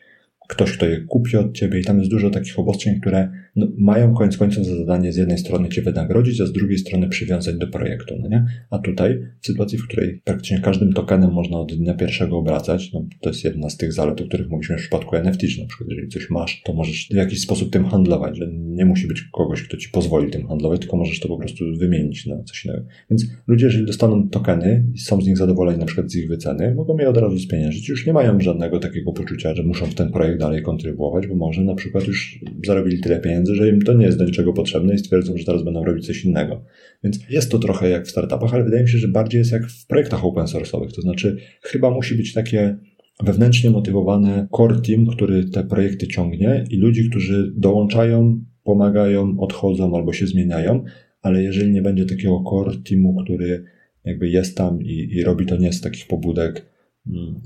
ktoś, 0.48 0.72
kto 0.72 0.86
je 0.86 1.00
kupi 1.00 1.36
od 1.36 1.52
ciebie 1.52 1.80
i 1.80 1.84
tam 1.84 1.98
jest 1.98 2.10
dużo 2.10 2.30
takich 2.30 2.58
obostrzeń, 2.58 3.00
które 3.00 3.28
no, 3.56 3.66
mają 3.78 4.14
koniec 4.14 4.36
końców 4.36 4.66
za 4.66 4.76
zadanie 4.76 5.12
z 5.12 5.16
jednej 5.16 5.38
strony 5.38 5.68
cię 5.68 5.82
wynagrodzić, 5.82 6.40
a 6.40 6.46
z 6.46 6.52
drugiej 6.52 6.78
strony 6.78 7.08
przywiązać 7.08 7.56
do 7.56 7.66
projektu, 7.66 8.14
no 8.22 8.28
nie? 8.28 8.46
A 8.70 8.78
tutaj, 8.78 9.18
w 9.40 9.46
sytuacji, 9.46 9.78
w 9.78 9.86
której 9.86 10.20
praktycznie 10.24 10.60
każdym 10.60 10.92
tokenem 10.92 11.32
można 11.32 11.58
od 11.58 11.74
dnia 11.74 11.94
pierwszego 11.94 12.38
obracać, 12.38 12.92
no, 12.92 13.06
to 13.20 13.30
jest 13.30 13.44
jedna 13.44 13.70
z 13.70 13.76
tych 13.76 13.92
zalet, 13.92 14.20
o 14.20 14.24
których 14.24 14.48
mówiliśmy 14.48 14.76
w 14.76 14.80
przypadku 14.80 15.16
NFT, 15.16 15.42
że 15.42 15.62
na 15.62 15.68
przykład 15.68 15.90
jeżeli 15.90 16.08
coś 16.08 16.30
masz, 16.30 16.62
to 16.64 16.74
możesz 16.74 17.08
w 17.10 17.14
jakiś 17.14 17.40
sposób 17.40 17.72
tym 17.72 17.84
handlować, 17.84 18.38
że 18.38 18.52
nie 18.52 18.84
musi 18.84 19.08
być 19.08 19.22
kogoś, 19.22 19.62
kto 19.62 19.76
ci 19.76 19.88
pozwoli 19.88 20.30
tym 20.30 20.48
handlować, 20.48 20.80
tylko 20.80 20.96
możesz 20.96 21.20
to 21.20 21.28
po 21.28 21.38
prostu 21.38 21.64
wymienić 21.78 22.26
na 22.26 22.42
coś 22.42 22.64
innego. 22.64 22.84
Więc 23.10 23.26
ludzie, 23.46 23.66
jeżeli 23.66 23.86
dostaną 23.86 24.28
tokeny 24.28 24.84
i 24.94 24.98
są 24.98 25.20
z 25.20 25.26
nich 25.26 25.36
zadowoleni 25.36 25.78
na 25.78 25.86
przykład 25.86 26.10
z 26.10 26.16
ich 26.16 26.28
wyceny, 26.28 26.74
mogą 26.74 26.98
je 26.98 27.08
od 27.08 27.16
razu 27.16 27.38
spieniężyć. 27.38 27.88
Już 27.88 28.06
nie 28.06 28.12
mają 28.12 28.40
żadnego 28.40 28.78
takiego 28.78 29.12
poczucia, 29.12 29.54
że 29.54 29.62
muszą 29.62 29.86
w 29.86 29.94
ten 29.94 30.12
projekt 30.12 30.33
dalej 30.38 30.62
kontrybuować, 30.62 31.26
bo 31.26 31.34
może 31.34 31.64
na 31.64 31.74
przykład 31.74 32.06
już 32.06 32.40
zarobili 32.66 33.00
tyle 33.00 33.20
pieniędzy, 33.20 33.54
że 33.54 33.68
im 33.68 33.82
to 33.82 33.92
nie 33.92 34.06
jest 34.06 34.18
do 34.18 34.24
niczego 34.24 34.52
potrzebne 34.52 34.94
i 34.94 34.98
stwierdzą, 34.98 35.36
że 35.36 35.44
teraz 35.44 35.62
będą 35.62 35.84
robić 35.84 36.06
coś 36.06 36.24
innego. 36.24 36.64
Więc 37.04 37.18
jest 37.30 37.50
to 37.50 37.58
trochę 37.58 37.90
jak 37.90 38.06
w 38.06 38.10
startupach, 38.10 38.54
ale 38.54 38.64
wydaje 38.64 38.82
mi 38.82 38.88
się, 38.88 38.98
że 38.98 39.08
bardziej 39.08 39.38
jest 39.38 39.52
jak 39.52 39.66
w 39.66 39.86
projektach 39.86 40.24
open 40.24 40.44
source'owych. 40.44 40.92
To 40.94 41.02
znaczy, 41.02 41.36
chyba 41.62 41.90
musi 41.90 42.14
być 42.14 42.32
takie 42.32 42.76
wewnętrznie 43.22 43.70
motywowane 43.70 44.48
core 44.56 44.80
team, 44.80 45.06
który 45.06 45.44
te 45.44 45.64
projekty 45.64 46.06
ciągnie 46.06 46.64
i 46.70 46.76
ludzi, 46.76 47.10
którzy 47.10 47.52
dołączają, 47.56 48.44
pomagają, 48.64 49.40
odchodzą 49.40 49.96
albo 49.96 50.12
się 50.12 50.26
zmieniają, 50.26 50.84
ale 51.22 51.42
jeżeli 51.42 51.72
nie 51.72 51.82
będzie 51.82 52.06
takiego 52.06 52.44
core 52.50 52.76
teamu, 52.88 53.16
który 53.24 53.64
jakby 54.04 54.28
jest 54.28 54.56
tam 54.56 54.82
i, 54.82 55.08
i 55.12 55.24
robi 55.24 55.46
to 55.46 55.56
nie 55.56 55.72
z 55.72 55.80
takich 55.80 56.06
pobudek 56.06 56.73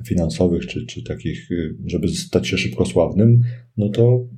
finansowych, 0.07 0.66
czy, 0.66 0.87
czy 0.87 1.03
takich, 1.03 1.51
y, 1.51 1.77
żeby 1.87 2.09
stać 2.09 2.49
się 2.49 2.59
szybko 2.59 2.87
sławnym, 2.87 3.40
no 3.77 3.88
to 3.88 4.29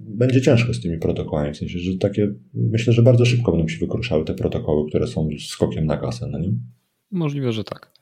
będzie 0.00 0.40
ciężko 0.42 0.74
z 0.74 0.80
tymi 0.80 0.98
protokołami. 0.98 1.54
W 1.54 1.56
sensie, 1.56 1.78
że 1.78 1.98
takie, 1.98 2.32
myślę, 2.54 2.92
że 2.92 3.02
bardzo 3.02 3.24
szybko 3.24 3.52
będą 3.52 3.68
się 3.68 3.78
wykruszały 3.78 4.24
te 4.24 4.34
protokoły, 4.34 4.88
które 4.88 5.06
są 5.06 5.28
skokiem 5.38 5.86
na 5.86 5.96
kasę, 5.96 6.28
no 6.32 6.38
nie? 6.38 6.52
Możliwe, 7.10 7.52
że 7.52 7.64
tak. 7.64 7.92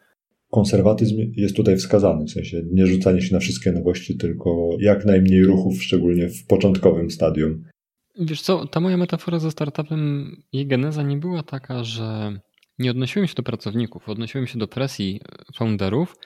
Konserwatyzm 0.50 1.16
jest 1.36 1.56
tutaj 1.56 1.76
wskazany, 1.76 2.24
w 2.24 2.30
sensie 2.30 2.62
nie 2.72 2.86
rzucanie 2.86 3.22
się 3.22 3.34
na 3.34 3.40
wszystkie 3.40 3.72
nowości, 3.72 4.16
tylko 4.16 4.70
jak 4.80 5.04
najmniej 5.04 5.44
ruchów, 5.44 5.82
szczególnie 5.82 6.28
w 6.28 6.46
początkowym 6.46 7.10
stadium. 7.10 7.64
Wiesz 8.20 8.42
co, 8.42 8.66
ta 8.66 8.80
moja 8.80 8.96
metafora 8.96 9.38
ze 9.38 9.50
startupem, 9.50 10.30
jej 10.52 10.66
geneza 10.66 11.02
nie 11.02 11.16
była 11.16 11.42
taka, 11.42 11.84
że 11.84 12.32
nie 12.78 12.90
odnosiłem 12.90 13.28
się 13.28 13.34
do 13.34 13.42
pracowników, 13.42 14.08
odnosiłem 14.08 14.46
się 14.46 14.58
do 14.58 14.68
presji 14.68 15.20
founderów, 15.56 16.16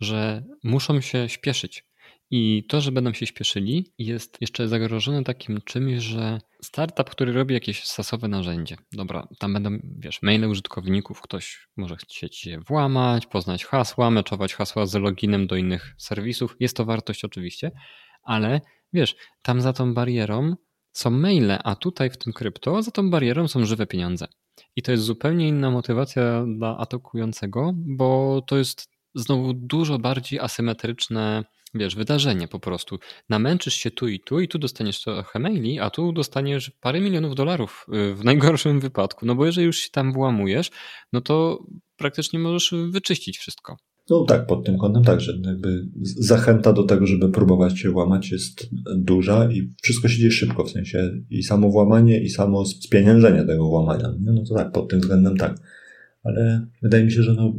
że 0.00 0.44
muszą 0.64 1.00
się 1.00 1.28
śpieszyć. 1.28 1.88
I 2.30 2.64
to, 2.68 2.80
że 2.80 2.92
będą 2.92 3.12
się 3.12 3.26
śpieszyli, 3.26 3.92
jest 3.98 4.36
jeszcze 4.40 4.68
zagrożone 4.68 5.24
takim 5.24 5.60
czymś, 5.64 6.02
że 6.02 6.40
startup, 6.62 7.10
który 7.10 7.32
robi 7.32 7.54
jakieś 7.54 7.84
sasowe 7.84 8.28
narzędzie, 8.28 8.76
dobra, 8.92 9.28
tam 9.38 9.52
będą, 9.52 9.78
wiesz, 9.98 10.22
maile 10.22 10.44
użytkowników, 10.44 11.20
ktoś 11.20 11.68
może 11.76 11.96
chcieć 11.96 12.36
się 12.36 12.60
włamać, 12.60 13.26
poznać 13.26 13.64
hasła, 13.64 14.10
meczować 14.10 14.54
hasła 14.54 14.86
z 14.86 14.94
loginem 14.94 15.46
do 15.46 15.56
innych 15.56 15.94
serwisów. 15.98 16.56
Jest 16.60 16.76
to 16.76 16.84
wartość 16.84 17.24
oczywiście, 17.24 17.70
ale 18.22 18.60
wiesz, 18.92 19.16
tam 19.42 19.60
za 19.60 19.72
tą 19.72 19.94
barierą 19.94 20.54
są 20.92 21.10
maile, 21.10 21.58
a 21.64 21.74
tutaj 21.74 22.10
w 22.10 22.16
tym 22.16 22.32
krypto 22.32 22.82
za 22.82 22.90
tą 22.90 23.10
barierą 23.10 23.48
są 23.48 23.64
żywe 23.64 23.86
pieniądze. 23.86 24.28
I 24.76 24.82
to 24.82 24.92
jest 24.92 25.04
zupełnie 25.04 25.48
inna 25.48 25.70
motywacja 25.70 26.44
dla 26.56 26.78
atakującego, 26.78 27.72
bo 27.76 28.42
to 28.46 28.56
jest 28.56 28.97
znowu 29.18 29.52
dużo 29.54 29.98
bardziej 29.98 30.40
asymetryczne 30.40 31.44
wiesz, 31.74 31.96
wydarzenie 31.96 32.48
po 32.48 32.60
prostu. 32.60 32.98
Namęczysz 33.28 33.74
się 33.74 33.90
tu 33.90 34.08
i 34.08 34.20
tu 34.20 34.40
i 34.40 34.48
tu 34.48 34.58
dostaniesz 34.58 35.02
trochę 35.02 35.38
maili, 35.38 35.80
a 35.80 35.90
tu 35.90 36.12
dostaniesz 36.12 36.70
parę 36.80 37.00
milionów 37.00 37.34
dolarów 37.34 37.86
y, 37.94 38.14
w 38.14 38.24
najgorszym 38.24 38.80
wypadku. 38.88 39.26
No 39.26 39.34
bo 39.34 39.46
jeżeli 39.46 39.66
już 39.66 39.76
się 39.76 39.90
tam 39.90 40.12
włamujesz, 40.12 40.70
no 41.12 41.20
to 41.20 41.64
praktycznie 41.96 42.38
możesz 42.38 42.74
wyczyścić 42.90 43.38
wszystko. 43.38 43.76
No 44.10 44.24
tak, 44.24 44.46
pod 44.46 44.66
tym 44.66 44.78
kątem 44.78 45.04
tak, 45.04 45.20
że 45.20 45.32
jakby 45.44 45.86
zachęta 46.02 46.72
do 46.72 46.82
tego, 46.82 47.06
żeby 47.06 47.28
próbować 47.28 47.78
się 47.78 47.90
włamać 47.90 48.30
jest 48.30 48.70
duża 48.96 49.50
i 49.52 49.70
wszystko 49.82 50.08
się 50.08 50.18
dzieje 50.18 50.30
szybko, 50.30 50.64
w 50.64 50.70
sensie 50.70 51.10
i 51.30 51.42
samo 51.42 51.70
włamanie 51.70 52.20
i 52.20 52.28
samo 52.28 52.64
spieniężenie 52.64 53.44
tego 53.44 53.68
włamania. 53.68 54.12
No 54.20 54.44
to 54.48 54.54
tak, 54.54 54.72
pod 54.72 54.90
tym 54.90 55.00
względem 55.00 55.36
tak. 55.36 55.56
Ale 56.24 56.66
wydaje 56.82 57.04
mi 57.04 57.12
się, 57.12 57.22
że 57.22 57.34
no, 57.34 57.54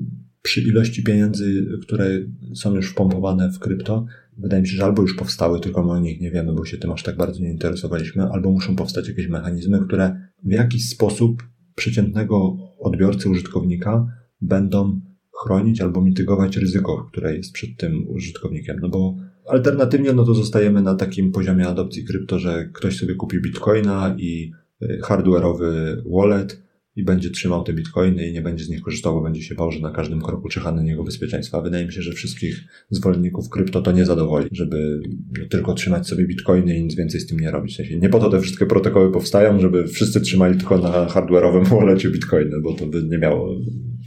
przy 0.50 0.62
ilości 0.62 1.04
pieniędzy, 1.04 1.68
które 1.82 2.10
są 2.54 2.76
już 2.76 2.92
wpompowane 2.92 3.52
w 3.52 3.60
krypto, 3.60 4.06
wydaje 4.38 4.62
mi 4.62 4.68
się, 4.68 4.78
że 4.78 4.86
albo 4.86 5.02
już 5.02 5.16
powstały, 5.16 5.60
tylko 5.60 5.84
my 5.84 5.92
o 5.92 6.00
nich 6.00 6.22
nie 6.22 6.32
wiemy, 6.32 6.54
bo 6.54 6.66
się 6.66 6.78
tym 6.78 6.92
aż 6.92 7.04
tak 7.04 7.18
bardzo 7.18 7.40
nie 7.40 7.52
interesowaliśmy, 7.52 8.24
albo 8.24 8.52
muszą 8.52 8.76
powstać 8.76 9.08
jakieś 9.08 9.28
mechanizmy, 9.28 9.80
które 9.80 10.30
w 10.44 10.52
jakiś 10.52 10.90
sposób 10.90 11.44
przeciętnego 11.76 12.58
odbiorcy, 12.80 13.30
użytkownika 13.30 14.08
będą 14.42 15.02
chronić 15.44 15.82
albo 15.82 16.02
mitygować 16.02 16.58
ryzyko, 16.58 17.08
które 17.12 17.38
jest 17.38 17.54
przed 17.54 17.78
tym 17.78 18.08
użytkownikiem. 18.08 18.80
No 18.82 18.90
bo 18.90 19.16
alternatywnie 19.48 20.14
no 20.14 20.26
to 20.26 20.34
zostajemy 20.34 20.82
na 20.82 20.96
takim 20.96 21.32
poziomie 21.32 21.68
adopcji 21.68 22.06
krypto, 22.06 22.40
że 22.40 22.70
ktoś 22.74 22.98
sobie 22.98 23.16
kupi 23.16 23.42
bitcoina 23.42 24.16
i 24.18 24.52
y, 24.82 25.00
hardware'owy 25.04 25.96
wallet, 26.06 26.69
i 27.00 27.04
będzie 27.04 27.30
trzymał 27.30 27.64
te 27.64 27.74
bitcoiny 27.74 28.28
i 28.28 28.34
nie 28.34 28.42
będzie 28.42 28.66
z 28.66 28.70
nich 28.70 28.82
korzystał, 28.82 29.14
bo 29.14 29.22
będzie 29.22 29.42
się 29.42 29.56
bał, 29.56 29.72
że 29.72 29.80
na 29.80 29.92
każdym 29.92 30.22
kroku 30.22 30.50
czyha 30.50 30.72
na 30.72 30.84
niego 30.84 31.04
bezpieczeństwa. 31.04 31.62
Wydaje 31.62 31.86
mi 31.86 31.94
się, 31.94 32.02
że 32.02 32.14
wszystkich 32.14 32.64
zwolenników 32.90 33.50
krypto 33.50 33.82
to 33.82 33.92
nie 33.92 34.06
zadowoli, 34.06 34.50
żeby 34.52 35.02
tylko 35.50 35.74
trzymać 35.74 36.08
sobie 36.08 36.28
bitcoiny 36.28 36.78
i 36.78 36.84
nic 36.84 36.96
więcej 36.96 37.22
z 37.22 37.28
tym 37.28 37.40
nie 37.40 37.52
robić. 37.52 37.74
W 37.74 37.78
sensie 37.78 37.98
nie 37.98 38.10
po 38.10 38.20
to 38.20 38.30
te 38.30 38.42
wszystkie 38.42 38.66
protokoły 38.66 39.12
powstają, 39.12 39.60
żeby 39.60 39.88
wszyscy 39.88 40.22
trzymali 40.22 40.58
tylko 40.58 40.78
na 40.78 41.06
hardware'owym 41.06 41.66
wallecie 41.80 42.10
bitcoiny, 42.10 42.62
bo 42.62 42.74
to 42.74 42.88
by 42.88 43.04
nie 43.04 43.18
miało 43.18 43.56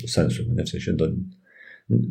sensu. 0.06 0.42
Nie? 0.56 0.64
W 0.64 0.68
sensie 0.68 0.92
do, 0.92 1.08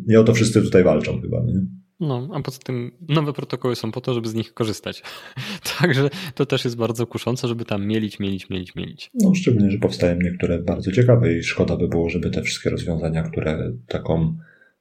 nie 0.07 0.19
o 0.19 0.23
to 0.23 0.33
wszyscy 0.33 0.61
tutaj 0.61 0.83
walczą 0.83 1.21
chyba. 1.21 1.43
Nie? 1.43 1.65
No, 2.01 2.29
a 2.33 2.41
poza 2.41 2.59
tym 2.59 2.91
nowe 3.09 3.33
protokoły 3.33 3.75
są 3.75 3.91
po 3.91 4.01
to, 4.01 4.13
żeby 4.13 4.29
z 4.29 4.33
nich 4.33 4.53
korzystać. 4.53 5.03
Także 5.79 6.09
to 6.35 6.45
też 6.45 6.63
jest 6.63 6.77
bardzo 6.77 7.07
kuszące, 7.07 7.47
żeby 7.47 7.65
tam 7.65 7.87
mielić, 7.87 8.19
mielić, 8.19 8.49
mielić, 8.49 8.75
mielić. 8.75 9.11
No, 9.13 9.35
szczególnie, 9.35 9.71
że 9.71 9.77
powstają 9.77 10.17
niektóre 10.21 10.59
bardzo 10.59 10.91
ciekawe 10.91 11.37
i 11.37 11.43
szkoda 11.43 11.77
by 11.77 11.87
było, 11.87 12.09
żeby 12.09 12.29
te 12.29 12.41
wszystkie 12.41 12.69
rozwiązania, 12.69 13.23
które 13.23 13.73
taką 13.87 14.37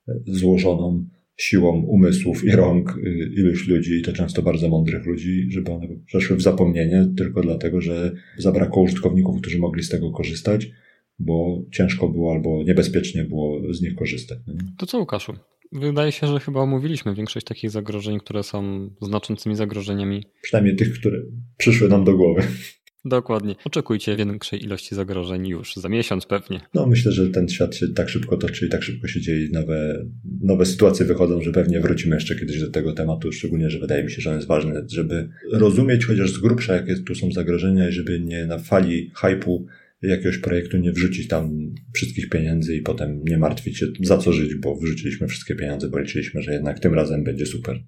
e, 0.09 0.15
złożoną 0.27 1.05
siłą 1.37 1.83
umysłów 1.83 2.45
i 2.45 2.51
rąk 2.51 2.97
y, 2.97 3.33
iluś 3.37 3.69
ludzi, 3.69 3.95
i 3.95 4.03
to 4.03 4.13
często 4.13 4.43
bardzo 4.43 4.69
mądrych 4.69 5.07
ludzi, 5.07 5.47
żeby 5.51 5.71
one 5.71 5.89
przeszły 6.07 6.37
w 6.37 6.43
zapomnienie 6.43 7.07
tylko 7.17 7.41
dlatego, 7.41 7.81
że 7.81 8.13
zabrakło 8.39 8.83
użytkowników, 8.83 9.41
którzy 9.41 9.59
mogli 9.59 9.83
z 9.83 9.89
tego 9.89 10.11
korzystać, 10.11 10.71
bo 11.19 11.63
ciężko 11.73 12.09
było 12.09 12.33
albo 12.33 12.63
niebezpiecznie 12.63 13.25
było 13.25 13.75
z 13.75 13.83
nich 13.83 13.95
korzystać. 13.95 14.39
To 14.79 14.87
co, 14.87 14.99
Łukaszu? 14.99 15.33
Wydaje 15.73 16.13
się, 16.13 16.27
że 16.27 16.41
chyba 16.41 16.61
omówiliśmy 16.61 17.15
większość 17.15 17.47
takich 17.47 17.71
zagrożeń, 17.71 18.19
które 18.19 18.43
są 18.43 18.91
znaczącymi 19.03 19.57
zagrożeniami. 19.57 20.25
Przynajmniej 20.43 20.77
tych, 20.77 20.93
które 20.93 21.19
przyszły 21.57 21.89
nam 21.89 22.05
do 22.05 22.17
głowy. 22.17 22.43
Dokładnie. 23.05 23.55
Oczekujcie 23.65 24.17
większej 24.17 24.65
ilości 24.65 24.95
zagrożeń 24.95 25.47
już 25.47 25.77
za 25.77 25.89
miesiąc 25.89 26.27
pewnie. 26.27 26.61
No 26.75 26.87
myślę, 26.87 27.13
że 27.13 27.29
ten 27.29 27.49
świat 27.49 27.77
się 27.77 27.89
tak 27.89 28.09
szybko 28.09 28.37
toczy 28.37 28.67
i 28.67 28.69
tak 28.69 28.83
szybko 28.83 29.09
się 29.09 29.21
dzieje 29.21 29.49
nowe, 29.53 30.07
nowe 30.43 30.67
sytuacje 30.67 31.07
wychodzą, 31.07 31.43
że 31.43 31.53
pewnie 31.53 31.81
wrócimy 31.81 32.17
jeszcze 32.17 32.37
kiedyś 32.37 32.61
do 32.61 32.71
tego 32.71 32.93
tematu, 32.93 33.33
szczególnie, 33.33 33.71
że 33.71 33.79
wydaje 33.79 34.05
mi 34.05 34.11
się, 34.11 34.23
że 34.23 34.31
on 34.31 34.37
jest 34.37 34.49
ważny, 34.49 34.85
żeby 34.89 35.29
rozumieć 35.53 36.07
chociaż 36.07 36.31
z 36.31 36.39
grubsza, 36.39 36.75
jakie 36.75 36.97
tu 36.97 37.15
są 37.15 37.33
zagrożenia 37.33 37.89
i 37.89 37.93
żeby 37.93 38.21
nie 38.21 38.47
na 38.47 38.59
fali 38.59 39.11
hypu 39.17 39.67
jakiegoś 40.03 40.39
projektu 40.39 40.79
nie 40.79 40.93
wrzucić 40.93 41.29
tam 41.29 41.51
wszystkich 41.95 42.29
pieniędzy 42.29 42.77
i 42.77 42.83
potem 42.83 43.25
nie 43.25 43.39
martwić 43.39 43.79
się 43.79 43.87
za 44.01 44.19
co 44.19 44.33
żyć, 44.33 44.55
bo 44.55 44.77
wrzuciliśmy 44.77 45.29
wszystkie 45.29 45.55
pieniądze, 45.55 45.89
bo 45.89 45.99
liczyliśmy, 45.99 46.43
że 46.43 46.53
jednak 46.53 46.81
tym 46.81 46.95
razem 46.95 47.25
będzie 47.25 47.47
super. 47.47 47.81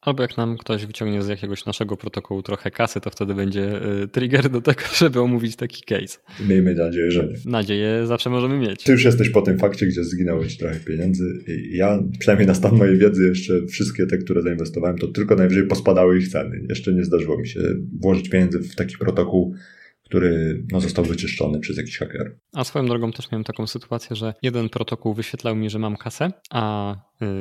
Albo 0.00 0.22
jak 0.22 0.36
nam 0.36 0.56
ktoś 0.58 0.86
wyciągnie 0.86 1.22
z 1.22 1.28
jakiegoś 1.28 1.66
naszego 1.66 1.96
protokołu 1.96 2.42
trochę 2.42 2.70
kasy, 2.70 3.00
to 3.00 3.10
wtedy 3.10 3.34
będzie 3.34 3.86
y, 4.02 4.08
trigger 4.08 4.50
do 4.50 4.60
tego, 4.60 4.80
żeby 4.98 5.20
omówić 5.20 5.56
taki 5.56 5.82
case. 5.82 6.18
Miejmy 6.48 6.74
nadzieję, 6.74 7.10
że 7.10 7.26
nie. 7.26 7.50
Nadzieję 7.50 8.06
zawsze 8.06 8.30
możemy 8.30 8.58
mieć. 8.58 8.84
Ty 8.84 8.92
już 8.92 9.04
jesteś 9.04 9.30
po 9.30 9.42
tym 9.42 9.58
fakcie, 9.58 9.86
gdzie 9.86 10.04
zginęło 10.04 10.46
ci 10.46 10.58
trochę 10.58 10.80
pieniędzy. 10.80 11.44
Ja, 11.70 12.02
przynajmniej 12.18 12.46
na 12.46 12.54
stan 12.54 12.76
mojej 12.76 12.98
wiedzy, 12.98 13.28
jeszcze 13.28 13.66
wszystkie 13.66 14.06
te, 14.06 14.18
które 14.18 14.42
zainwestowałem, 14.42 14.98
to 14.98 15.08
tylko 15.08 15.34
najwyżej 15.34 15.66
pospadały 15.66 16.18
ich 16.18 16.28
ceny. 16.28 16.66
Jeszcze 16.68 16.92
nie 16.92 17.04
zdarzyło 17.04 17.38
mi 17.38 17.48
się 17.48 17.60
włożyć 18.00 18.28
pieniędzy 18.28 18.58
w 18.58 18.74
taki 18.74 18.98
protokół, 18.98 19.54
który 20.10 20.62
no, 20.72 20.80
został 20.80 21.04
wyczyszczony 21.04 21.60
przez 21.60 21.76
jakiś 21.76 21.98
haker. 21.98 22.36
A 22.54 22.64
swoją 22.64 22.86
drogą 22.86 23.12
też 23.12 23.30
miałem 23.30 23.44
taką 23.44 23.66
sytuację, 23.66 24.16
że 24.16 24.34
jeden 24.42 24.68
protokół 24.68 25.14
wyświetlał 25.14 25.56
mi, 25.56 25.70
że 25.70 25.78
mam 25.78 25.96
kasę, 25.96 26.32
a 26.50 26.94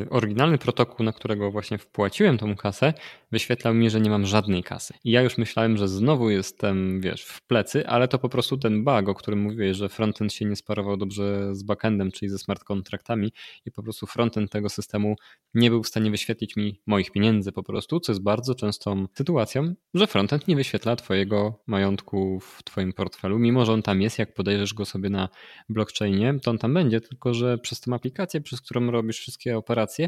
oryginalny 0.09 0.57
protokół, 0.57 1.05
na 1.05 1.13
którego 1.13 1.51
właśnie 1.51 1.77
wpłaciłem 1.77 2.37
tą 2.37 2.55
kasę, 2.55 2.93
wyświetlał 3.31 3.73
mi, 3.73 3.89
że 3.89 4.01
nie 4.01 4.09
mam 4.09 4.25
żadnej 4.25 4.63
kasy. 4.63 4.93
I 5.03 5.11
ja 5.11 5.21
już 5.21 5.37
myślałem, 5.37 5.77
że 5.77 5.87
znowu 5.87 6.29
jestem, 6.29 7.01
wiesz, 7.01 7.23
w 7.23 7.41
plecy, 7.41 7.87
ale 7.87 8.07
to 8.07 8.19
po 8.19 8.29
prostu 8.29 8.57
ten 8.57 8.83
bug, 8.83 9.09
o 9.09 9.15
którym 9.15 9.39
mówiłeś, 9.39 9.77
że 9.77 9.89
frontend 9.89 10.33
się 10.33 10.45
nie 10.45 10.55
sparował 10.55 10.97
dobrze 10.97 11.55
z 11.55 11.63
backendem, 11.63 12.11
czyli 12.11 12.29
ze 12.29 12.37
smart 12.37 12.63
kontraktami 12.63 13.31
i 13.65 13.71
po 13.71 13.83
prostu 13.83 14.07
frontend 14.07 14.51
tego 14.51 14.69
systemu 14.69 15.15
nie 15.53 15.69
był 15.69 15.83
w 15.83 15.87
stanie 15.87 16.11
wyświetlić 16.11 16.55
mi 16.55 16.81
moich 16.85 17.11
pieniędzy 17.11 17.51
po 17.51 17.63
prostu, 17.63 17.99
co 17.99 18.11
jest 18.11 18.23
bardzo 18.23 18.55
częstą 18.55 19.05
sytuacją, 19.17 19.73
że 19.93 20.07
frontend 20.07 20.47
nie 20.47 20.55
wyświetla 20.55 20.95
twojego 20.95 21.63
majątku 21.67 22.39
w 22.39 22.63
twoim 22.63 22.93
portfelu, 22.93 23.39
mimo 23.39 23.65
że 23.65 23.73
on 23.73 23.81
tam 23.81 24.01
jest, 24.01 24.19
jak 24.19 24.33
podejrzysz 24.33 24.73
go 24.73 24.85
sobie 24.85 25.09
na 25.09 25.29
blockchainie, 25.69 26.39
to 26.43 26.51
on 26.51 26.57
tam 26.57 26.73
będzie, 26.73 27.01
tylko 27.01 27.33
że 27.33 27.57
przez 27.57 27.81
tę 27.81 27.93
aplikację, 27.93 28.41
przez 28.41 28.61
którą 28.61 28.91
robisz 28.91 29.19
wszystkie 29.19 29.57
operacje, 29.69 30.07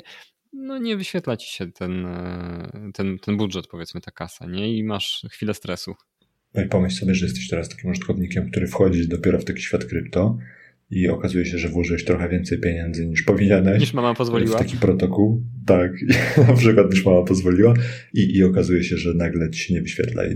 no 0.54 0.78
nie 0.78 0.98
wyświetla 0.98 1.38
ci 1.38 1.56
się 1.56 1.72
ten, 1.72 2.06
e, 2.06 2.92
ten, 2.94 3.20
ten 3.20 3.38
budżet, 3.38 3.68
powiedzmy, 3.68 4.02
ta 4.02 4.12
kasa, 4.12 4.46
nie? 4.46 4.78
I 4.78 4.84
masz 4.84 5.26
chwilę 5.32 5.54
stresu. 5.54 5.96
No 6.54 6.64
i 6.64 6.68
pomyśl 6.68 7.00
sobie, 7.00 7.16
że 7.16 7.26
jesteś 7.26 7.48
teraz 7.48 7.70
takim 7.70 7.90
użytkownikiem, 7.90 8.52
który 8.52 8.68
wchodzi 8.68 9.08
dopiero 9.08 9.40
w 9.40 9.46
taki 9.46 9.62
świat 9.62 9.86
krypto 9.86 10.38
i 10.90 11.10
okazuje 11.10 11.46
się, 11.46 11.58
że 11.58 11.70
włożyłeś 11.70 12.06
trochę 12.06 12.30
więcej 12.30 12.60
pieniędzy 12.60 13.08
niż 13.08 13.24
powinieneś. 13.24 13.80
Niż 13.80 13.94
mama 13.94 14.14
pozwoliła. 14.14 14.58
W 14.58 14.60
taki 14.62 14.78
protokół, 14.78 15.44
tak, 15.66 15.92
na 16.48 16.54
przykład 16.54 16.92
niż 16.92 17.06
mama 17.06 17.24
pozwoliła 17.24 17.74
i, 18.14 18.38
i 18.38 18.44
okazuje 18.44 18.84
się, 18.84 18.98
że 18.98 19.14
nagle 19.14 19.50
ci 19.50 19.60
się 19.60 19.74
nie 19.74 19.82
wyświetla 19.82 20.26
i 20.26 20.36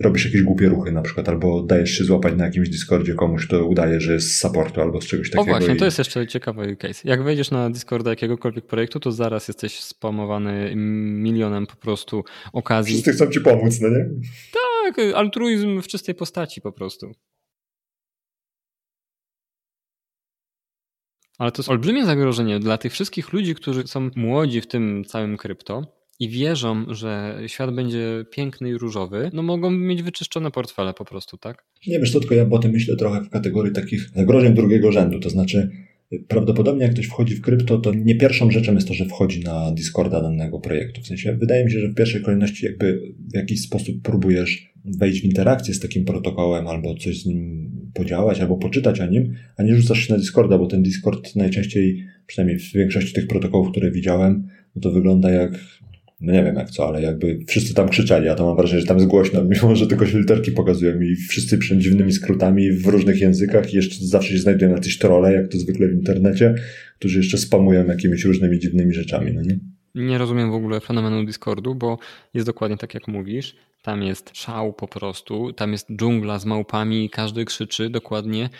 robisz 0.00 0.24
jakieś 0.24 0.42
głupie 0.42 0.68
ruchy 0.68 0.92
na 0.92 1.02
przykład, 1.02 1.28
albo 1.28 1.62
dajesz 1.62 1.90
się 1.90 2.04
złapać 2.04 2.34
na 2.36 2.44
jakimś 2.44 2.68
Discordzie 2.68 3.14
komuś, 3.14 3.48
to 3.48 3.66
udaje, 3.66 4.00
że 4.00 4.12
jest 4.12 4.36
z 4.36 4.40
supportu 4.40 4.80
albo 4.80 5.00
z 5.00 5.06
czegoś 5.06 5.30
takiego. 5.30 5.42
O 5.42 5.58
właśnie, 5.58 5.74
i... 5.74 5.76
to 5.76 5.84
jest 5.84 5.98
jeszcze 5.98 6.26
ciekawy 6.26 6.76
case. 6.76 7.08
Jak 7.08 7.22
wejdziesz 7.22 7.50
na 7.50 7.70
Discorda 7.70 8.10
jakiegokolwiek 8.10 8.66
projektu, 8.66 9.00
to 9.00 9.12
zaraz 9.12 9.48
jesteś 9.48 9.80
spamowany 9.80 10.72
milionem 10.76 11.66
po 11.66 11.76
prostu 11.76 12.24
okazji. 12.52 12.92
Wszyscy 12.92 13.12
chcą 13.12 13.26
ci 13.26 13.40
pomóc, 13.40 13.80
no 13.80 13.88
nie? 13.88 14.08
Tak, 14.52 15.14
altruizm 15.14 15.82
w 15.82 15.88
czystej 15.88 16.14
postaci 16.14 16.60
po 16.60 16.72
prostu. 16.72 17.12
Ale 21.38 21.52
to 21.52 21.62
jest 21.62 21.70
olbrzymie 21.70 22.06
zagrożenie 22.06 22.60
dla 22.60 22.78
tych 22.78 22.92
wszystkich 22.92 23.32
ludzi, 23.32 23.54
którzy 23.54 23.86
są 23.86 24.10
młodzi 24.16 24.60
w 24.60 24.66
tym 24.66 25.04
całym 25.04 25.36
krypto, 25.36 25.99
i 26.20 26.28
wierzą, 26.28 26.94
że 26.94 27.38
świat 27.46 27.74
będzie 27.74 28.24
piękny 28.30 28.68
i 28.68 28.74
różowy, 28.74 29.30
no 29.32 29.42
mogą 29.42 29.70
mieć 29.70 30.02
wyczyszczone 30.02 30.50
portfele 30.50 30.94
po 30.94 31.04
prostu, 31.04 31.36
tak? 31.36 31.64
Nie 31.86 31.98
wiesz, 31.98 32.12
to 32.12 32.20
tylko 32.20 32.34
ja 32.34 32.46
o 32.50 32.58
tym 32.58 32.72
myślę 32.72 32.96
trochę 32.96 33.22
w 33.22 33.30
kategorii 33.30 33.72
takich 33.72 34.10
zagrożeń 34.16 34.54
drugiego 34.54 34.92
rzędu, 34.92 35.20
to 35.20 35.30
znaczy 35.30 35.70
prawdopodobnie 36.28 36.82
jak 36.82 36.92
ktoś 36.92 37.06
wchodzi 37.06 37.34
w 37.34 37.40
krypto, 37.40 37.78
to 37.78 37.94
nie 37.94 38.14
pierwszą 38.14 38.50
rzeczą 38.50 38.74
jest 38.74 38.88
to, 38.88 38.94
że 38.94 39.04
wchodzi 39.04 39.40
na 39.40 39.72
Discorda 39.72 40.22
danego 40.22 40.60
projektu. 40.60 41.00
W 41.02 41.06
sensie 41.06 41.32
wydaje 41.32 41.64
mi 41.64 41.72
się, 41.72 41.80
że 41.80 41.88
w 41.88 41.94
pierwszej 41.94 42.22
kolejności 42.22 42.66
jakby 42.66 43.12
w 43.32 43.34
jakiś 43.34 43.62
sposób 43.62 44.02
próbujesz 44.02 44.72
wejść 44.84 45.20
w 45.20 45.24
interakcję 45.24 45.74
z 45.74 45.80
takim 45.80 46.04
protokołem 46.04 46.66
albo 46.66 46.94
coś 46.94 47.22
z 47.22 47.26
nim 47.26 47.70
podziałać, 47.94 48.40
albo 48.40 48.56
poczytać 48.56 49.00
o 49.00 49.06
nim, 49.06 49.34
a 49.56 49.62
nie 49.62 49.76
rzucasz 49.76 50.06
się 50.06 50.12
na 50.12 50.18
Discorda, 50.18 50.58
bo 50.58 50.66
ten 50.66 50.82
Discord 50.82 51.36
najczęściej, 51.36 52.06
przynajmniej 52.26 52.58
w 52.58 52.72
większości 52.72 53.12
tych 53.12 53.26
protokołów, 53.26 53.70
które 53.70 53.90
widziałem, 53.90 54.48
no 54.76 54.82
to 54.82 54.90
wygląda 54.90 55.30
jak 55.30 55.52
no 56.20 56.32
nie 56.32 56.44
wiem 56.44 56.56
jak 56.56 56.70
co, 56.70 56.88
ale 56.88 57.02
jakby 57.02 57.38
wszyscy 57.46 57.74
tam 57.74 57.88
krzyczeli, 57.88 58.28
a 58.28 58.34
to 58.34 58.46
mam 58.46 58.56
wrażenie, 58.56 58.80
że 58.80 58.86
tam 58.86 58.96
jest 58.96 59.08
głośno, 59.08 59.44
mimo 59.62 59.76
że 59.76 59.86
tylko 59.86 60.06
się 60.06 60.18
literki 60.18 60.52
pokazują 60.52 61.00
i 61.00 61.16
wszyscy 61.16 61.58
przed 61.58 61.78
dziwnymi 61.78 62.12
skrótami 62.12 62.72
w 62.72 62.86
różnych 62.86 63.20
językach 63.20 63.72
i 63.72 63.76
jeszcze 63.76 63.96
zawsze 64.00 64.32
się 64.32 64.38
znajdują 64.38 64.70
jacyś 64.70 64.98
trole, 64.98 65.32
jak 65.32 65.48
to 65.48 65.58
zwykle 65.58 65.88
w 65.88 65.92
internecie, 65.92 66.54
którzy 66.98 67.18
jeszcze 67.18 67.38
spamują 67.38 67.86
jakimiś 67.86 68.24
różnymi 68.24 68.58
dziwnymi 68.58 68.94
rzeczami, 68.94 69.32
no 69.32 69.42
nie? 69.42 69.58
Nie 69.94 70.18
rozumiem 70.18 70.50
w 70.50 70.54
ogóle 70.54 70.80
fenomenu 70.80 71.26
Discordu, 71.26 71.74
bo 71.74 71.98
jest 72.34 72.46
dokładnie 72.46 72.76
tak 72.76 72.94
jak 72.94 73.08
mówisz. 73.08 73.56
Tam 73.82 74.02
jest 74.02 74.36
szał 74.36 74.72
po 74.72 74.88
prostu, 74.88 75.52
tam 75.52 75.72
jest 75.72 75.88
dżungla 75.96 76.38
z 76.38 76.44
małpami, 76.44 77.10
każdy 77.10 77.44
krzyczy 77.44 77.90
dokładnie. 77.90 78.50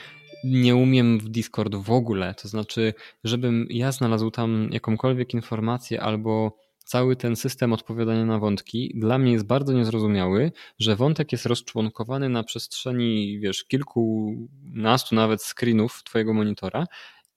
Nie 0.44 0.76
umiem 0.76 1.18
w 1.18 1.28
Discord 1.28 1.74
w 1.74 1.90
ogóle, 1.90 2.34
to 2.42 2.48
znaczy, 2.48 2.94
żebym 3.24 3.66
ja 3.70 3.92
znalazł 3.92 4.30
tam 4.30 4.68
jakąkolwiek 4.72 5.34
informację 5.34 6.00
albo 6.00 6.52
cały 6.90 7.16
ten 7.16 7.36
system 7.36 7.72
odpowiadania 7.72 8.24
na 8.24 8.38
wątki 8.38 8.92
dla 8.94 9.18
mnie 9.18 9.32
jest 9.32 9.46
bardzo 9.46 9.72
niezrozumiały, 9.72 10.52
że 10.78 10.96
wątek 10.96 11.32
jest 11.32 11.46
rozczłonkowany 11.46 12.28
na 12.28 12.42
przestrzeni, 12.42 13.38
wiesz, 13.40 13.64
kilkunastu 13.64 15.14
nawet 15.14 15.42
screenów 15.42 16.02
twojego 16.04 16.34
monitora 16.34 16.86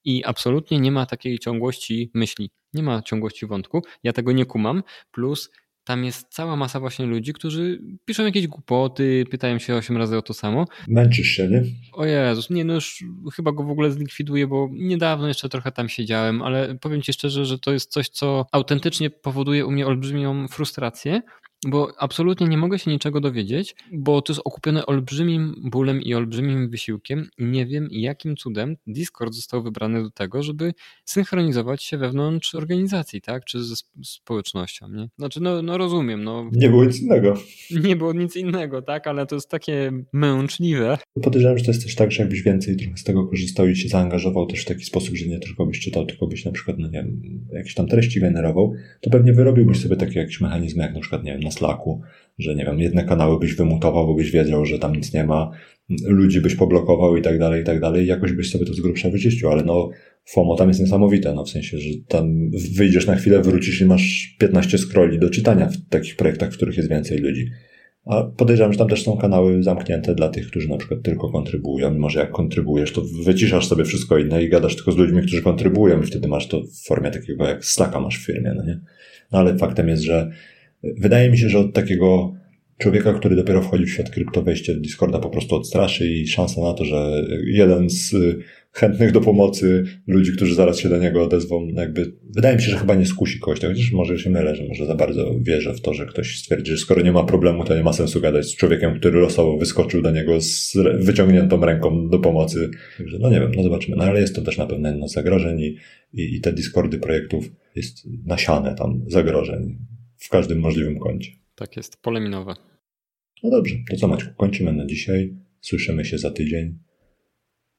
i 0.05 0.23
absolutnie 0.25 0.79
nie 0.79 0.91
ma 0.91 1.05
takiej 1.05 1.39
ciągłości 1.39 2.11
myśli, 2.13 2.51
nie 2.73 2.83
ma 2.83 3.01
ciągłości 3.01 3.45
wątku. 3.45 3.81
Ja 4.03 4.13
tego 4.13 4.31
nie 4.31 4.45
kumam, 4.45 4.83
plus 5.11 5.49
tam 5.83 6.05
jest 6.05 6.27
cała 6.29 6.55
masa 6.55 6.79
właśnie 6.79 7.05
ludzi, 7.05 7.33
którzy 7.33 7.81
piszą 8.05 8.25
jakieś 8.25 8.47
głupoty, 8.47 9.25
pytają 9.31 9.59
się 9.59 9.75
osiem 9.75 9.97
razy 9.97 10.17
o 10.17 10.21
to 10.21 10.33
samo. 10.33 10.65
Męczysz 10.87 11.27
się, 11.27 11.47
nie? 11.47 11.63
O 11.93 12.05
Jezus, 12.05 12.49
nie 12.49 12.65
no 12.65 12.73
już 12.73 13.03
chyba 13.35 13.51
go 13.51 13.63
w 13.63 13.69
ogóle 13.69 13.91
zlikwiduję, 13.91 14.47
bo 14.47 14.69
niedawno 14.71 15.27
jeszcze 15.27 15.49
trochę 15.49 15.71
tam 15.71 15.89
siedziałem, 15.89 16.41
ale 16.41 16.75
powiem 16.75 17.01
Ci 17.01 17.13
szczerze, 17.13 17.45
że 17.45 17.59
to 17.59 17.73
jest 17.73 17.91
coś, 17.91 18.09
co 18.09 18.45
autentycznie 18.51 19.09
powoduje 19.09 19.65
u 19.65 19.71
mnie 19.71 19.87
olbrzymią 19.87 20.47
frustrację, 20.47 21.21
bo 21.67 21.91
absolutnie 21.97 22.47
nie 22.47 22.57
mogę 22.57 22.79
się 22.79 22.91
niczego 22.91 23.21
dowiedzieć, 23.21 23.75
bo 23.91 24.21
to 24.21 24.33
jest 24.33 24.41
okupione 24.45 24.85
olbrzymim 24.85 25.55
bólem 25.63 26.01
i 26.01 26.13
olbrzymim 26.13 26.69
wysiłkiem 26.69 27.27
i 27.37 27.45
nie 27.45 27.65
wiem 27.65 27.87
jakim 27.91 28.35
cudem 28.35 28.77
Discord 28.87 29.33
został 29.33 29.63
wybrany 29.63 30.03
do 30.03 30.11
tego, 30.11 30.43
żeby 30.43 30.73
synchronizować 31.05 31.83
się 31.83 31.97
wewnątrz 31.97 32.55
organizacji, 32.55 33.21
tak, 33.21 33.45
czy 33.45 33.63
ze 33.63 33.75
społecznością, 34.03 34.89
nie? 34.89 35.09
Znaczy, 35.17 35.41
no, 35.41 35.61
no 35.61 35.77
rozumiem, 35.77 36.23
no. 36.23 36.49
Nie 36.51 36.69
było 36.69 36.85
nic 36.85 37.01
innego. 37.01 37.33
Nie 37.83 37.95
było 37.95 38.13
nic 38.13 38.35
innego, 38.35 38.81
tak, 38.81 39.07
ale 39.07 39.25
to 39.25 39.35
jest 39.35 39.49
takie 39.49 39.91
męczliwe. 40.13 40.97
Podejrzewam, 41.23 41.57
że 41.57 41.65
to 41.65 41.71
jest 41.71 41.83
też 41.83 41.95
tak, 41.95 42.11
że 42.11 42.23
jakbyś 42.23 42.41
więcej 42.41 42.77
trochę 42.77 42.97
z 42.97 43.03
tego 43.03 43.27
korzystał 43.27 43.67
i 43.67 43.75
się 43.75 43.89
zaangażował 43.89 44.45
też 44.45 44.61
w 44.61 44.65
taki 44.65 44.85
sposób, 44.85 45.15
że 45.15 45.25
nie 45.25 45.39
tylko 45.39 45.65
byś 45.65 45.79
czytał, 45.79 46.05
tylko 46.05 46.27
byś 46.27 46.45
na 46.45 46.51
przykład, 46.51 46.77
no 46.79 46.87
nie 46.87 46.93
wiem, 46.93 47.21
jakieś 47.53 47.73
tam 47.73 47.87
treści 47.87 48.19
generował, 48.19 48.73
to 49.01 49.09
pewnie 49.09 49.33
wyrobiłbyś 49.33 49.81
sobie 49.81 49.95
takie 49.95 50.19
jakieś 50.19 50.41
mechanizmy, 50.41 50.83
jak 50.83 50.93
na 50.93 50.99
przykład, 50.99 51.23
nie 51.23 51.31
wiem, 51.31 51.41
na 51.41 51.51
Slacku, 51.53 52.01
że 52.39 52.55
nie 52.55 52.65
wiem, 52.65 52.79
jedne 52.79 53.03
kanały 53.03 53.39
byś 53.39 53.55
wymutował, 53.55 54.07
bo 54.07 54.13
byś 54.13 54.31
wiedział, 54.31 54.65
że 54.65 54.79
tam 54.79 54.95
nic 54.95 55.13
nie 55.13 55.23
ma, 55.23 55.51
ludzi 56.07 56.41
byś 56.41 56.55
poblokował 56.55 57.17
i 57.17 57.21
tak 57.21 57.39
dalej, 57.39 57.61
i 57.61 57.65
tak 57.65 57.79
dalej, 57.79 58.07
jakoś 58.07 58.31
byś 58.31 58.51
sobie 58.51 58.65
to 58.65 58.73
z 58.73 58.79
grubsza 58.79 59.09
wyczyścił, 59.09 59.49
ale 59.49 59.63
no 59.63 59.89
FOMO 60.25 60.55
tam 60.55 60.67
jest 60.67 60.79
niesamowite, 60.79 61.33
no 61.33 61.45
w 61.45 61.49
sensie, 61.49 61.77
że 61.77 61.89
tam 62.07 62.51
wyjdziesz 62.75 63.07
na 63.07 63.15
chwilę, 63.15 63.41
wrócisz 63.41 63.81
i 63.81 63.85
masz 63.85 64.35
15 64.39 64.77
scrolli 64.77 65.19
do 65.19 65.29
czytania 65.29 65.69
w 65.69 65.89
takich 65.89 66.15
projektach, 66.15 66.51
w 66.51 66.55
których 66.55 66.77
jest 66.77 66.89
więcej 66.89 67.17
ludzi. 67.17 67.49
A 68.05 68.23
podejrzewam, 68.23 68.73
że 68.73 68.79
tam 68.79 68.87
też 68.87 69.03
są 69.03 69.17
kanały 69.17 69.63
zamknięte 69.63 70.15
dla 70.15 70.29
tych, 70.29 70.47
którzy 70.47 70.69
na 70.69 70.77
przykład 70.77 71.01
tylko 71.01 71.31
kontrybuują. 71.31 71.91
Mimo, 71.91 72.09
że 72.09 72.19
jak 72.19 72.31
kontrybujesz, 72.31 72.91
to 72.91 73.01
wyciszasz 73.25 73.67
sobie 73.67 73.85
wszystko 73.85 74.17
inne 74.17 74.43
i 74.43 74.49
gadasz 74.49 74.75
tylko 74.75 74.91
z 74.91 74.97
ludźmi, 74.97 75.21
którzy 75.21 75.41
kontrybuują 75.41 76.01
i 76.01 76.05
wtedy 76.05 76.27
masz 76.27 76.47
to 76.47 76.61
w 76.61 76.87
formie 76.87 77.11
takiego 77.11 77.45
jak 77.45 77.65
Slacka 77.65 77.99
masz 77.99 78.19
w 78.19 78.25
firmie, 78.25 78.53
no 78.55 78.63
nie? 78.65 78.79
No 79.31 79.39
ale 79.39 79.57
faktem 79.57 79.87
jest, 79.87 80.03
że 80.03 80.31
wydaje 80.83 81.29
mi 81.31 81.37
się, 81.37 81.49
że 81.49 81.59
od 81.59 81.73
takiego 81.73 82.33
człowieka, 82.77 83.13
który 83.13 83.35
dopiero 83.35 83.61
wchodzi 83.61 83.85
w 83.85 83.89
świat 83.89 84.09
krypto, 84.09 84.41
wejście 84.41 84.75
Discorda 84.75 85.19
po 85.19 85.29
prostu 85.29 85.55
odstraszy 85.55 86.07
i 86.07 86.27
szansa 86.27 86.61
na 86.61 86.73
to, 86.73 86.85
że 86.85 87.25
jeden 87.45 87.89
z 87.89 88.15
chętnych 88.71 89.11
do 89.11 89.21
pomocy 89.21 89.83
ludzi, 90.07 90.31
którzy 90.31 90.55
zaraz 90.55 90.79
się 90.79 90.89
do 90.89 90.97
niego 90.97 91.23
odezwą, 91.23 91.67
no 91.73 91.81
jakby 91.81 92.13
wydaje 92.35 92.55
mi 92.55 92.61
się, 92.61 92.71
że 92.71 92.77
chyba 92.77 92.95
nie 92.95 93.05
skusi 93.05 93.39
kogoś, 93.39 93.59
chociaż 93.59 93.91
może 93.91 94.19
się 94.19 94.29
mylę, 94.29 94.55
że 94.55 94.67
może 94.67 94.85
za 94.85 94.95
bardzo 94.95 95.35
wierzę 95.39 95.73
w 95.73 95.81
to, 95.81 95.93
że 95.93 96.05
ktoś 96.05 96.37
stwierdzi, 96.37 96.71
że 96.71 96.77
skoro 96.77 97.01
nie 97.01 97.11
ma 97.11 97.23
problemu, 97.23 97.63
to 97.63 97.75
nie 97.75 97.83
ma 97.83 97.93
sensu 97.93 98.21
gadać 98.21 98.45
z 98.45 98.55
człowiekiem, 98.55 98.99
który 98.99 99.19
losowo 99.19 99.57
wyskoczył 99.57 100.01
do 100.01 100.11
niego 100.11 100.41
z 100.41 100.77
wyciągniętą 100.99 101.65
ręką 101.65 102.09
do 102.09 102.19
pomocy. 102.19 102.69
Także 102.97 103.17
no 103.19 103.29
nie 103.29 103.39
wiem, 103.39 103.51
no 103.55 103.63
zobaczymy. 103.63 103.97
No 103.97 104.03
ale 104.03 104.21
jest 104.21 104.35
to 104.35 104.41
też 104.41 104.57
na 104.57 104.65
pewno 104.65 104.89
jedno 104.89 105.07
z 105.07 105.13
zagrożeń 105.13 105.61
i, 105.61 105.77
i, 106.13 106.35
i 106.35 106.41
te 106.41 106.53
Discordy 106.53 106.97
projektów 106.97 107.51
jest 107.75 108.07
nasiane 108.25 108.75
tam 108.75 109.01
zagrożeń 109.07 109.77
w 110.23 110.29
każdym 110.29 110.59
możliwym 110.59 110.99
kącie. 110.99 111.31
Tak 111.55 111.77
jest, 111.77 112.01
poleminowe. 112.01 112.55
No 113.43 113.49
dobrze, 113.49 113.75
to 113.89 113.97
co 113.97 114.07
Maćku, 114.07 114.33
kończymy 114.37 114.73
na 114.73 114.85
dzisiaj. 114.85 115.37
Słyszymy 115.61 116.05
się 116.05 116.17
za 116.17 116.31
tydzień. 116.31 116.79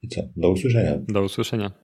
I 0.02 0.08
co? 0.08 0.22
Do 0.36 0.50
usłyszenia. 0.50 0.98
Do 1.08 1.22
usłyszenia. 1.22 1.83